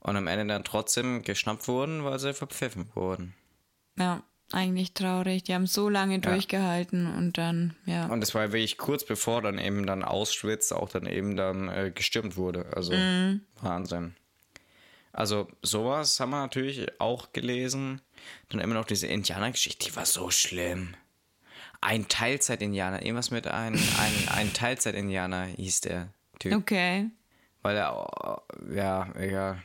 Und 0.00 0.16
am 0.16 0.26
Ende 0.26 0.46
dann 0.46 0.64
trotzdem 0.64 1.22
geschnappt 1.22 1.68
wurden, 1.68 2.04
weil 2.04 2.18
sie 2.18 2.34
verpfiffen 2.34 2.88
wurden. 2.94 3.34
Ja, 3.98 4.22
eigentlich 4.52 4.92
traurig. 4.94 5.44
Die 5.44 5.54
haben 5.54 5.66
so 5.66 5.88
lange 5.88 6.18
durchgehalten 6.18 7.06
und 7.14 7.38
dann, 7.38 7.74
ja. 7.86 8.06
Und 8.06 8.22
es 8.22 8.34
war 8.34 8.52
wirklich 8.52 8.78
kurz 8.78 9.04
bevor 9.04 9.42
dann 9.42 9.58
eben 9.58 9.86
dann 9.86 10.02
Auschwitz 10.04 10.72
auch 10.72 10.88
dann 10.88 11.06
eben 11.06 11.36
dann 11.36 11.68
äh, 11.68 11.92
gestürmt 11.94 12.36
wurde. 12.36 12.66
Also 12.74 12.92
Wahnsinn. 13.60 14.14
Also 15.12 15.48
sowas 15.62 16.18
haben 16.20 16.30
wir 16.30 16.40
natürlich 16.40 17.00
auch 17.00 17.32
gelesen. 17.32 18.00
Dann 18.48 18.60
immer 18.60 18.74
noch 18.74 18.84
diese 18.84 19.06
Indianergeschichte, 19.06 19.86
die 19.88 19.96
war 19.96 20.06
so 20.06 20.30
schlimm. 20.30 20.94
Ein 21.80 22.08
Teilzeit-Indianer, 22.08 23.02
irgendwas 23.02 23.30
mit 23.30 23.46
ein, 23.46 23.74
ein, 23.74 24.28
ein 24.28 24.52
Teilzeit-Indianer 24.52 25.44
hieß 25.44 25.80
der 25.80 26.08
Typ. 26.38 26.52
Okay. 26.52 27.10
Weil 27.62 27.76
er, 27.76 28.42
ja, 28.72 29.08
egal. 29.14 29.62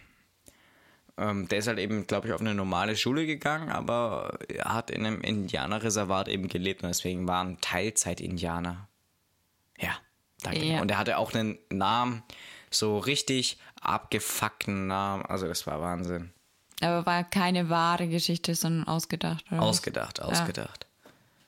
Ähm, 1.18 1.48
der 1.48 1.60
ist 1.60 1.68
halt 1.68 1.80
eben, 1.80 2.08
glaube 2.08 2.28
ich, 2.28 2.34
auf 2.34 2.42
eine 2.42 2.54
normale 2.54 2.98
Schule 2.98 3.26
gegangen, 3.26 3.70
aber 3.70 4.38
er 4.50 4.74
hat 4.74 4.92
in 4.92 5.06
einem 5.06 5.22
Indianerreservat 5.22 6.28
eben 6.28 6.50
gelebt 6.50 6.84
und 6.84 6.90
deswegen 6.90 7.28
war 7.28 7.44
ein 7.44 7.60
Teilzeit-Indianer. 7.62 8.88
Ja, 9.80 9.98
danke. 10.44 10.66
Ja. 10.66 10.82
Und 10.82 10.92
er 10.92 10.98
hatte 10.98 11.18
auch 11.18 11.34
einen 11.34 11.58
Namen, 11.70 12.24
so 12.70 12.98
richtig 12.98 13.58
abgefuckten 13.80 14.88
Namen. 14.88 15.26
Also 15.26 15.48
das 15.48 15.66
war 15.66 15.80
Wahnsinn. 15.82 16.32
Aber 16.82 17.06
war 17.06 17.24
keine 17.24 17.70
wahre 17.70 18.08
Geschichte, 18.08 18.54
sondern 18.54 18.88
ausgedacht, 18.88 19.46
oder? 19.50 19.62
was? 19.62 19.68
Ausgedacht, 19.68 20.22
ausgedacht. 20.22 20.88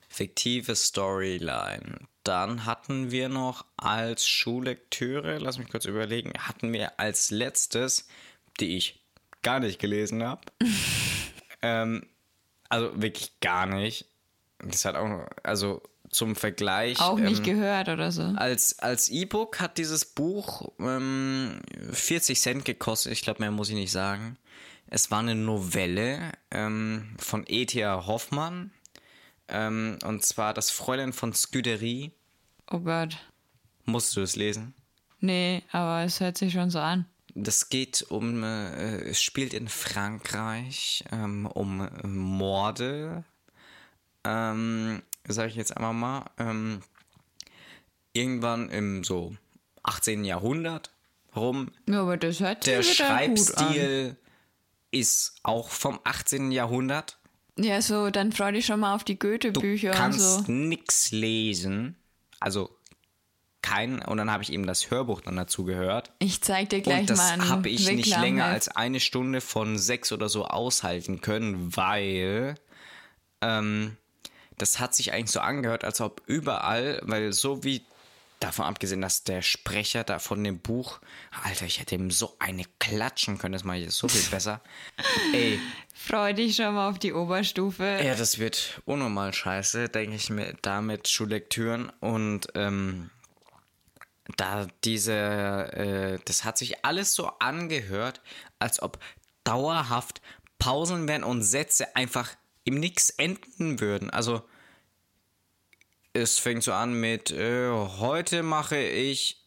Fiktive 0.08 0.74
Storyline. 0.74 1.98
Dann 2.24 2.64
hatten 2.64 3.10
wir 3.10 3.28
noch 3.28 3.66
als 3.76 4.26
Schullektüre, 4.26 5.38
lass 5.38 5.58
mich 5.58 5.68
kurz 5.68 5.84
überlegen, 5.84 6.32
hatten 6.38 6.72
wir 6.72 6.98
als 6.98 7.30
letztes, 7.30 8.08
die 8.58 8.76
ich 8.76 9.00
gar 9.42 9.60
nicht 9.60 9.78
gelesen 9.78 10.22
habe. 10.22 10.42
ähm, 11.62 12.06
also 12.68 12.90
wirklich 13.00 13.40
gar 13.40 13.66
nicht. 13.66 14.06
Das 14.58 14.84
hat 14.84 14.96
auch, 14.96 15.26
also 15.42 15.82
zum 16.10 16.36
Vergleich. 16.36 17.00
Auch 17.00 17.18
nicht 17.18 17.46
ähm, 17.46 17.56
gehört 17.56 17.88
oder 17.88 18.10
so. 18.12 18.22
als, 18.22 18.78
als 18.78 19.08
E-Book 19.08 19.60
hat 19.60 19.78
dieses 19.78 20.04
Buch 20.04 20.72
ähm, 20.78 21.60
40 21.92 22.40
Cent 22.40 22.64
gekostet. 22.64 23.12
Ich 23.12 23.22
glaube, 23.22 23.40
mehr 23.40 23.50
muss 23.50 23.68
ich 23.68 23.74
nicht 23.74 23.92
sagen. 23.92 24.36
Es 24.86 25.10
war 25.10 25.20
eine 25.20 25.34
Novelle 25.34 26.32
ähm, 26.50 27.14
von 27.18 27.44
E.T.A. 27.46 28.06
Hoffmann. 28.06 28.72
Ähm, 29.48 29.98
und 30.04 30.24
zwar 30.24 30.54
Das 30.54 30.70
Fräulein 30.70 31.12
von 31.12 31.34
Scuderie. 31.34 32.12
Oh 32.70 32.80
Gott. 32.80 33.18
Musst 33.84 34.16
du 34.16 34.20
es 34.20 34.36
lesen? 34.36 34.74
Nee, 35.20 35.62
aber 35.72 36.04
es 36.04 36.20
hört 36.20 36.38
sich 36.38 36.52
schon 36.52 36.70
so 36.70 36.78
an. 36.78 37.06
Das 37.42 37.68
geht 37.68 38.02
um, 38.10 38.42
äh, 38.42 39.00
es 39.02 39.22
spielt 39.22 39.54
in 39.54 39.68
Frankreich 39.68 41.04
ähm, 41.12 41.46
um 41.46 41.80
äh, 41.80 42.06
Morde. 42.06 43.24
Ähm, 44.24 45.02
sag 45.26 45.48
ich 45.48 45.56
jetzt 45.56 45.76
einmal 45.76 45.94
mal. 45.94 46.30
Ähm, 46.38 46.80
irgendwann 48.12 48.70
im 48.70 49.04
so 49.04 49.36
18. 49.84 50.24
Jahrhundert 50.24 50.90
rum. 51.36 51.70
Ja, 51.88 52.02
aber 52.02 52.16
das 52.16 52.40
hört 52.40 52.66
Der. 52.66 52.82
Schreibstil 52.82 54.16
ist 54.90 55.36
auch 55.42 55.68
vom 55.68 56.00
18. 56.04 56.50
Jahrhundert. 56.50 57.18
Ja, 57.56 57.82
so, 57.82 58.10
dann 58.10 58.32
freu 58.32 58.52
dich 58.52 58.66
schon 58.66 58.80
mal 58.80 58.94
auf 58.94 59.04
die 59.04 59.18
Du 59.18 59.28
Goethe-Bücher 59.28 59.90
und 59.90 59.96
kannst 59.96 60.46
so. 60.46 60.52
nix 60.52 61.10
lesen. 61.10 61.96
Also 62.40 62.77
kein. 63.68 64.00
Und 64.02 64.16
dann 64.18 64.30
habe 64.30 64.42
ich 64.42 64.52
eben 64.52 64.66
das 64.66 64.90
Hörbuch 64.90 65.20
dann 65.20 65.36
dazu 65.36 65.64
gehört. 65.64 66.10
Ich 66.18 66.40
zeig 66.42 66.70
dir 66.70 66.80
gleich 66.80 67.00
Und 67.00 67.10
das 67.10 67.18
mal 67.18 67.30
ein 67.32 67.48
habe 67.48 67.68
ich 67.68 67.80
nicht 67.90 68.06
Reklamheft. 68.06 68.20
länger 68.22 68.44
als 68.46 68.68
eine 68.68 69.00
Stunde 69.00 69.40
von 69.40 69.78
sechs 69.78 70.12
oder 70.12 70.28
so 70.28 70.46
aushalten 70.46 71.20
können, 71.20 71.76
weil 71.76 72.54
ähm, 73.40 73.96
das 74.56 74.80
hat 74.80 74.94
sich 74.94 75.12
eigentlich 75.12 75.30
so 75.30 75.40
angehört, 75.40 75.84
als 75.84 76.00
ob 76.00 76.22
überall, 76.26 77.00
weil 77.04 77.32
so 77.32 77.62
wie 77.64 77.82
davon 78.40 78.66
abgesehen, 78.66 79.00
dass 79.00 79.24
der 79.24 79.42
Sprecher 79.42 80.04
da 80.04 80.20
von 80.20 80.42
dem 80.44 80.60
Buch, 80.60 81.00
Alter, 81.42 81.66
ich 81.66 81.80
hätte 81.80 81.96
ihm 81.96 82.10
so 82.12 82.36
eine 82.38 82.62
klatschen 82.78 83.36
können, 83.38 83.52
das 83.52 83.64
mache 83.64 83.78
ich 83.78 83.84
jetzt 83.84 83.96
so 83.96 84.06
viel 84.08 84.22
besser. 84.30 84.60
Ey, 85.32 85.58
Freu 85.92 86.32
dich 86.32 86.54
schon 86.54 86.74
mal 86.74 86.88
auf 86.88 87.00
die 87.00 87.12
Oberstufe. 87.12 88.00
ja, 88.04 88.14
das 88.14 88.38
wird 88.38 88.80
unnormal 88.84 89.34
scheiße, 89.34 89.88
denke 89.88 90.14
ich 90.14 90.30
mir, 90.30 90.54
da 90.62 90.80
mit 90.80 91.08
Schullektüren 91.08 91.90
und 92.00 92.46
ähm, 92.54 93.10
da 94.36 94.66
diese, 94.84 95.12
äh, 95.12 96.18
das 96.24 96.44
hat 96.44 96.58
sich 96.58 96.84
alles 96.84 97.14
so 97.14 97.28
angehört, 97.38 98.20
als 98.58 98.82
ob 98.82 98.98
dauerhaft 99.44 100.20
Pausen 100.58 101.08
wären 101.08 101.24
und 101.24 101.42
Sätze 101.42 101.96
einfach 101.96 102.34
im 102.64 102.78
Nix 102.78 103.10
enden 103.10 103.80
würden. 103.80 104.10
Also 104.10 104.42
es 106.12 106.38
fängt 106.38 106.62
so 106.62 106.72
an 106.72 106.92
mit, 106.94 107.30
äh, 107.30 107.70
heute 107.70 108.42
mache 108.42 108.78
ich, 108.78 109.44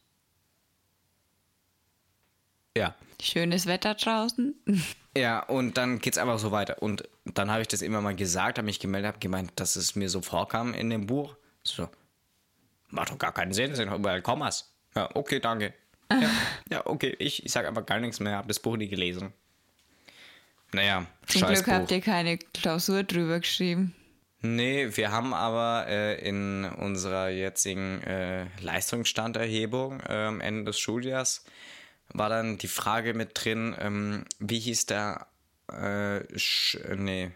ja, 2.75 2.95
Schönes 3.21 3.67
Wetter 3.67 3.93
draußen. 3.93 4.55
ja, 5.15 5.43
und 5.43 5.77
dann 5.77 5.99
geht's 5.99 6.17
einfach 6.17 6.39
so 6.39 6.51
weiter. 6.51 6.81
Und 6.81 7.07
dann 7.25 7.51
habe 7.51 7.61
ich 7.61 7.67
das 7.67 7.83
immer 7.83 8.01
mal 8.01 8.15
gesagt, 8.15 8.57
habe 8.57 8.65
mich 8.65 8.79
gemeldet, 8.79 9.09
habe 9.09 9.19
gemeint, 9.19 9.51
dass 9.57 9.75
es 9.75 9.95
mir 9.95 10.09
so 10.09 10.21
vorkam 10.21 10.73
in 10.73 10.89
dem 10.89 11.05
Buch. 11.05 11.35
So, 11.63 11.87
Macht 12.89 13.11
doch 13.11 13.17
gar 13.17 13.31
keinen 13.31 13.53
Sinn, 13.53 13.75
sind 13.75 13.89
doch 13.89 13.99
überall 13.99 14.21
Kommas. 14.21 14.70
Ja, 14.95 15.09
okay, 15.15 15.39
danke. 15.39 15.73
Ja, 16.11 16.29
ja 16.69 16.85
okay, 16.85 17.15
ich, 17.19 17.45
ich 17.45 17.51
sag 17.51 17.65
einfach 17.65 17.85
gar 17.85 17.99
nichts 17.99 18.19
mehr, 18.19 18.37
hab 18.37 18.47
das 18.47 18.59
Buch 18.59 18.77
nie 18.77 18.89
gelesen. 18.89 19.33
Naja, 20.73 21.05
Zum 21.27 21.41
Glück 21.41 21.65
Buch. 21.65 21.71
habt 21.73 21.91
ihr 21.91 22.01
keine 22.01 22.37
Klausur 22.37 23.03
drüber 23.03 23.39
geschrieben. 23.39 23.95
Nee, 24.41 24.89
wir 24.95 25.11
haben 25.11 25.33
aber 25.33 25.85
äh, 25.87 26.27
in 26.27 26.65
unserer 26.65 27.29
jetzigen 27.29 28.01
äh, 28.03 28.47
Leistungsstanderhebung 28.59 30.01
am 30.01 30.41
Ende 30.41 30.65
des 30.65 30.79
Schuljahrs 30.79 31.43
war 32.13 32.29
dann 32.29 32.57
die 32.57 32.67
Frage 32.67 33.13
mit 33.13 33.31
drin, 33.33 33.75
ähm, 33.79 34.25
wie 34.39 34.59
hieß 34.59 34.85
der, 34.87 35.27
äh, 35.71 36.21
Sch 36.37 36.77
nee, 36.95 37.31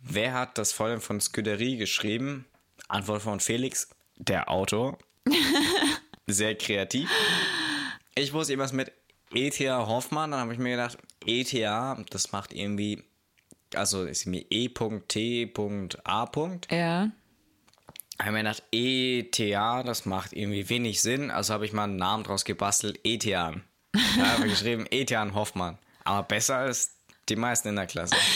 wer 0.00 0.34
hat 0.34 0.58
das 0.58 0.72
Fräulein 0.72 1.00
von 1.00 1.20
Scuderie 1.20 1.76
geschrieben? 1.76 2.46
Antwort 2.88 3.22
von 3.22 3.40
Felix, 3.40 3.88
der 4.16 4.50
Autor. 4.50 4.98
Sehr 6.26 6.54
kreativ. 6.56 7.08
Ich 8.14 8.32
wusste 8.32 8.52
irgendwas 8.54 8.72
mit 8.72 8.92
E.T.A. 9.32 9.86
Hoffmann, 9.86 10.30
dann 10.30 10.40
habe 10.40 10.52
ich 10.52 10.58
mir 10.58 10.70
gedacht, 10.70 10.98
E.T.A., 11.24 12.02
das 12.10 12.32
macht 12.32 12.52
irgendwie, 12.52 13.02
also 13.74 14.04
ist 14.04 14.26
mir 14.26 14.44
E.T.A. 14.50 15.50
Ja. 16.70 17.10
habe 18.20 18.32
mir 18.32 18.38
gedacht, 18.38 18.62
ETA, 18.72 19.82
das 19.82 20.06
macht 20.06 20.32
irgendwie 20.32 20.68
wenig 20.70 21.02
Sinn. 21.02 21.30
Also 21.30 21.52
habe 21.52 21.66
ich 21.66 21.72
mal 21.74 21.84
einen 21.84 21.96
Namen 21.96 22.24
draus 22.24 22.44
gebastelt, 22.46 22.98
Etian. 23.04 23.62
Da 23.92 24.26
habe 24.32 24.46
ich 24.46 24.52
geschrieben, 24.52 24.86
Etian 24.90 25.34
Hoffmann. 25.34 25.78
Aber 26.04 26.22
besser 26.26 26.56
als 26.56 26.92
die 27.28 27.36
meisten 27.36 27.68
in 27.68 27.76
der 27.76 27.86
Klasse. 27.86 28.16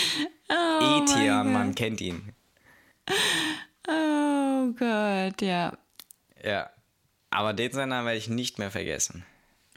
Oh 0.52 1.04
Etian, 1.04 1.52
man 1.52 1.76
kennt 1.76 2.00
ihn. 2.00 2.32
Oh 3.86 4.72
Gott, 4.72 5.40
ja. 5.40 5.72
Ja. 6.42 6.70
Aber 7.30 7.52
den 7.52 7.72
seinen 7.72 7.90
Namen 7.90 8.06
werde 8.06 8.18
ich 8.18 8.28
nicht 8.28 8.58
mehr 8.58 8.70
vergessen. 8.70 9.24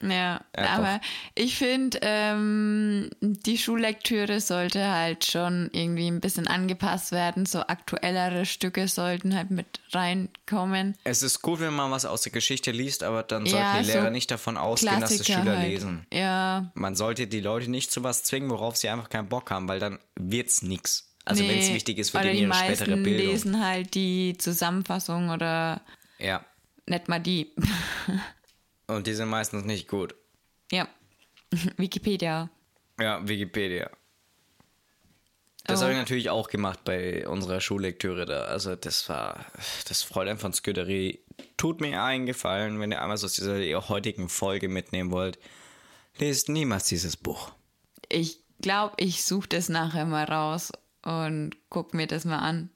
Ja, 0.01 0.41
Ja, 0.57 0.69
aber 0.71 0.99
ich 1.33 1.55
finde, 1.57 1.99
ähm, 2.01 3.09
die 3.21 3.57
Schullektüre 3.57 4.41
sollte 4.41 4.85
halt 4.91 5.23
schon 5.23 5.69
irgendwie 5.71 6.07
ein 6.07 6.19
bisschen 6.19 6.47
angepasst 6.47 7.13
werden. 7.13 7.45
So 7.45 7.61
aktuellere 7.61 8.45
Stücke 8.45 8.87
sollten 8.89 9.33
halt 9.33 9.49
mit 9.51 9.79
reinkommen. 9.91 10.97
Es 11.05 11.23
ist 11.23 11.41
gut, 11.41 11.59
wenn 11.61 11.73
man 11.73 11.89
was 11.91 12.03
aus 12.05 12.23
der 12.23 12.31
Geschichte 12.33 12.71
liest, 12.71 13.03
aber 13.03 13.23
dann 13.23 13.45
sollten 13.45 13.65
Ja, 13.65 13.79
die 13.79 13.85
so 13.85 13.93
Lehrer 13.93 14.09
nicht 14.09 14.29
davon 14.29 14.57
ausgehen, 14.57 14.99
dass 14.99 15.11
die 15.11 15.15
Klassiker 15.17 15.39
Schüler 15.41 15.57
halt. 15.57 15.69
lesen. 15.69 16.05
Ja, 16.11 16.71
Man 16.73 16.95
sollte 16.95 17.27
die 17.27 17.39
Leute 17.39 17.71
nicht 17.71 17.91
zu 17.91 18.03
was 18.03 18.23
zwingen, 18.23 18.49
worauf 18.49 18.75
sie 18.75 18.89
einfach 18.89 19.09
keinen 19.09 19.29
Bock 19.29 19.51
haben, 19.51 19.69
weil 19.69 19.79
dann 19.79 19.99
wird's 20.15 20.63
nix. 20.63 21.13
Also 21.23 21.47
wenn 21.47 21.59
es 21.59 21.69
nee, 21.69 21.75
wichtig 21.75 21.99
ist 21.99 22.09
für 22.09 22.19
die 22.19 22.41
ihre 22.41 22.53
spätere 22.53 22.89
meisten 22.89 23.03
Bildung. 23.03 23.27
lesen 23.33 23.63
halt 23.65 23.93
die 23.93 24.35
Zusammenfassung 24.37 25.29
oder 25.29 25.79
Ja. 26.19 26.43
Nicht 26.87 27.07
mal 27.07 27.19
die. 27.19 27.53
Und 28.87 29.07
die 29.07 29.13
sind 29.13 29.29
meistens 29.29 29.65
nicht 29.65 29.87
gut. 29.87 30.15
ja, 30.71 30.87
Wikipedia. 31.77 32.49
Ja, 32.99 33.27
Wikipedia. 33.27 33.89
Das 35.65 35.79
Oh. 35.79 35.83
habe 35.83 35.93
ich 35.93 35.97
natürlich 35.97 36.29
auch 36.29 36.49
gemacht 36.49 36.83
bei 36.83 37.25
unserer 37.27 37.61
Schullektüre 37.61 38.25
da. 38.25 38.43
Also 38.45 38.75
das 38.75 39.07
war 39.07 39.45
das 39.87 40.03
Fräulein 40.03 40.37
von 40.37 40.51
Scuderie. 40.53 41.19
Tut 41.57 41.79
mir 41.79 42.03
einen 42.03 42.25
Gefallen, 42.25 42.79
wenn 42.79 42.91
ihr 42.91 43.01
einmal 43.01 43.17
so 43.17 43.25
aus 43.27 43.33
dieser 43.33 43.57
heutigen 43.87 44.27
Folge 44.29 44.67
mitnehmen 44.67 45.11
wollt. 45.11 45.39
Lest 46.17 46.49
niemals 46.49 46.85
dieses 46.87 47.15
Buch. 47.15 47.53
Ich 48.09 48.39
glaube, 48.61 48.95
ich 48.97 49.23
suche 49.23 49.47
das 49.47 49.69
nachher 49.69 50.05
mal 50.05 50.25
raus 50.25 50.71
und 51.03 51.51
guck 51.69 51.93
mir 51.93 52.07
das 52.07 52.25
mal 52.25 52.39
an. 52.39 52.69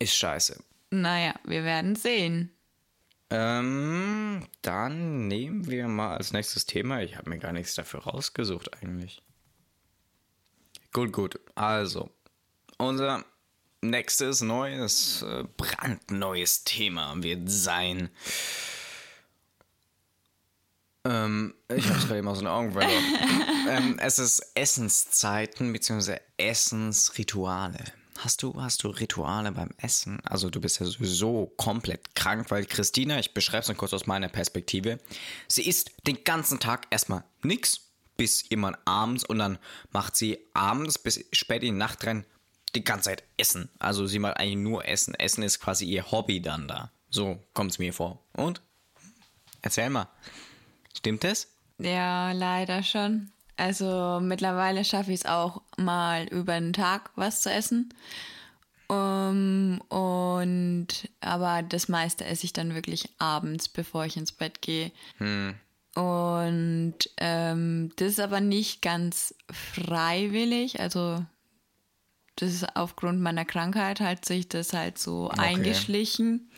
Ist 0.00 0.16
scheiße. 0.16 0.62
Naja, 0.90 1.34
wir 1.44 1.62
werden 1.64 1.94
sehen. 1.94 2.50
Ähm, 3.30 4.46
dann 4.62 5.28
nehmen 5.28 5.68
wir 5.68 5.86
mal 5.86 6.16
als 6.16 6.32
nächstes 6.32 6.66
Thema. 6.66 7.00
Ich 7.02 7.16
habe 7.16 7.30
mir 7.30 7.38
gar 7.38 7.52
nichts 7.52 7.74
dafür 7.74 8.00
rausgesucht 8.00 8.82
eigentlich. 8.82 9.22
Gut, 10.92 11.12
gut. 11.12 11.38
Also, 11.54 12.10
unser 12.76 13.24
nächstes 13.82 14.40
neues, 14.40 15.22
äh, 15.22 15.44
brandneues 15.56 16.64
Thema 16.64 17.14
wird 17.22 17.48
sein. 17.48 18.10
Ähm, 21.04 21.54
ich 21.68 21.86
habe 21.86 21.98
es 21.98 22.06
gerade 22.06 22.18
eben 22.18 22.28
aus 22.28 22.38
den 22.38 22.48
Augen 22.48 22.72
verloren. 22.72 23.04
ähm, 23.68 23.98
es 24.00 24.18
ist 24.18 24.42
Essenszeiten 24.54 25.72
bzw. 25.72 26.18
Essensrituale. 26.36 27.84
Hast 28.22 28.42
du, 28.42 28.60
hast 28.60 28.84
du 28.84 28.88
Rituale 28.88 29.50
beim 29.50 29.70
Essen? 29.78 30.20
Also 30.26 30.50
du 30.50 30.60
bist 30.60 30.78
ja 30.78 30.84
sowieso 30.84 31.46
komplett 31.56 32.14
krank, 32.14 32.50
weil 32.50 32.66
Christina, 32.66 33.18
ich 33.18 33.32
beschreibe 33.32 33.62
es 33.62 33.68
nur 33.68 33.78
kurz 33.78 33.94
aus 33.94 34.06
meiner 34.06 34.28
Perspektive, 34.28 35.00
sie 35.48 35.66
isst 35.66 35.92
den 36.06 36.22
ganzen 36.22 36.60
Tag 36.60 36.86
erstmal 36.90 37.24
nix, 37.42 37.80
bis 38.18 38.42
immer 38.42 38.78
abends 38.84 39.24
und 39.24 39.38
dann 39.38 39.58
macht 39.90 40.16
sie 40.16 40.38
abends 40.52 40.98
bis 40.98 41.24
spät 41.32 41.62
in 41.62 41.74
die 41.74 41.78
Nacht 41.78 42.06
rein 42.06 42.26
die 42.74 42.84
ganze 42.84 43.08
Zeit 43.08 43.24
Essen. 43.38 43.70
Also 43.78 44.06
sie 44.06 44.18
macht 44.18 44.36
eigentlich 44.36 44.58
nur 44.58 44.86
Essen. 44.86 45.14
Essen 45.14 45.42
ist 45.42 45.58
quasi 45.58 45.86
ihr 45.86 46.10
Hobby 46.10 46.42
dann 46.42 46.68
da. 46.68 46.90
So 47.08 47.42
kommt 47.54 47.70
es 47.70 47.78
mir 47.78 47.94
vor. 47.94 48.22
Und? 48.34 48.60
Erzähl 49.62 49.88
mal. 49.88 50.08
Stimmt 50.94 51.24
das? 51.24 51.48
Ja, 51.78 52.32
leider 52.32 52.82
schon. 52.82 53.32
Also 53.60 54.20
mittlerweile 54.22 54.86
schaffe 54.86 55.12
ich 55.12 55.20
es 55.20 55.26
auch 55.26 55.60
mal 55.76 56.26
über 56.28 56.58
den 56.58 56.72
Tag 56.72 57.10
was 57.14 57.42
zu 57.42 57.52
essen. 57.52 57.92
Um, 58.88 59.82
und 59.88 60.88
aber 61.20 61.62
das 61.62 61.88
meiste 61.88 62.24
esse 62.24 62.46
ich 62.46 62.54
dann 62.54 62.74
wirklich 62.74 63.10
abends, 63.18 63.68
bevor 63.68 64.06
ich 64.06 64.16
ins 64.16 64.32
Bett 64.32 64.62
gehe. 64.62 64.92
Und 65.94 66.94
ähm, 67.18 67.92
das 67.96 68.12
ist 68.12 68.20
aber 68.20 68.40
nicht 68.40 68.80
ganz 68.80 69.34
freiwillig. 69.52 70.80
Also 70.80 71.22
das 72.36 72.54
ist 72.54 72.76
aufgrund 72.76 73.20
meiner 73.20 73.44
Krankheit 73.44 74.00
hat 74.00 74.24
sich 74.24 74.48
das 74.48 74.72
halt 74.72 74.96
so 74.96 75.28
eingeschlichen. 75.28 76.50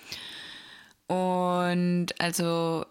Und 1.09 2.13
also 2.21 2.87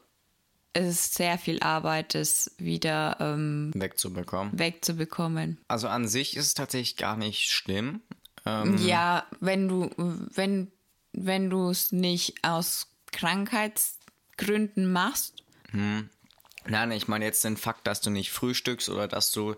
es 0.73 0.87
ist 0.87 1.13
sehr 1.15 1.37
viel 1.37 1.61
Arbeit, 1.61 2.15
das 2.15 2.51
wieder 2.57 3.17
ähm, 3.19 3.71
Wegzubekommen. 3.75 4.57
wegzubekommen. 4.57 5.57
Also 5.67 5.87
an 5.87 6.07
sich 6.07 6.37
ist 6.37 6.47
es 6.47 6.53
tatsächlich 6.53 6.97
gar 6.97 7.17
nicht 7.17 7.49
schlimm. 7.49 8.01
Ähm, 8.45 8.77
Ja, 8.77 9.25
wenn 9.39 9.67
du, 9.67 9.89
wenn, 9.97 10.71
wenn 11.13 11.49
du 11.49 11.69
es 11.69 11.91
nicht 11.91 12.35
aus 12.43 12.87
Krankheitsgründen 13.11 14.91
machst, 14.91 15.43
Nein, 15.73 16.91
ich 16.91 17.07
meine 17.07 17.25
jetzt 17.25 17.43
den 17.43 17.57
Fakt, 17.57 17.87
dass 17.87 18.01
du 18.01 18.09
nicht 18.09 18.31
frühstückst 18.31 18.89
oder 18.89 19.07
dass 19.07 19.31
du 19.31 19.55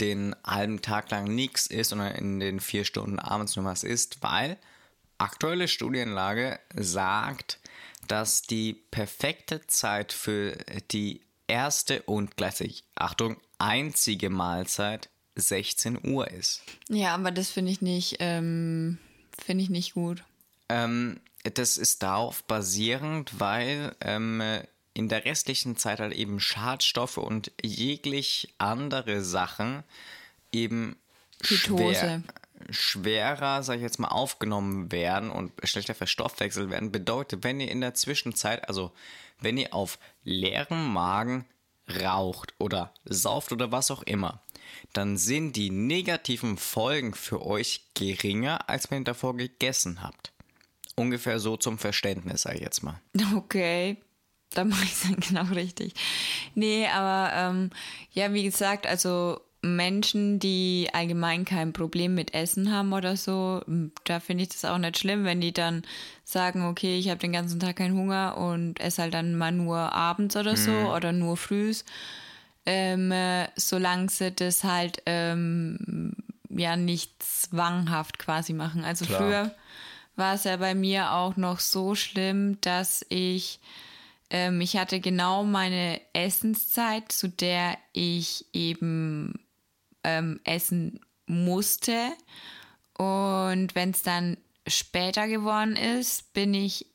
den 0.00 0.34
halben 0.44 0.82
Tag 0.82 1.10
lang 1.10 1.34
nichts 1.34 1.66
isst, 1.66 1.90
sondern 1.90 2.14
in 2.14 2.40
den 2.40 2.60
vier 2.60 2.84
Stunden 2.84 3.18
abends 3.18 3.56
nur 3.56 3.64
was 3.64 3.84
isst, 3.84 4.22
weil 4.22 4.58
aktuelle 5.18 5.68
Studienlage 5.68 6.58
sagt, 6.74 7.58
dass 8.06 8.42
die 8.42 8.74
perfekte 8.90 9.66
Zeit 9.66 10.12
für 10.12 10.56
die 10.90 11.20
erste 11.48 12.02
und 12.02 12.36
gleichzeitig, 12.36 12.84
Achtung, 12.94 13.36
einzige 13.58 14.30
Mahlzeit 14.30 15.08
16 15.36 16.12
Uhr 16.12 16.30
ist. 16.30 16.62
ja, 16.88 17.14
aber 17.14 17.30
das 17.30 17.50
finde 17.50 17.70
ich 17.70 17.82
nicht, 17.82 18.16
ähm, 18.20 18.98
finde 19.38 19.64
ich 19.64 19.70
nicht 19.70 19.94
gut. 19.94 20.24
Ähm, 20.68 21.20
das 21.54 21.76
ist 21.76 22.02
darauf 22.02 22.42
basierend, 22.44 23.38
weil 23.38 23.94
ähm, 24.00 24.42
in 24.94 25.08
der 25.08 25.24
restlichen 25.24 25.76
Zeit 25.76 26.00
halt 26.00 26.14
eben 26.14 26.40
Schadstoffe 26.40 27.18
und 27.18 27.52
jeglich 27.62 28.54
andere 28.58 29.22
Sachen 29.22 29.84
eben 30.52 30.96
Ketose. 31.42 31.94
schwer, 31.94 32.22
schwerer, 32.70 33.62
sag 33.62 33.76
ich 33.76 33.82
jetzt 33.82 33.98
mal, 33.98 34.08
aufgenommen 34.08 34.92
werden 34.92 35.30
und 35.30 35.52
schlechter 35.64 35.94
verstoffwechselt 35.94 36.70
werden. 36.70 36.92
Bedeutet, 36.92 37.44
wenn 37.44 37.60
ihr 37.60 37.70
in 37.70 37.80
der 37.80 37.94
Zwischenzeit, 37.94 38.68
also 38.68 38.92
wenn 39.40 39.58
ihr 39.58 39.74
auf 39.74 39.98
leerem 40.24 40.92
Magen 40.92 41.46
raucht 42.02 42.54
oder 42.58 42.92
sauft 43.04 43.52
oder 43.52 43.72
was 43.72 43.90
auch 43.90 44.02
immer, 44.02 44.42
dann 44.92 45.16
sind 45.16 45.56
die 45.56 45.70
negativen 45.70 46.58
Folgen 46.58 47.14
für 47.14 47.44
euch 47.44 47.82
geringer, 47.94 48.68
als 48.68 48.90
wenn 48.90 49.02
ihr 49.02 49.04
davor 49.04 49.36
gegessen 49.36 50.02
habt. 50.02 50.32
Ungefähr 50.96 51.38
so 51.38 51.56
zum 51.56 51.78
Verständnis, 51.78 52.42
sag 52.42 52.54
ich 52.54 52.62
jetzt 52.62 52.82
mal. 52.82 53.00
Okay, 53.34 53.98
dann 54.50 54.68
mache 54.68 54.84
ich 54.84 54.92
es 54.92 55.02
dann 55.02 55.16
genau 55.16 55.54
richtig. 55.54 55.94
Nee, 56.54 56.86
aber 56.88 57.32
ähm, 57.34 57.70
ja, 58.12 58.32
wie 58.32 58.44
gesagt, 58.44 58.86
also 58.86 59.40
Menschen, 59.62 60.38
die 60.38 60.88
allgemein 60.92 61.44
kein 61.44 61.72
Problem 61.72 62.14
mit 62.14 62.34
Essen 62.34 62.72
haben 62.72 62.92
oder 62.92 63.16
so, 63.16 63.62
da 64.04 64.20
finde 64.20 64.44
ich 64.44 64.50
das 64.50 64.64
auch 64.64 64.78
nicht 64.78 64.98
schlimm, 64.98 65.24
wenn 65.24 65.40
die 65.40 65.52
dann 65.52 65.82
sagen, 66.24 66.66
okay, 66.66 66.98
ich 66.98 67.08
habe 67.08 67.18
den 67.18 67.32
ganzen 67.32 67.60
Tag 67.60 67.76
keinen 67.76 67.96
Hunger 67.96 68.36
und 68.36 68.80
esse 68.80 69.02
halt 69.02 69.14
dann 69.14 69.36
mal 69.36 69.52
nur 69.52 69.78
abends 69.92 70.36
oder 70.36 70.56
so 70.56 70.92
oder 70.94 71.12
nur 71.12 71.36
frühs. 71.36 71.84
Ähm, 72.64 73.12
äh, 73.12 73.48
solange 73.56 74.08
sie 74.08 74.32
das 74.32 74.64
halt 74.64 75.00
ähm, 75.06 76.14
ja 76.48 76.76
nicht 76.76 77.22
zwanghaft 77.22 78.18
quasi 78.18 78.52
machen. 78.52 78.84
Also 78.84 79.04
Klar. 79.04 79.18
früher 79.18 79.54
war 80.16 80.34
es 80.34 80.44
ja 80.44 80.56
bei 80.56 80.74
mir 80.74 81.12
auch 81.12 81.36
noch 81.36 81.60
so 81.60 81.94
schlimm, 81.94 82.60
dass 82.62 83.06
ich, 83.08 83.60
ähm, 84.30 84.60
ich 84.60 84.76
hatte 84.76 84.98
genau 84.98 85.44
meine 85.44 86.00
Essenszeit, 86.12 87.12
zu 87.12 87.28
der 87.28 87.78
ich 87.92 88.46
eben 88.52 89.45
ähm, 90.06 90.40
essen 90.44 91.00
musste. 91.26 92.12
Und 92.96 93.74
wenn 93.74 93.90
es 93.90 94.02
dann 94.02 94.36
später 94.66 95.28
geworden 95.28 95.76
ist, 95.76 96.32
bin 96.32 96.54
ich 96.54 96.86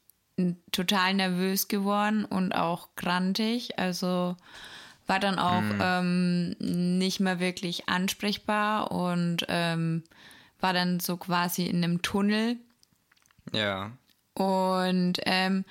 total 0.71 1.13
nervös 1.13 1.67
geworden 1.67 2.25
und 2.25 2.53
auch 2.53 2.89
grantig. 2.95 3.77
Also 3.77 4.35
war 5.07 5.19
dann 5.19 5.37
auch 5.37 5.61
mhm. 5.61 6.55
ähm, 6.59 6.97
nicht 6.97 7.19
mehr 7.19 7.39
wirklich 7.39 7.89
ansprechbar 7.89 8.91
und 8.91 9.45
ähm, 9.49 10.03
war 10.59 10.73
dann 10.73 10.99
so 10.99 11.17
quasi 11.17 11.65
in 11.65 11.83
einem 11.83 12.01
Tunnel. 12.01 12.57
Ja. 13.53 13.91
Und 14.33 15.19
ähm, 15.25 15.65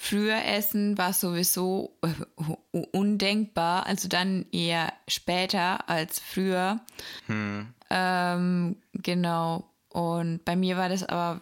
früher 0.00 0.44
essen 0.44 0.96
war 0.96 1.12
sowieso 1.12 1.98
äh, 2.02 2.84
undenkbar, 2.92 3.84
also 3.86 4.08
dann 4.08 4.46
eher 4.52 4.92
später 5.08 5.90
als 5.90 6.20
früher. 6.20 6.80
Hm. 7.26 7.74
Ähm, 7.90 8.76
genau. 8.92 9.68
Und 9.88 10.44
bei 10.44 10.54
mir 10.54 10.76
war 10.76 10.88
das 10.88 11.02
aber 11.02 11.40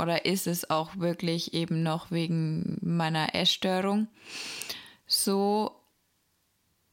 oder 0.00 0.24
ist 0.24 0.48
es 0.48 0.68
auch 0.68 0.96
wirklich 0.96 1.54
eben 1.54 1.84
noch 1.84 2.10
wegen 2.10 2.76
meiner 2.82 3.36
Essstörung 3.36 4.08
so. 5.06 5.78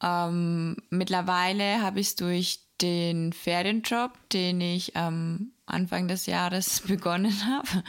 Ähm, 0.02 0.78
mittlerweile 0.92 1.82
habe 1.82 2.00
ich 2.00 2.08
es 2.10 2.16
durch 2.16 2.60
den 2.82 3.34
Ferienjob, 3.34 4.12
den 4.30 4.62
ich 4.62 4.96
am 4.96 5.52
Anfang 5.66 6.08
des 6.08 6.26
Jahres 6.28 6.82
begonnen 6.88 7.46
habe, 7.48 7.84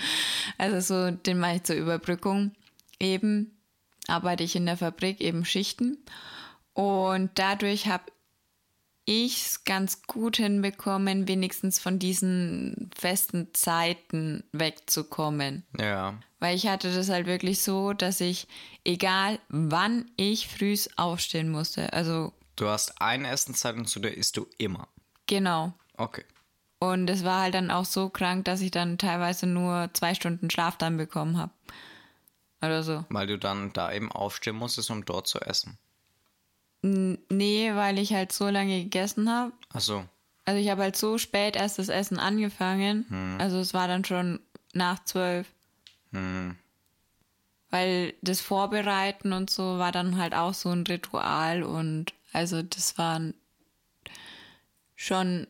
also 0.58 0.80
so 0.80 1.10
den 1.10 1.38
mache 1.38 1.56
ich 1.56 1.62
zur 1.64 1.76
Überbrückung 1.76 2.52
eben, 3.00 3.58
arbeite 4.06 4.44
ich 4.44 4.54
in 4.54 4.66
der 4.66 4.76
Fabrik 4.76 5.20
eben 5.20 5.44
Schichten 5.44 5.98
und 6.74 7.30
dadurch 7.34 7.88
habe 7.88 8.04
ich 9.04 9.42
es 9.46 9.64
ganz 9.64 10.02
gut 10.02 10.36
hinbekommen, 10.36 11.26
wenigstens 11.26 11.80
von 11.80 11.98
diesen 11.98 12.90
festen 12.96 13.48
Zeiten 13.54 14.44
wegzukommen. 14.52 15.64
Ja. 15.78 16.14
Weil 16.38 16.54
ich 16.54 16.68
hatte 16.68 16.94
das 16.94 17.08
halt 17.08 17.26
wirklich 17.26 17.62
so, 17.62 17.92
dass 17.92 18.20
ich, 18.20 18.46
egal 18.84 19.40
wann 19.48 20.10
ich 20.16 20.46
frühs 20.46 20.90
aufstehen 20.96 21.50
musste, 21.50 21.92
also. 21.92 22.32
Du 22.56 22.68
hast 22.68 23.00
eine 23.00 23.30
Essenszeit 23.30 23.74
und 23.74 23.86
zu 23.86 24.00
der 24.00 24.16
isst 24.16 24.36
du 24.36 24.46
immer. 24.58 24.88
Genau. 25.26 25.72
Okay. 25.96 26.24
Und 26.78 27.10
es 27.10 27.24
war 27.24 27.42
halt 27.42 27.54
dann 27.54 27.70
auch 27.70 27.84
so 27.84 28.08
krank, 28.08 28.44
dass 28.46 28.60
ich 28.60 28.70
dann 28.70 28.96
teilweise 28.96 29.46
nur 29.46 29.90
zwei 29.92 30.14
Stunden 30.14 30.50
Schlaf 30.50 30.78
dann 30.78 30.96
bekommen 30.96 31.36
habe. 31.36 31.52
Oder 32.62 32.82
so. 32.82 33.04
Weil 33.08 33.26
du 33.26 33.38
dann 33.38 33.72
da 33.72 33.92
eben 33.92 34.12
aufstehen 34.12 34.56
musstest, 34.56 34.90
um 34.90 35.04
dort 35.04 35.26
zu 35.26 35.40
essen. 35.40 35.78
Nee, 36.82 37.74
weil 37.74 37.98
ich 37.98 38.12
halt 38.12 38.32
so 38.32 38.48
lange 38.48 38.82
gegessen 38.82 39.30
habe. 39.30 39.52
Ach 39.72 39.80
so. 39.80 40.04
Also 40.44 40.60
ich 40.60 40.70
habe 40.70 40.82
halt 40.82 40.96
so 40.96 41.18
spät 41.18 41.56
erst 41.56 41.78
das 41.78 41.88
Essen 41.88 42.18
angefangen. 42.18 43.06
Hm. 43.08 43.36
Also 43.38 43.58
es 43.58 43.74
war 43.74 43.86
dann 43.86 44.04
schon 44.04 44.40
nach 44.72 45.04
zwölf. 45.04 45.46
Hm. 46.12 46.56
Weil 47.70 48.14
das 48.22 48.40
Vorbereiten 48.40 49.32
und 49.32 49.50
so 49.50 49.78
war 49.78 49.92
dann 49.92 50.18
halt 50.18 50.34
auch 50.34 50.54
so 50.54 50.70
ein 50.70 50.86
Ritual 50.86 51.62
und 51.62 52.14
also 52.32 52.62
das 52.62 52.98
waren 52.98 53.34
schon 54.96 55.46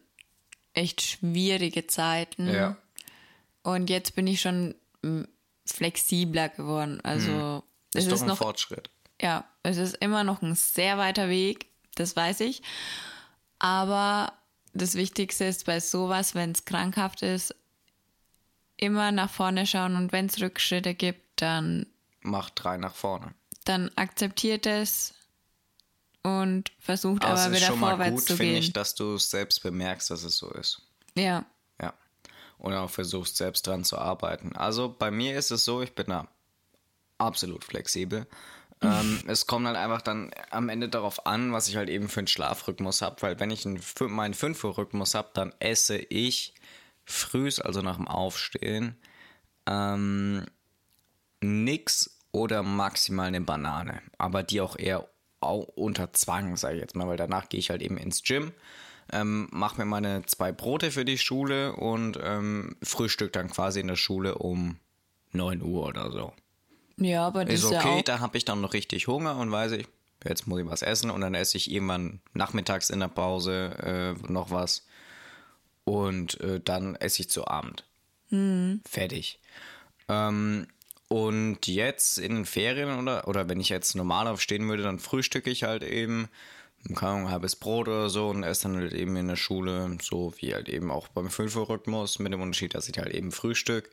echt 0.75 1.01
schwierige 1.01 1.87
Zeiten. 1.87 2.49
Ja. 2.49 2.77
Und 3.63 3.89
jetzt 3.89 4.15
bin 4.15 4.27
ich 4.27 4.41
schon 4.41 4.75
flexibler 5.67 6.49
geworden. 6.49 7.01
Also 7.03 7.33
hm. 7.33 7.63
ist 7.95 8.07
es 8.07 8.13
ist 8.13 8.23
ein 8.23 8.29
noch 8.29 8.39
Fortschritt. 8.39 8.91
Ja, 9.21 9.45
es 9.63 9.77
ist 9.77 9.97
immer 9.97 10.25
noch 10.25 10.43
ein 10.43 10.55
sehr 10.55 10.99
weiter 10.99 11.29
Weg, 11.29 11.67
das 11.95 12.17
weiß 12.17 12.41
ich. 12.41 12.63
Aber 13.59 14.33
das 14.73 14.95
Wichtigste 14.95 15.45
ist 15.45 15.67
bei 15.67 15.81
sowas, 15.81 16.35
wenn 16.35 16.53
es 16.53 16.65
krankhaft 16.65 17.23
ist, 17.23 17.55
immer 18.77 19.13
nach 19.13 19.31
vorne 19.31 19.67
schauen 19.67 19.97
und 19.97 20.13
wenn 20.13 20.27
es 20.27 20.41
Rückschritte 20.41 20.95
gibt, 20.95 21.43
dann. 21.43 21.87
Macht 22.23 22.55
drei 22.57 22.77
nach 22.79 22.95
vorne. 22.95 23.35
Dann 23.65 23.91
akzeptiert 23.97 24.67
es 24.67 25.15
und 26.23 26.73
versucht 26.79 27.25
aber, 27.25 27.39
aber 27.39 27.55
wieder 27.55 27.73
vorwärts 27.73 27.77
zu 27.77 27.77
gehen. 27.77 27.77
Es 27.77 27.77
ist 27.77 27.77
schon 27.77 27.81
mal 27.81 28.11
gut, 28.11 28.23
finde 28.39 28.59
ich, 28.59 28.73
dass 28.73 28.95
du 28.95 29.15
es 29.15 29.31
selbst 29.31 29.63
bemerkst, 29.63 30.11
dass 30.11 30.23
es 30.23 30.37
so 30.37 30.51
ist. 30.51 30.83
Ja. 31.15 31.45
Und 32.61 32.75
auch 32.75 32.91
versuchst, 32.91 33.37
selbst 33.37 33.67
dran 33.67 33.85
zu 33.85 33.99
arbeiten. 33.99 34.55
Also 34.55 34.95
bei 34.97 35.11
mir 35.11 35.37
ist 35.37 35.51
es 35.51 35.65
so, 35.65 35.83
ich 35.83 35.95
bin 35.95 36.07
da 36.09 36.29
absolut 37.19 37.65
flexibel 37.65 38.27
ähm, 38.83 39.23
es 39.27 39.47
kommt 39.47 39.67
halt 39.67 39.77
einfach 39.77 40.01
dann 40.01 40.31
am 40.51 40.69
Ende 40.69 40.89
darauf 40.89 41.27
an, 41.27 41.53
was 41.53 41.69
ich 41.69 41.77
halt 41.77 41.89
eben 41.89 42.09
für 42.09 42.21
einen 42.21 42.27
Schlafrhythmus 42.27 43.03
habe, 43.03 43.21
weil 43.21 43.41
wenn 43.41 43.51
ich 43.51 43.67
einen, 43.67 43.81
meinen 44.09 44.35
5 44.35 44.65
Uhr 44.65 44.79
Rhythmus 44.79 45.15
habe, 45.15 45.31
dann 45.35 45.53
esse 45.59 45.99
ich 45.99 46.55
frühs, 47.05 47.61
also 47.61 47.83
nach 47.83 47.97
dem 47.97 48.09
Aufstehen, 48.09 48.97
ähm, 49.67 50.47
nix 51.43 52.19
oder 52.33 52.63
maximal 52.63 53.29
eine 53.29 53.41
Banane, 53.41 54.01
aber 54.17 54.43
die 54.43 54.61
auch 54.61 54.79
eher 54.79 55.09
unter 55.41 56.13
Zwang, 56.13 56.57
sage 56.57 56.77
ich 56.77 56.81
jetzt 56.81 56.97
mal, 56.97 57.09
weil 57.09 57.17
danach 57.17 57.49
gehe 57.49 57.61
ich 57.61 57.71
halt 57.71 57.83
eben 57.83 57.97
ins 57.97 58.23
Gym, 58.23 58.53
ähm, 59.13 59.49
mache 59.51 59.79
mir 59.79 59.85
meine 59.85 60.25
zwei 60.27 60.53
Brote 60.53 60.91
für 60.91 61.05
die 61.05 61.19
Schule 61.19 61.75
und 61.75 62.19
ähm, 62.23 62.77
frühstück 62.83 63.33
dann 63.33 63.51
quasi 63.51 63.81
in 63.81 63.89
der 63.89 63.97
Schule 63.97 64.37
um 64.37 64.77
9 65.33 65.63
Uhr 65.63 65.87
oder 65.87 66.11
so. 66.11 66.33
Ja, 66.97 67.27
aber 67.27 67.45
das 67.45 67.61
ist 67.61 67.65
okay, 67.65 67.75
ja 67.75 67.85
auch 67.85 68.03
da 68.03 68.21
habe 68.21 68.37
ich 68.37 68.45
dann 68.45 68.61
noch 68.61 68.75
richtig 68.75 69.07
Hunger 69.07 69.37
und 69.37 69.51
weiß 69.51 69.73
ich, 69.73 69.87
jetzt 70.25 70.47
muss 70.47 70.61
ich 70.61 70.67
was 70.67 70.83
essen 70.83 71.11
und 71.11 71.21
dann 71.23 71.35
esse 71.35 71.57
ich 71.57 71.71
irgendwann 71.71 72.21
nachmittags 72.35 72.91
in 72.91 73.01
der 73.01 73.09
Pause 73.09 74.17
äh, 74.19 74.33
noch 74.33 74.51
was 74.51 74.87
und 75.85 76.41
äh, 76.41 76.61
dann 76.61 76.95
esse 76.97 77.23
ich 77.23 77.31
zu 77.31 77.47
Abend. 77.47 77.85
Mhm. 78.29 78.83
Fertig. 78.87 79.41
Ähm, 80.09 80.67
und 81.09 81.67
jetzt 81.67 82.19
in 82.19 82.35
den 82.35 82.45
Ferien 82.45 82.99
oder, 82.99 83.27
oder 83.27 83.49
wenn 83.49 83.61
ich 83.61 83.69
jetzt 83.69 83.97
normal 83.97 84.29
aufstehen 84.29 84.69
würde, 84.69 84.85
dann 84.85 85.01
frühstücke 85.01 85.51
ich 85.51 85.65
halt 85.65 85.83
eben 85.83 86.29
ein 86.89 87.31
halbes 87.31 87.57
Brot 87.57 87.89
oder 87.89 88.09
so 88.09 88.29
und 88.29 88.43
esse 88.43 88.65
dann 88.65 88.77
halt 88.77 88.93
eben 88.93 89.17
in 89.17 89.29
der 89.29 89.37
Schule, 89.37 89.99
so 90.03 90.33
wie 90.39 90.55
halt 90.55 90.69
eben 90.69 90.91
auch 90.91 91.09
beim 91.09 91.29
5 91.29 91.57
Rhythmus, 91.69 92.19
mit 92.19 92.33
dem 92.33 92.41
Unterschied, 92.41 92.75
dass 92.75 92.89
ich 92.89 92.99
halt 92.99 93.13
eben 93.13 93.33
Frühstück 93.33 93.91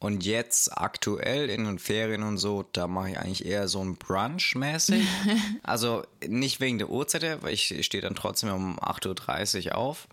und 0.00 0.24
jetzt 0.24 0.76
aktuell 0.78 1.50
in 1.50 1.64
den 1.64 1.78
Ferien 1.80 2.22
und 2.22 2.38
so, 2.38 2.64
da 2.72 2.86
mache 2.86 3.10
ich 3.10 3.18
eigentlich 3.18 3.44
eher 3.44 3.66
so 3.66 3.82
ein 3.82 3.96
Brunch-mäßig. 3.96 5.04
also 5.64 6.04
nicht 6.26 6.60
wegen 6.60 6.78
der 6.78 6.88
Uhrzeit, 6.88 7.42
weil 7.42 7.52
ich 7.52 7.84
stehe 7.84 8.00
dann 8.00 8.14
trotzdem 8.14 8.52
um 8.52 8.78
8.30 8.78 9.66
Uhr 9.66 9.76
auf. 9.76 10.06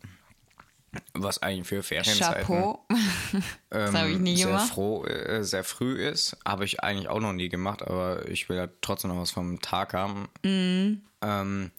Was 1.14 1.44
eigentlich 1.44 1.68
für 1.68 1.84
Ferienzeiten 1.84 2.46
Chapeau. 2.46 2.86
das 3.70 3.94
habe 3.94 4.12
ich 4.12 4.18
nie 4.18 4.38
sehr 4.38 4.48
gemacht. 4.48 4.70
Froh, 4.70 5.06
äh, 5.06 5.44
sehr 5.44 5.66
früh 5.66 6.02
ist. 6.02 6.38
Habe 6.46 6.66
ich 6.66 6.82
eigentlich 6.82 7.10
auch 7.10 7.20
noch 7.20 7.34
nie 7.34 7.50
gemacht, 7.50 7.82
aber 7.84 8.28
ich 8.30 8.50
will 8.50 8.58
ja 8.58 8.70
trotzdem 8.82 9.12
noch 9.12 9.20
was 9.20 9.32
vom 9.32 9.62
Tag 9.62 9.94
haben. 9.94 10.30
Mm. 10.42 11.02
Ähm, 11.22 11.72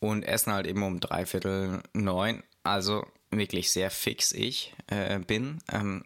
und 0.00 0.24
essen 0.24 0.52
halt 0.52 0.66
eben 0.66 0.82
um 0.82 0.98
dreiviertel 0.98 1.82
neun. 1.92 2.42
Also 2.64 3.06
wirklich 3.30 3.70
sehr 3.70 3.90
fix 3.90 4.32
ich 4.32 4.74
äh, 4.88 5.18
bin. 5.20 5.58
Ähm, 5.72 6.04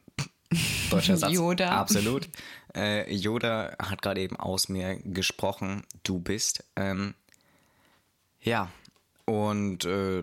Deutscher 0.91 1.17
Satz. 1.17 1.33
Yoda. 1.33 1.71
Absolut. 1.71 2.29
Äh, 2.75 3.13
Yoda 3.13 3.77
hat 3.79 4.03
gerade 4.03 4.21
eben 4.21 4.37
aus 4.37 4.69
mir 4.69 4.97
gesprochen. 5.05 5.85
Du 6.03 6.19
bist. 6.19 6.65
Ähm, 6.77 7.15
ja. 8.41 8.71
Und 9.25 9.85
äh, 9.85 10.23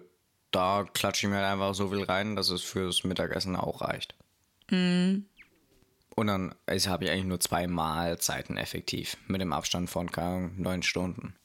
da 0.51 0.85
klatsche 0.93 1.25
ich 1.25 1.31
mir 1.31 1.37
halt 1.37 1.47
einfach 1.47 1.73
so 1.73 1.89
viel 1.89 2.03
rein, 2.03 2.35
dass 2.35 2.49
es 2.49 2.61
fürs 2.61 3.03
Mittagessen 3.03 3.55
auch 3.55 3.81
reicht. 3.81 4.15
Mhm. 4.69 5.25
Und 6.15 6.27
dann 6.27 6.53
habe 6.67 7.05
ich 7.05 7.09
eigentlich 7.09 7.25
nur 7.25 7.39
zwei 7.39 7.67
Mahlzeiten 7.67 8.57
effektiv. 8.57 9.17
Mit 9.27 9.41
dem 9.41 9.53
Abstand 9.53 9.89
von 9.89 10.11
keine 10.11 10.49
neun 10.57 10.83
Stunden. 10.83 11.35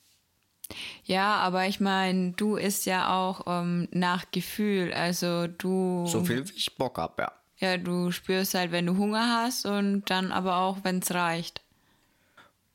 Ja, 1.04 1.36
aber 1.36 1.66
ich 1.66 1.80
meine, 1.80 2.32
du 2.32 2.56
isst 2.56 2.86
ja 2.86 3.14
auch 3.16 3.42
ähm, 3.46 3.88
nach 3.92 4.30
Gefühl. 4.32 4.92
Also 4.92 5.46
du. 5.46 6.06
So 6.06 6.24
viel 6.24 6.48
wie 6.48 6.54
ich 6.54 6.76
Bock 6.76 6.98
habe, 6.98 7.22
ja. 7.22 7.32
Ja, 7.58 7.76
du 7.78 8.10
spürst 8.10 8.54
halt, 8.54 8.70
wenn 8.72 8.84
du 8.86 8.96
Hunger 8.98 9.42
hast 9.42 9.64
und 9.64 10.04
dann 10.10 10.30
aber 10.32 10.56
auch, 10.56 10.78
wenn 10.82 10.98
es 10.98 11.14
reicht. 11.14 11.62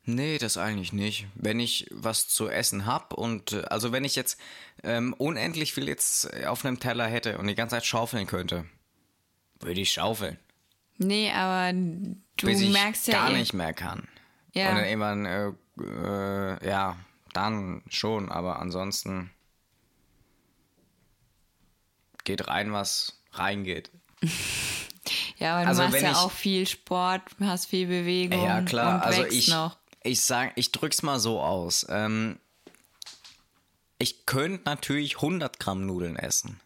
Nee, 0.04 0.38
das 0.38 0.56
eigentlich 0.56 0.92
nicht. 0.92 1.26
Wenn 1.36 1.60
ich 1.60 1.86
was 1.92 2.26
zu 2.28 2.48
essen 2.48 2.86
hab 2.86 3.12
und 3.12 3.52
äh, 3.52 3.62
also 3.62 3.92
wenn 3.92 4.04
ich 4.04 4.16
jetzt 4.16 4.40
ähm, 4.82 5.14
unendlich 5.16 5.72
viel 5.72 5.86
jetzt 5.86 6.34
auf 6.44 6.64
einem 6.64 6.80
Teller 6.80 7.06
hätte 7.06 7.38
und 7.38 7.46
die 7.46 7.54
ganze 7.54 7.76
Zeit 7.76 7.86
schaufeln 7.86 8.26
könnte, 8.26 8.64
würde 9.60 9.80
ich 9.80 9.92
schaufeln. 9.92 10.38
Nee, 10.98 11.30
aber 11.30 11.72
du 11.72 12.46
Bis 12.46 12.60
ich 12.60 12.72
merkst 12.72 13.06
ja 13.06 13.14
gar 13.14 13.30
eh- 13.30 13.38
nicht 13.38 13.52
mehr 13.52 13.72
kann. 13.72 14.08
Ja. 14.54 14.70
Und 14.70 14.76
dann 14.76 14.84
irgendwann, 14.84 15.24
äh, 15.26 15.52
äh, 15.80 16.68
ja, 16.68 16.96
dann 17.32 17.82
schon, 17.88 18.30
aber 18.30 18.58
ansonsten 18.60 19.30
geht 22.24 22.46
rein, 22.48 22.72
was 22.72 23.18
reingeht. 23.32 23.90
Ja, 25.38 25.54
aber 25.56 25.62
du 25.64 25.68
Also 25.70 25.82
machst 25.82 26.00
ja 26.00 26.10
ich- 26.12 26.16
auch 26.16 26.30
viel 26.30 26.68
Sport, 26.68 27.22
hast 27.40 27.66
viel 27.66 27.88
Bewegung 27.88 28.44
Ja, 28.44 28.62
klar. 28.62 28.94
und 28.94 29.00
Also 29.02 29.24
ich, 29.24 29.48
noch. 29.48 29.76
ich 30.04 30.20
sag, 30.22 30.52
ich 30.54 30.70
drück's 30.70 31.02
mal 31.02 31.18
so 31.18 31.40
aus. 31.40 31.84
Ähm, 31.88 32.38
ich 33.98 34.24
könnte 34.24 34.62
natürlich 34.64 35.16
100 35.16 35.58
Gramm 35.58 35.84
Nudeln 35.86 36.14
essen. 36.14 36.60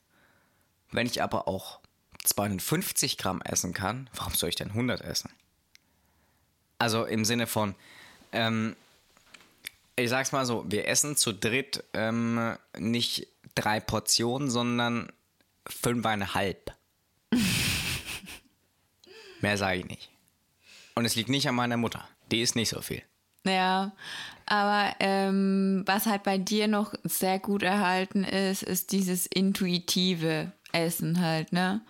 Wenn 0.93 1.07
ich 1.07 1.23
aber 1.23 1.49
auch 1.49 1.81
250 2.25 3.17
Gramm 3.17 3.41
essen 3.41 3.73
kann, 3.73 4.11
warum 4.14 4.35
soll 4.35 4.51
ich 4.51 4.57
denn 4.57 4.69
100 4.69 5.01
essen? 5.01 5.31
Also 6.79 7.07
im 7.07 7.25
Sinne 7.25 7.47
von, 7.47 7.75
ähm, 8.33 8.77
ich 9.97 10.11
sag's 10.11 10.33
mal 10.33 10.47
so, 10.47 10.65
wir 10.69 10.87
essen 10.89 11.17
zu 11.17 11.33
dritt 11.33 11.83
ähm, 11.95 12.57
nicht 12.79 13.27
drei 13.55 13.81
Portionen, 13.81 14.51
sondern 14.51 15.11
fünfeinhalb. 15.67 16.73
Mehr 19.41 19.57
sage 19.59 19.81
ich 19.81 19.87
nicht. 19.87 20.11
Und 20.95 21.05
es 21.05 21.17
liegt 21.17 21.29
nicht 21.29 21.49
an 21.49 21.55
meiner 21.55 21.77
Mutter. 21.77 22.07
Die 22.31 22.43
ist 22.43 22.57
nicht 22.57 22.69
so 22.69 22.81
viel. 22.81 23.03
Ja, 23.45 23.93
aber 24.47 24.95
ähm, 25.01 25.83
was 25.87 26.07
halt 26.07 26.25
bei 26.25 26.39
dir 26.39 26.69
noch 26.69 26.95
sehr 27.05 27.39
gut 27.39 27.63
erhalten 27.63 28.25
ist, 28.25 28.63
ist 28.63 28.93
dieses 28.93 29.27
intuitive 29.27 30.53
Essen 30.73 31.21
halt, 31.21 31.53
ne? 31.53 31.81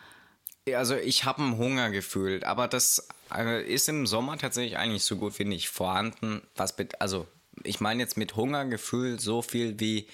Also 0.75 0.97
ich 0.97 1.25
habe 1.25 1.43
ein 1.43 1.57
Hungergefühl, 1.57 2.43
aber 2.45 2.67
das 2.67 3.09
äh, 3.35 3.63
ist 3.63 3.89
im 3.89 4.07
Sommer 4.07 4.37
tatsächlich 4.37 4.77
eigentlich 4.77 5.05
so 5.05 5.17
gut 5.17 5.39
wie 5.39 5.45
nicht 5.45 5.69
vorhanden. 5.69 6.43
Was 6.57 6.75
also 6.99 7.27
ich 7.65 7.81
meine 7.81 8.03
jetzt 8.03 8.17
mit 8.17 8.37
Hungergefühl 8.37 9.21
so 9.21 9.43
viel 9.43 9.79
wie 9.81 10.07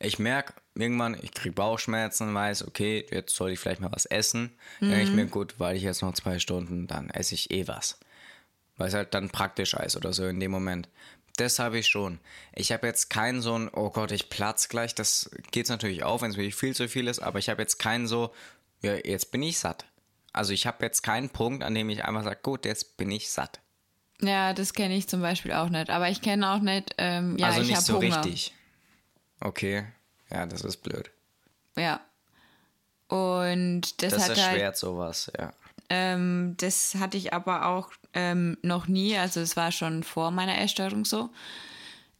ich 0.00 0.18
merke 0.18 0.54
irgendwann, 0.74 1.16
ich 1.22 1.32
kriege 1.32 1.54
Bauchschmerzen, 1.54 2.34
weiß, 2.34 2.66
okay, 2.66 3.06
jetzt 3.10 3.34
soll 3.34 3.50
ich 3.50 3.60
vielleicht 3.60 3.82
mal 3.82 3.92
was 3.92 4.06
essen. 4.06 4.50
Dann 4.80 4.90
denke 4.90 5.04
ich 5.04 5.10
mir, 5.10 5.26
gut, 5.26 5.54
weil 5.58 5.76
ich 5.76 5.82
jetzt 5.82 6.00
noch 6.00 6.14
zwei 6.14 6.38
Stunden, 6.38 6.86
dann 6.86 7.10
esse 7.10 7.34
ich 7.34 7.50
eh 7.50 7.68
was. 7.68 7.98
Weil 8.76 8.88
es 8.88 8.94
halt 8.94 9.12
dann 9.12 9.28
praktisch 9.28 9.74
ist 9.74 9.96
oder 9.96 10.14
so 10.14 10.26
in 10.26 10.40
dem 10.40 10.50
Moment. 10.50 10.88
Das 11.36 11.58
habe 11.58 11.78
ich 11.78 11.86
schon. 11.86 12.18
Ich 12.54 12.72
habe 12.72 12.86
jetzt 12.86 13.10
keinen 13.10 13.42
so 13.42 13.58
ein, 13.58 13.68
oh 13.72 13.90
Gott, 13.90 14.10
ich 14.10 14.30
platz 14.30 14.68
gleich. 14.68 14.94
Das 14.94 15.30
geht 15.50 15.68
natürlich 15.68 16.02
auf, 16.02 16.22
wenn 16.22 16.30
es 16.30 16.36
wirklich 16.36 16.56
viel 16.56 16.74
zu 16.74 16.88
viel 16.88 17.06
ist, 17.06 17.20
aber 17.20 17.38
ich 17.38 17.50
habe 17.50 17.60
jetzt 17.60 17.78
keinen 17.78 18.06
so, 18.06 18.32
ja, 18.80 18.94
jetzt 18.94 19.30
bin 19.30 19.42
ich 19.42 19.58
satt. 19.58 19.84
Also 20.32 20.52
ich 20.52 20.66
habe 20.66 20.84
jetzt 20.84 21.02
keinen 21.02 21.28
Punkt, 21.28 21.62
an 21.62 21.74
dem 21.74 21.90
ich 21.90 22.04
einfach 22.04 22.24
sage, 22.24 22.40
gut, 22.42 22.64
jetzt 22.64 22.96
bin 22.96 23.10
ich 23.10 23.30
satt. 23.30 23.60
Ja, 24.22 24.52
das 24.52 24.74
kenne 24.74 24.96
ich 24.96 25.08
zum 25.08 25.20
Beispiel 25.22 25.52
auch 25.52 25.68
nicht. 25.68 25.90
Aber 25.90 26.08
ich 26.10 26.20
kenne 26.20 26.50
auch 26.50 26.60
nicht, 26.60 26.94
ähm, 26.98 27.36
ja, 27.38 27.48
also 27.48 27.60
ich 27.62 27.68
nicht 27.68 27.76
habe 27.76 27.84
so 27.86 27.94
Hunger. 27.96 28.24
richtig. 28.24 28.52
Okay, 29.40 29.84
ja, 30.30 30.44
das 30.46 30.62
ist 30.62 30.78
blöd. 30.78 31.10
Ja. 31.76 32.00
Und 33.08 34.02
das, 34.02 34.14
Das 34.14 34.22
hat 34.22 34.28
halt, 34.30 34.38
erschwert 34.38 34.76
sowas, 34.76 35.32
ja. 35.36 35.52
ähm, 35.88 36.54
das 36.58 36.94
hatte 36.96 37.16
ich 37.16 37.32
aber 37.32 37.66
auch 37.66 37.90
ähm, 38.14 38.56
noch 38.62 38.86
nie, 38.86 39.16
also 39.16 39.40
es 39.40 39.56
war 39.56 39.72
schon 39.72 40.04
vor 40.04 40.30
meiner 40.30 40.58
Essstörung 40.60 41.04
so, 41.04 41.30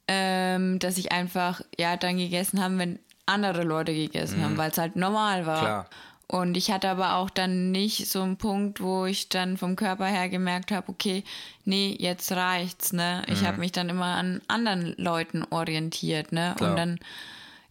ähm, 0.08 0.78
dass 0.80 0.98
ich 0.98 1.12
einfach, 1.12 1.60
ja, 1.78 1.96
dann 1.96 2.16
gegessen 2.16 2.60
habe, 2.60 2.78
wenn 2.78 2.98
andere 3.26 3.62
Leute 3.62 3.94
gegessen 3.94 4.42
haben, 4.42 4.56
weil 4.56 4.72
es 4.72 4.78
halt 4.78 4.96
normal 4.96 5.46
war. 5.46 5.56
Mhm. 5.58 5.64
Klar. 5.64 5.90
Und 6.30 6.56
ich 6.56 6.70
hatte 6.70 6.88
aber 6.88 7.16
auch 7.16 7.28
dann 7.28 7.72
nicht 7.72 8.08
so 8.08 8.22
einen 8.22 8.36
Punkt, 8.36 8.80
wo 8.80 9.04
ich 9.04 9.28
dann 9.30 9.56
vom 9.56 9.74
Körper 9.74 10.06
her 10.06 10.28
gemerkt 10.28 10.70
habe, 10.70 10.88
okay, 10.88 11.24
nee, 11.64 11.96
jetzt 11.98 12.30
reicht's, 12.30 12.92
ne? 12.92 13.24
Ich 13.26 13.44
habe 13.44 13.58
mich 13.58 13.72
dann 13.72 13.88
immer 13.88 14.14
an 14.14 14.40
anderen 14.46 14.94
Leuten 14.96 15.44
orientiert, 15.50 16.30
ne? 16.30 16.54
Klar. 16.56 16.70
Und 16.70 16.76
dann 16.76 17.00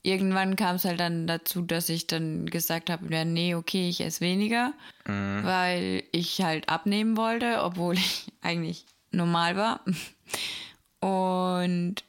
irgendwann 0.04 0.58
kam 0.58 0.76
es 0.76 0.84
halt 0.84 1.00
dann 1.00 1.26
dazu, 1.26 1.62
dass 1.62 1.88
ich 1.88 2.08
dann 2.08 2.48
gesagt 2.48 2.90
habe, 2.90 3.06
ja, 3.14 3.24
nee, 3.24 3.56
okay, 3.56 3.88
ich 3.88 4.02
esse 4.02 4.20
weniger, 4.20 4.74
weil 5.46 6.04
ich 6.12 6.42
halt 6.42 6.68
abnehmen 6.68 7.16
wollte, 7.16 7.64
obwohl 7.64 7.94
ich 7.98 8.26
eigentlich 8.42 8.86
normal 9.12 9.56
war. 9.56 9.80
Und 11.00 12.04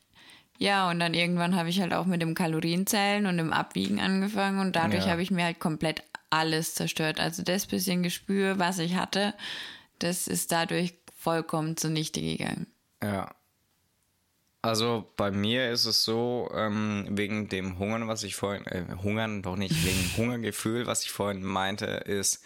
ja, 0.59 0.91
und 0.91 0.99
dann 1.01 1.15
irgendwann 1.15 1.55
habe 1.57 1.69
ich 1.71 1.81
halt 1.81 1.95
auch 1.95 2.07
mit 2.07 2.21
dem 2.21 2.35
Kalorienzählen 2.35 3.25
und 3.27 3.39
dem 3.39 3.53
Abwiegen 3.53 4.01
angefangen 4.01 4.59
und 4.59 4.75
dadurch 4.77 5.07
Ja. 5.07 5.13
habe 5.13 5.23
ich 5.23 5.31
mir 5.31 5.45
halt 5.45 5.59
komplett 5.61 6.03
alles 6.31 6.75
zerstört. 6.75 7.21
Also 7.21 7.43
das 7.43 7.67
bisschen 7.67 8.03
Gespür, 8.03 8.59
was 8.59 8.79
ich 8.79 8.95
hatte, 8.95 9.35
das 9.99 10.27
ist 10.27 10.53
dadurch 10.53 10.95
vollkommen 11.17 11.77
zunichte 11.77 12.21
gegangen. 12.21 12.67
Ja. 13.03 13.35
Also 14.63 15.11
bei 15.17 15.31
mir 15.31 15.71
ist 15.71 15.87
es 15.87 16.05
so, 16.05 16.51
ähm, 16.55 17.07
wegen 17.11 17.49
dem 17.49 17.79
Hungern, 17.79 18.09
was 18.09 18.25
ich 18.25 18.37
vorhin, 18.37 18.67
äh, 18.67 18.85
Hungern 19.03 19.43
doch 19.43 19.57
nicht, 19.57 19.85
wegen 19.85 20.17
Hungergefühl, 20.17 20.87
was 20.87 21.03
ich 21.03 21.11
vorhin 21.11 21.43
meinte, 21.43 21.87
ist, 21.87 22.43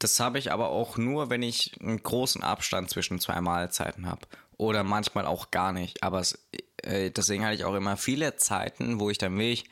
das 0.00 0.18
habe 0.20 0.38
ich 0.38 0.52
aber 0.52 0.68
auch 0.68 0.96
nur, 0.96 1.30
wenn 1.30 1.42
ich 1.42 1.80
einen 1.80 2.02
großen 2.02 2.42
Abstand 2.42 2.90
zwischen 2.90 3.20
zwei 3.20 3.40
Mahlzeiten 3.40 4.06
habe. 4.06 4.22
Oder 4.56 4.82
manchmal 4.82 5.26
auch 5.26 5.50
gar 5.52 5.72
nicht. 5.72 6.02
Aber 6.02 6.20
es, 6.20 6.38
äh, 6.82 7.10
deswegen 7.10 7.44
hatte 7.44 7.54
ich 7.54 7.64
auch 7.64 7.74
immer 7.74 7.96
viele 7.96 8.36
Zeiten, 8.36 8.98
wo 8.98 9.10
ich 9.10 9.18
dann 9.18 9.38
wirklich 9.38 9.64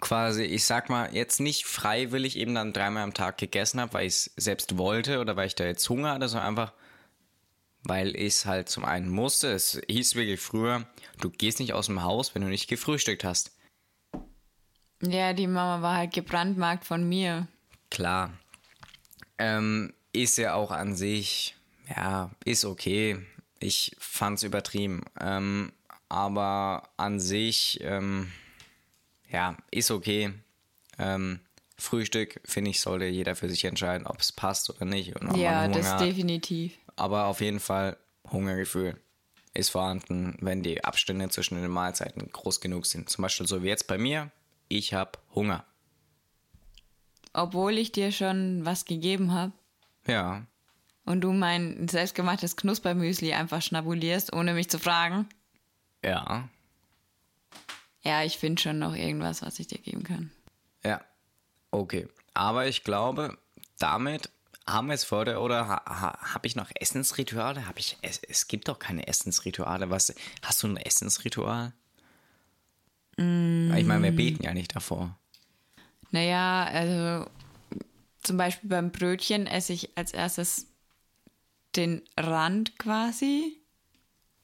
quasi, 0.00 0.42
ich 0.42 0.64
sag 0.64 0.88
mal, 0.88 1.14
jetzt 1.14 1.40
nicht 1.40 1.66
freiwillig 1.66 2.36
eben 2.36 2.54
dann 2.54 2.72
dreimal 2.72 3.02
am 3.02 3.14
Tag 3.14 3.38
gegessen 3.38 3.80
habe, 3.80 3.94
weil 3.94 4.06
ich 4.06 4.14
es 4.14 4.32
selbst 4.36 4.78
wollte 4.78 5.20
oder 5.20 5.36
weil 5.36 5.46
ich 5.46 5.54
da 5.54 5.64
jetzt 5.64 5.88
Hunger 5.88 6.12
hatte, 6.12 6.28
sondern 6.28 6.48
einfach, 6.48 6.72
weil 7.82 8.16
ich 8.16 8.34
es 8.34 8.46
halt 8.46 8.68
zum 8.68 8.84
einen 8.84 9.08
musste. 9.08 9.52
Es 9.52 9.80
hieß 9.88 10.14
wirklich 10.14 10.40
früher, 10.40 10.86
du 11.20 11.30
gehst 11.30 11.60
nicht 11.60 11.72
aus 11.72 11.86
dem 11.86 12.02
Haus, 12.02 12.34
wenn 12.34 12.42
du 12.42 12.48
nicht 12.48 12.68
gefrühstückt 12.68 13.24
hast. 13.24 13.52
Ja, 15.02 15.32
die 15.32 15.46
Mama 15.46 15.82
war 15.82 15.96
halt 15.96 16.12
gebrandmarkt 16.12 16.84
von 16.84 17.08
mir. 17.08 17.46
Klar. 17.90 18.32
Ähm, 19.38 19.92
ist 20.12 20.38
ja 20.38 20.54
auch 20.54 20.70
an 20.70 20.94
sich, 20.96 21.54
ja, 21.94 22.30
ist 22.44 22.64
okay. 22.64 23.18
Ich 23.58 23.94
fand's 23.98 24.42
übertrieben. 24.42 25.02
Ähm, 25.20 25.72
aber 26.08 26.88
an 26.96 27.20
sich, 27.20 27.80
ähm, 27.82 28.32
ja, 29.30 29.56
ist 29.70 29.90
okay. 29.90 30.32
Ähm, 30.98 31.40
Frühstück, 31.78 32.40
finde 32.44 32.70
ich, 32.70 32.80
sollte 32.80 33.04
jeder 33.06 33.36
für 33.36 33.50
sich 33.50 33.64
entscheiden, 33.64 34.06
ob 34.06 34.20
es 34.20 34.32
passt 34.32 34.70
oder 34.70 34.84
nicht. 34.86 35.14
Und 35.20 35.28
ob 35.28 35.36
ja, 35.36 35.52
man 35.52 35.64
Hunger 35.64 35.76
das 35.78 35.86
hat. 35.92 36.00
definitiv. 36.00 36.72
Aber 36.96 37.26
auf 37.26 37.40
jeden 37.40 37.60
Fall, 37.60 37.96
Hungergefühl 38.30 38.98
ist 39.52 39.70
vorhanden, 39.70 40.36
wenn 40.40 40.62
die 40.62 40.84
Abstände 40.84 41.28
zwischen 41.28 41.60
den 41.60 41.70
Mahlzeiten 41.70 42.30
groß 42.30 42.60
genug 42.60 42.86
sind. 42.86 43.08
Zum 43.08 43.22
Beispiel 43.22 43.46
so 43.46 43.62
wie 43.62 43.68
jetzt 43.68 43.86
bei 43.86 43.98
mir, 43.98 44.30
ich 44.68 44.94
habe 44.94 45.12
Hunger. 45.34 45.64
Obwohl 47.32 47.76
ich 47.78 47.92
dir 47.92 48.12
schon 48.12 48.64
was 48.64 48.84
gegeben 48.86 49.32
habe 49.32 49.52
Ja, 50.06 50.46
und 51.04 51.20
du 51.20 51.32
mein 51.32 51.86
selbstgemachtes 51.88 52.56
Knuspermüsli 52.56 53.32
einfach 53.32 53.62
schnabulierst, 53.62 54.32
ohne 54.32 54.54
mich 54.54 54.68
zu 54.68 54.78
fragen. 54.78 55.28
ja, 56.02 56.48
Ja, 58.06 58.22
ich 58.22 58.38
finde 58.38 58.62
schon 58.62 58.78
noch 58.78 58.94
irgendwas, 58.94 59.42
was 59.42 59.58
ich 59.58 59.66
dir 59.66 59.78
geben 59.78 60.04
kann. 60.04 60.30
ja. 60.84 61.00
Okay. 61.72 62.08
Aber 62.32 62.68
ich 62.68 62.84
glaube, 62.84 63.36
damit 63.78 64.30
haben 64.66 64.86
wir 64.86 64.94
es 64.94 65.04
vor 65.04 65.24
der, 65.24 65.42
oder 65.42 65.68
ha, 65.68 65.82
ha, 65.84 66.34
habe 66.34 66.46
ich 66.46 66.56
noch 66.56 66.70
Essensrituale? 66.74 67.66
Hab 67.66 67.78
ich, 67.78 67.98
es, 68.02 68.18
es 68.22 68.46
gibt 68.48 68.68
doch 68.68 68.78
keine 68.78 69.06
Essensrituale. 69.06 69.90
Was, 69.90 70.14
hast 70.42 70.62
du 70.62 70.68
ein 70.68 70.76
Essensritual? 70.76 71.72
Ich 73.18 73.24
meine, 73.84 74.02
wir 74.02 74.12
beten 74.12 74.42
ja 74.42 74.54
nicht 74.54 74.76
davor. 74.76 75.18
Naja, 76.10 76.64
also 76.64 77.28
zum 78.22 78.36
Beispiel 78.36 78.68
beim 78.68 78.92
Brötchen 78.92 79.46
esse 79.46 79.72
ich 79.72 79.96
als 79.96 80.12
erstes 80.12 80.66
den 81.76 82.02
Rand 82.16 82.78
quasi 82.78 83.60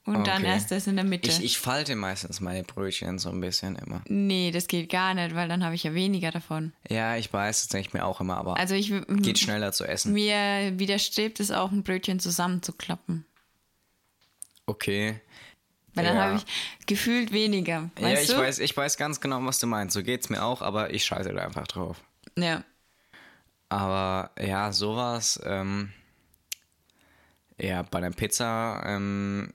und 0.05 0.27
dann 0.27 0.43
Okay. 0.43 0.47
erst 0.53 0.71
das 0.73 0.87
in 0.89 0.97
der 0.97 1.05
Mitte. 1.05 1.29
Ich, 1.31 1.43
ich 1.45 1.59
falte 1.59 1.95
meistens 1.95 2.41
meine 2.41 2.65
Brötchen 2.65 3.19
so 3.19 3.29
ein 3.31 3.41
bisschen 3.41 3.77
immer. 3.77 4.03
nee, 4.09 4.51
das 4.51 4.67
geht 4.67 4.91
gar 4.91 5.15
nicht, 5.15 5.35
weil 5.35 5.49
dann 5.49 5.65
habe 5.65 5.75
ich 5.77 5.85
ja 5.85 5.95
weniger 5.95 6.31
davon. 6.33 6.73
Ja, 6.89 7.17
ich 7.17 7.33
weiß, 7.33 7.61
das 7.63 7.69
denke 7.69 7.89
ich 7.89 7.95
mir 7.95 8.05
auch 8.05 8.21
immer, 8.21 8.37
aber 8.37 8.57
Also 8.59 8.75
ich 8.75 8.93
geht 9.09 9.39
schneller 9.39 9.73
zu 9.73 9.85
essen. 9.85 10.13
mir 10.13 10.73
widerstrebt 10.79 11.39
es 11.41 11.51
auch, 11.51 11.71
ein 11.71 11.83
Brötchen 11.85 12.19
zusammenzuklappen. 12.21 13.25
Okay. 14.67 15.21
Weil 15.95 16.05
dann 16.07 16.17
Ja. 16.17 16.23
habe 16.25 16.37
ich 16.37 16.87
gefühlt 16.87 17.33
weniger. 17.33 17.91
Weißt 17.97 18.15
ja, 18.15 18.21
ich 18.21 18.27
du? 18.29 18.37
weiß, 18.39 18.59
ich 18.61 18.77
weiß 18.77 18.97
ganz 18.97 19.21
genau, 19.21 19.45
was 19.45 19.59
du 19.59 19.67
meinst. 19.67 19.95
So 19.95 20.03
geht's 20.03 20.31
mir 20.31 20.43
auch, 20.43 20.63
aber 20.63 20.93
ich 20.95 21.05
scheiße 21.05 21.33
da 21.35 21.43
einfach 21.45 21.67
drauf. 21.67 22.03
Ja. 22.37 22.65
Aber 23.69 24.31
ja, 24.41 24.73
sowas, 24.73 25.41
ähm, 25.45 25.93
ja, 27.59 27.83
bei 27.83 28.01
der 28.01 28.11
Pizza 28.11 28.83
ähm, 28.87 29.53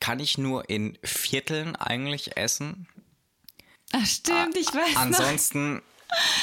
kann 0.00 0.20
ich 0.20 0.38
nur 0.38 0.68
in 0.68 0.98
Vierteln 1.02 1.76
eigentlich 1.76 2.36
essen. 2.36 2.86
Ach 3.92 4.06
stimmt, 4.06 4.56
ich 4.56 4.68
weiß 4.68 4.94
noch. 4.94 5.00
Ansonsten 5.00 5.82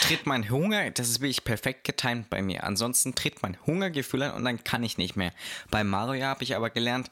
tritt 0.03 0.25
mein 0.25 0.49
Hunger, 0.49 0.91
das 0.91 1.09
ist 1.09 1.21
wirklich 1.21 1.43
perfekt 1.43 1.83
getimt 1.83 2.29
bei 2.29 2.41
mir. 2.41 2.63
Ansonsten 2.63 3.15
tritt 3.15 3.41
mein 3.41 3.57
Hungergefühl 3.65 4.23
an 4.23 4.33
und 4.33 4.45
dann 4.45 4.63
kann 4.63 4.83
ich 4.83 4.97
nicht 4.97 5.15
mehr. 5.15 5.33
Bei 5.69 5.83
Mario 5.83 6.25
habe 6.25 6.43
ich 6.43 6.55
aber 6.55 6.69
gelernt, 6.69 7.09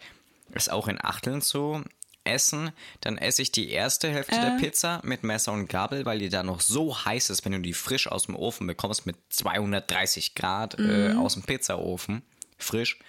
es 0.51 0.69
auch 0.69 0.87
in 0.87 1.03
Achteln 1.03 1.41
zu 1.41 1.83
essen, 2.23 2.71
dann 3.01 3.17
esse 3.17 3.41
ich 3.41 3.51
die 3.51 3.69
erste 3.69 4.09
Hälfte 4.09 4.35
der 4.35 4.57
Pizza 4.59 5.01
mit 5.03 5.23
Messer 5.23 5.51
und 5.51 5.67
Gabel, 5.67 6.05
weil 6.05 6.19
die 6.19 6.29
da 6.29 6.43
noch 6.43 6.61
so 6.61 7.05
heiß 7.05 7.29
ist, 7.29 7.45
wenn 7.45 7.53
du 7.53 7.59
die 7.59 7.73
frisch 7.73 8.07
aus 8.07 8.25
dem 8.25 8.35
Ofen 8.35 8.67
bekommst 8.67 9.05
mit 9.05 9.15
230 9.29 10.35
Grad 10.35 10.79
äh, 10.79 11.13
aus 11.13 11.33
dem 11.33 11.43
Pizzaofen, 11.43 12.21
frisch. 12.57 12.99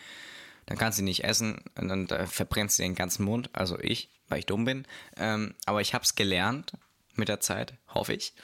Dann 0.70 0.78
kannst 0.78 1.00
du 1.00 1.02
nicht 1.02 1.24
essen 1.24 1.64
und 1.74 1.88
dann 1.88 2.06
verbrennst 2.28 2.78
du 2.78 2.84
den 2.84 2.94
ganzen 2.94 3.24
Mund, 3.24 3.50
also 3.52 3.76
ich, 3.80 4.08
weil 4.28 4.38
ich 4.38 4.46
dumm 4.46 4.64
bin. 4.64 4.86
Ähm, 5.16 5.56
aber 5.66 5.80
ich 5.80 5.94
habe 5.94 6.04
es 6.04 6.14
gelernt 6.14 6.74
mit 7.16 7.28
der 7.28 7.40
Zeit, 7.40 7.74
hoffe 7.88 8.14
ich. 8.14 8.34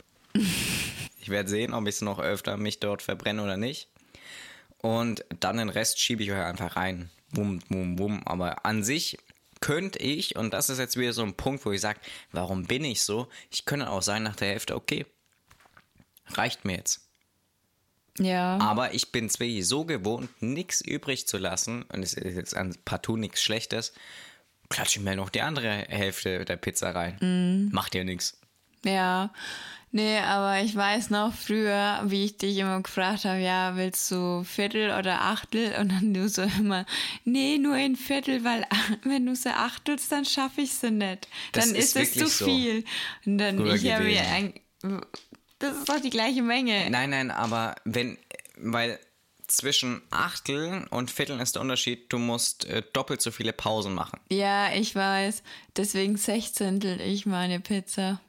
ich 1.20 1.28
werde 1.28 1.48
sehen, 1.48 1.72
ob 1.72 1.84
ich 1.84 1.94
es 1.94 2.00
noch 2.00 2.18
öfter 2.18 2.56
mich 2.56 2.80
dort 2.80 3.02
verbrenne 3.02 3.44
oder 3.44 3.56
nicht. 3.56 3.90
Und 4.78 5.24
dann 5.38 5.58
den 5.58 5.68
Rest 5.68 6.00
schiebe 6.00 6.24
ich 6.24 6.32
euch 6.32 6.42
einfach 6.42 6.74
rein. 6.74 7.10
Wum, 7.30 7.60
wum, 7.68 7.96
wum. 7.96 8.26
Aber 8.26 8.66
an 8.66 8.82
sich 8.82 9.18
könnte 9.60 10.00
ich, 10.00 10.34
und 10.34 10.52
das 10.52 10.68
ist 10.68 10.80
jetzt 10.80 10.96
wieder 10.96 11.12
so 11.12 11.22
ein 11.22 11.36
Punkt, 11.36 11.64
wo 11.64 11.70
ich 11.70 11.80
sage, 11.80 12.00
warum 12.32 12.64
bin 12.64 12.84
ich 12.84 13.04
so? 13.04 13.28
Ich 13.52 13.66
könnte 13.66 13.88
auch 13.88 14.02
sagen 14.02 14.24
nach 14.24 14.34
der 14.34 14.48
Hälfte, 14.48 14.74
okay, 14.74 15.06
reicht 16.30 16.64
mir 16.64 16.74
jetzt. 16.74 17.05
Ja. 18.18 18.58
Aber 18.58 18.94
ich 18.94 19.12
bin 19.12 19.28
wirklich 19.28 19.66
so 19.68 19.84
gewohnt, 19.84 20.30
nichts 20.40 20.80
übrig 20.80 21.26
zu 21.26 21.38
lassen, 21.38 21.84
und 21.92 22.02
es 22.02 22.14
ist 22.14 22.36
jetzt 22.36 22.56
an 22.56 22.76
partout 22.84 23.16
nichts 23.16 23.42
Schlechtes, 23.42 23.92
klatsche 24.68 24.98
ich 24.98 25.04
mir 25.04 25.16
noch 25.16 25.30
die 25.30 25.42
andere 25.42 25.84
Hälfte 25.88 26.44
der 26.44 26.56
Pizza 26.56 26.90
rein. 26.90 27.68
Macht 27.72 27.94
ja 27.94 28.04
nichts. 28.04 28.40
Ja, 28.84 29.32
nee, 29.90 30.18
aber 30.18 30.60
ich 30.60 30.74
weiß 30.74 31.10
noch 31.10 31.32
früher, 31.34 32.02
wie 32.04 32.24
ich 32.24 32.36
dich 32.36 32.58
immer 32.58 32.80
gefragt 32.82 33.24
habe, 33.24 33.40
ja, 33.40 33.76
willst 33.76 34.10
du 34.10 34.44
Viertel 34.44 34.96
oder 34.96 35.22
Achtel? 35.22 35.74
Und 35.80 35.90
dann 35.90 36.14
du 36.14 36.28
so 36.28 36.42
immer, 36.42 36.86
nee, 37.24 37.58
nur 37.58 37.74
ein 37.74 37.96
Viertel, 37.96 38.44
weil 38.44 38.64
wenn 39.04 39.26
du 39.26 39.34
sie 39.34 39.50
achtelst, 39.50 40.12
dann 40.12 40.24
schaffe 40.24 40.60
ich 40.60 40.72
sie 40.72 40.90
nicht. 40.90 41.28
Das 41.52 41.66
dann 41.66 41.74
ist 41.74 41.96
ist, 41.96 41.96
es 41.96 42.12
zu 42.12 42.26
so 42.28 42.44
viel. 42.44 42.84
Und 43.24 43.38
dann 43.38 43.58
früher 43.58 43.74
ich 43.74 43.92
habe 43.92 44.04
mir 44.04 44.26
ein, 44.28 44.54
das 45.58 45.76
ist 45.76 45.88
doch 45.88 46.00
die 46.00 46.10
gleiche 46.10 46.42
Menge. 46.42 46.88
Nein, 46.90 47.10
nein, 47.10 47.30
aber 47.30 47.74
wenn, 47.84 48.18
weil 48.58 48.98
zwischen 49.46 50.02
Achtel 50.10 50.86
und 50.90 51.10
Vierteln 51.10 51.38
ist 51.40 51.54
der 51.54 51.62
Unterschied, 51.62 52.12
du 52.12 52.18
musst 52.18 52.64
äh, 52.64 52.82
doppelt 52.92 53.22
so 53.22 53.30
viele 53.30 53.52
Pausen 53.52 53.94
machen. 53.94 54.18
Ja, 54.28 54.72
ich 54.72 54.94
weiß. 54.94 55.42
Deswegen 55.76 56.16
sechzehntel 56.16 57.00
ich 57.00 57.26
meine 57.26 57.60
Pizza. 57.60 58.20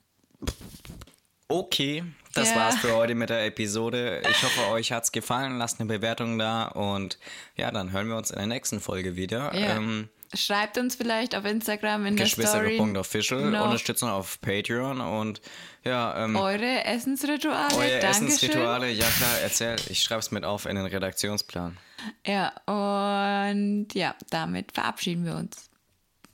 Okay, 1.47 2.03
das 2.33 2.49
Ja. 2.51 2.57
war's 2.57 2.75
für 2.77 2.93
heute 2.95 3.15
mit 3.15 3.29
der 3.29 3.45
Episode. 3.45 4.21
Ich 4.29 4.43
hoffe, 4.43 4.67
euch 4.67 4.91
hat's 4.91 5.11
gefallen. 5.11 5.57
Lasst 5.57 5.79
eine 5.79 5.87
Bewertung 5.87 6.37
da 6.37 6.65
und 6.65 7.17
ja, 7.55 7.71
dann 7.71 7.91
hören 7.91 8.09
wir 8.09 8.17
uns 8.17 8.31
in 8.31 8.37
der 8.37 8.47
nächsten 8.47 8.79
Folge 8.81 9.15
wieder. 9.15 9.55
Ja. 9.55 9.77
Ähm, 9.77 10.09
Schreibt 10.33 10.77
uns 10.77 10.95
vielleicht 10.95 11.35
auf 11.35 11.45
Instagram 11.45 12.05
in 12.05 12.17
der 12.17 12.25
Story 12.25 12.77
Geschwister.official, 12.77 13.51
noch 13.51 13.65
Unterstützung 13.65 14.09
auf 14.09 14.41
Patreon 14.41 14.99
und 14.99 15.41
ja, 15.83 16.25
ähm, 16.25 16.35
eure 16.35 16.83
Essensrituale. 16.83 17.73
eure 17.75 17.99
Dankeschön. 17.99 18.09
Essensrituale. 18.09 18.91
Ja 18.91 19.07
klar, 19.07 19.39
erzähl. 19.41 19.77
Ich 19.89 20.03
schreib's 20.03 20.31
mit 20.31 20.43
auf 20.43 20.65
in 20.65 20.75
den 20.75 20.85
Redaktionsplan. 20.85 21.77
Ja, 22.25 22.49
und 22.65 23.87
ja, 23.93 24.15
damit 24.29 24.73
verabschieden 24.73 25.25
wir 25.25 25.35
uns. 25.35 25.69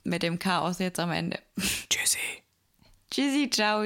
Mit 0.02 0.22
dem 0.22 0.38
Chaos 0.38 0.80
jetzt 0.80 0.98
am 0.98 1.12
Ende. 1.12 1.38
Tschüssi. 1.88 2.18
Tschüssi, 3.10 3.48
ciao. 3.50 3.84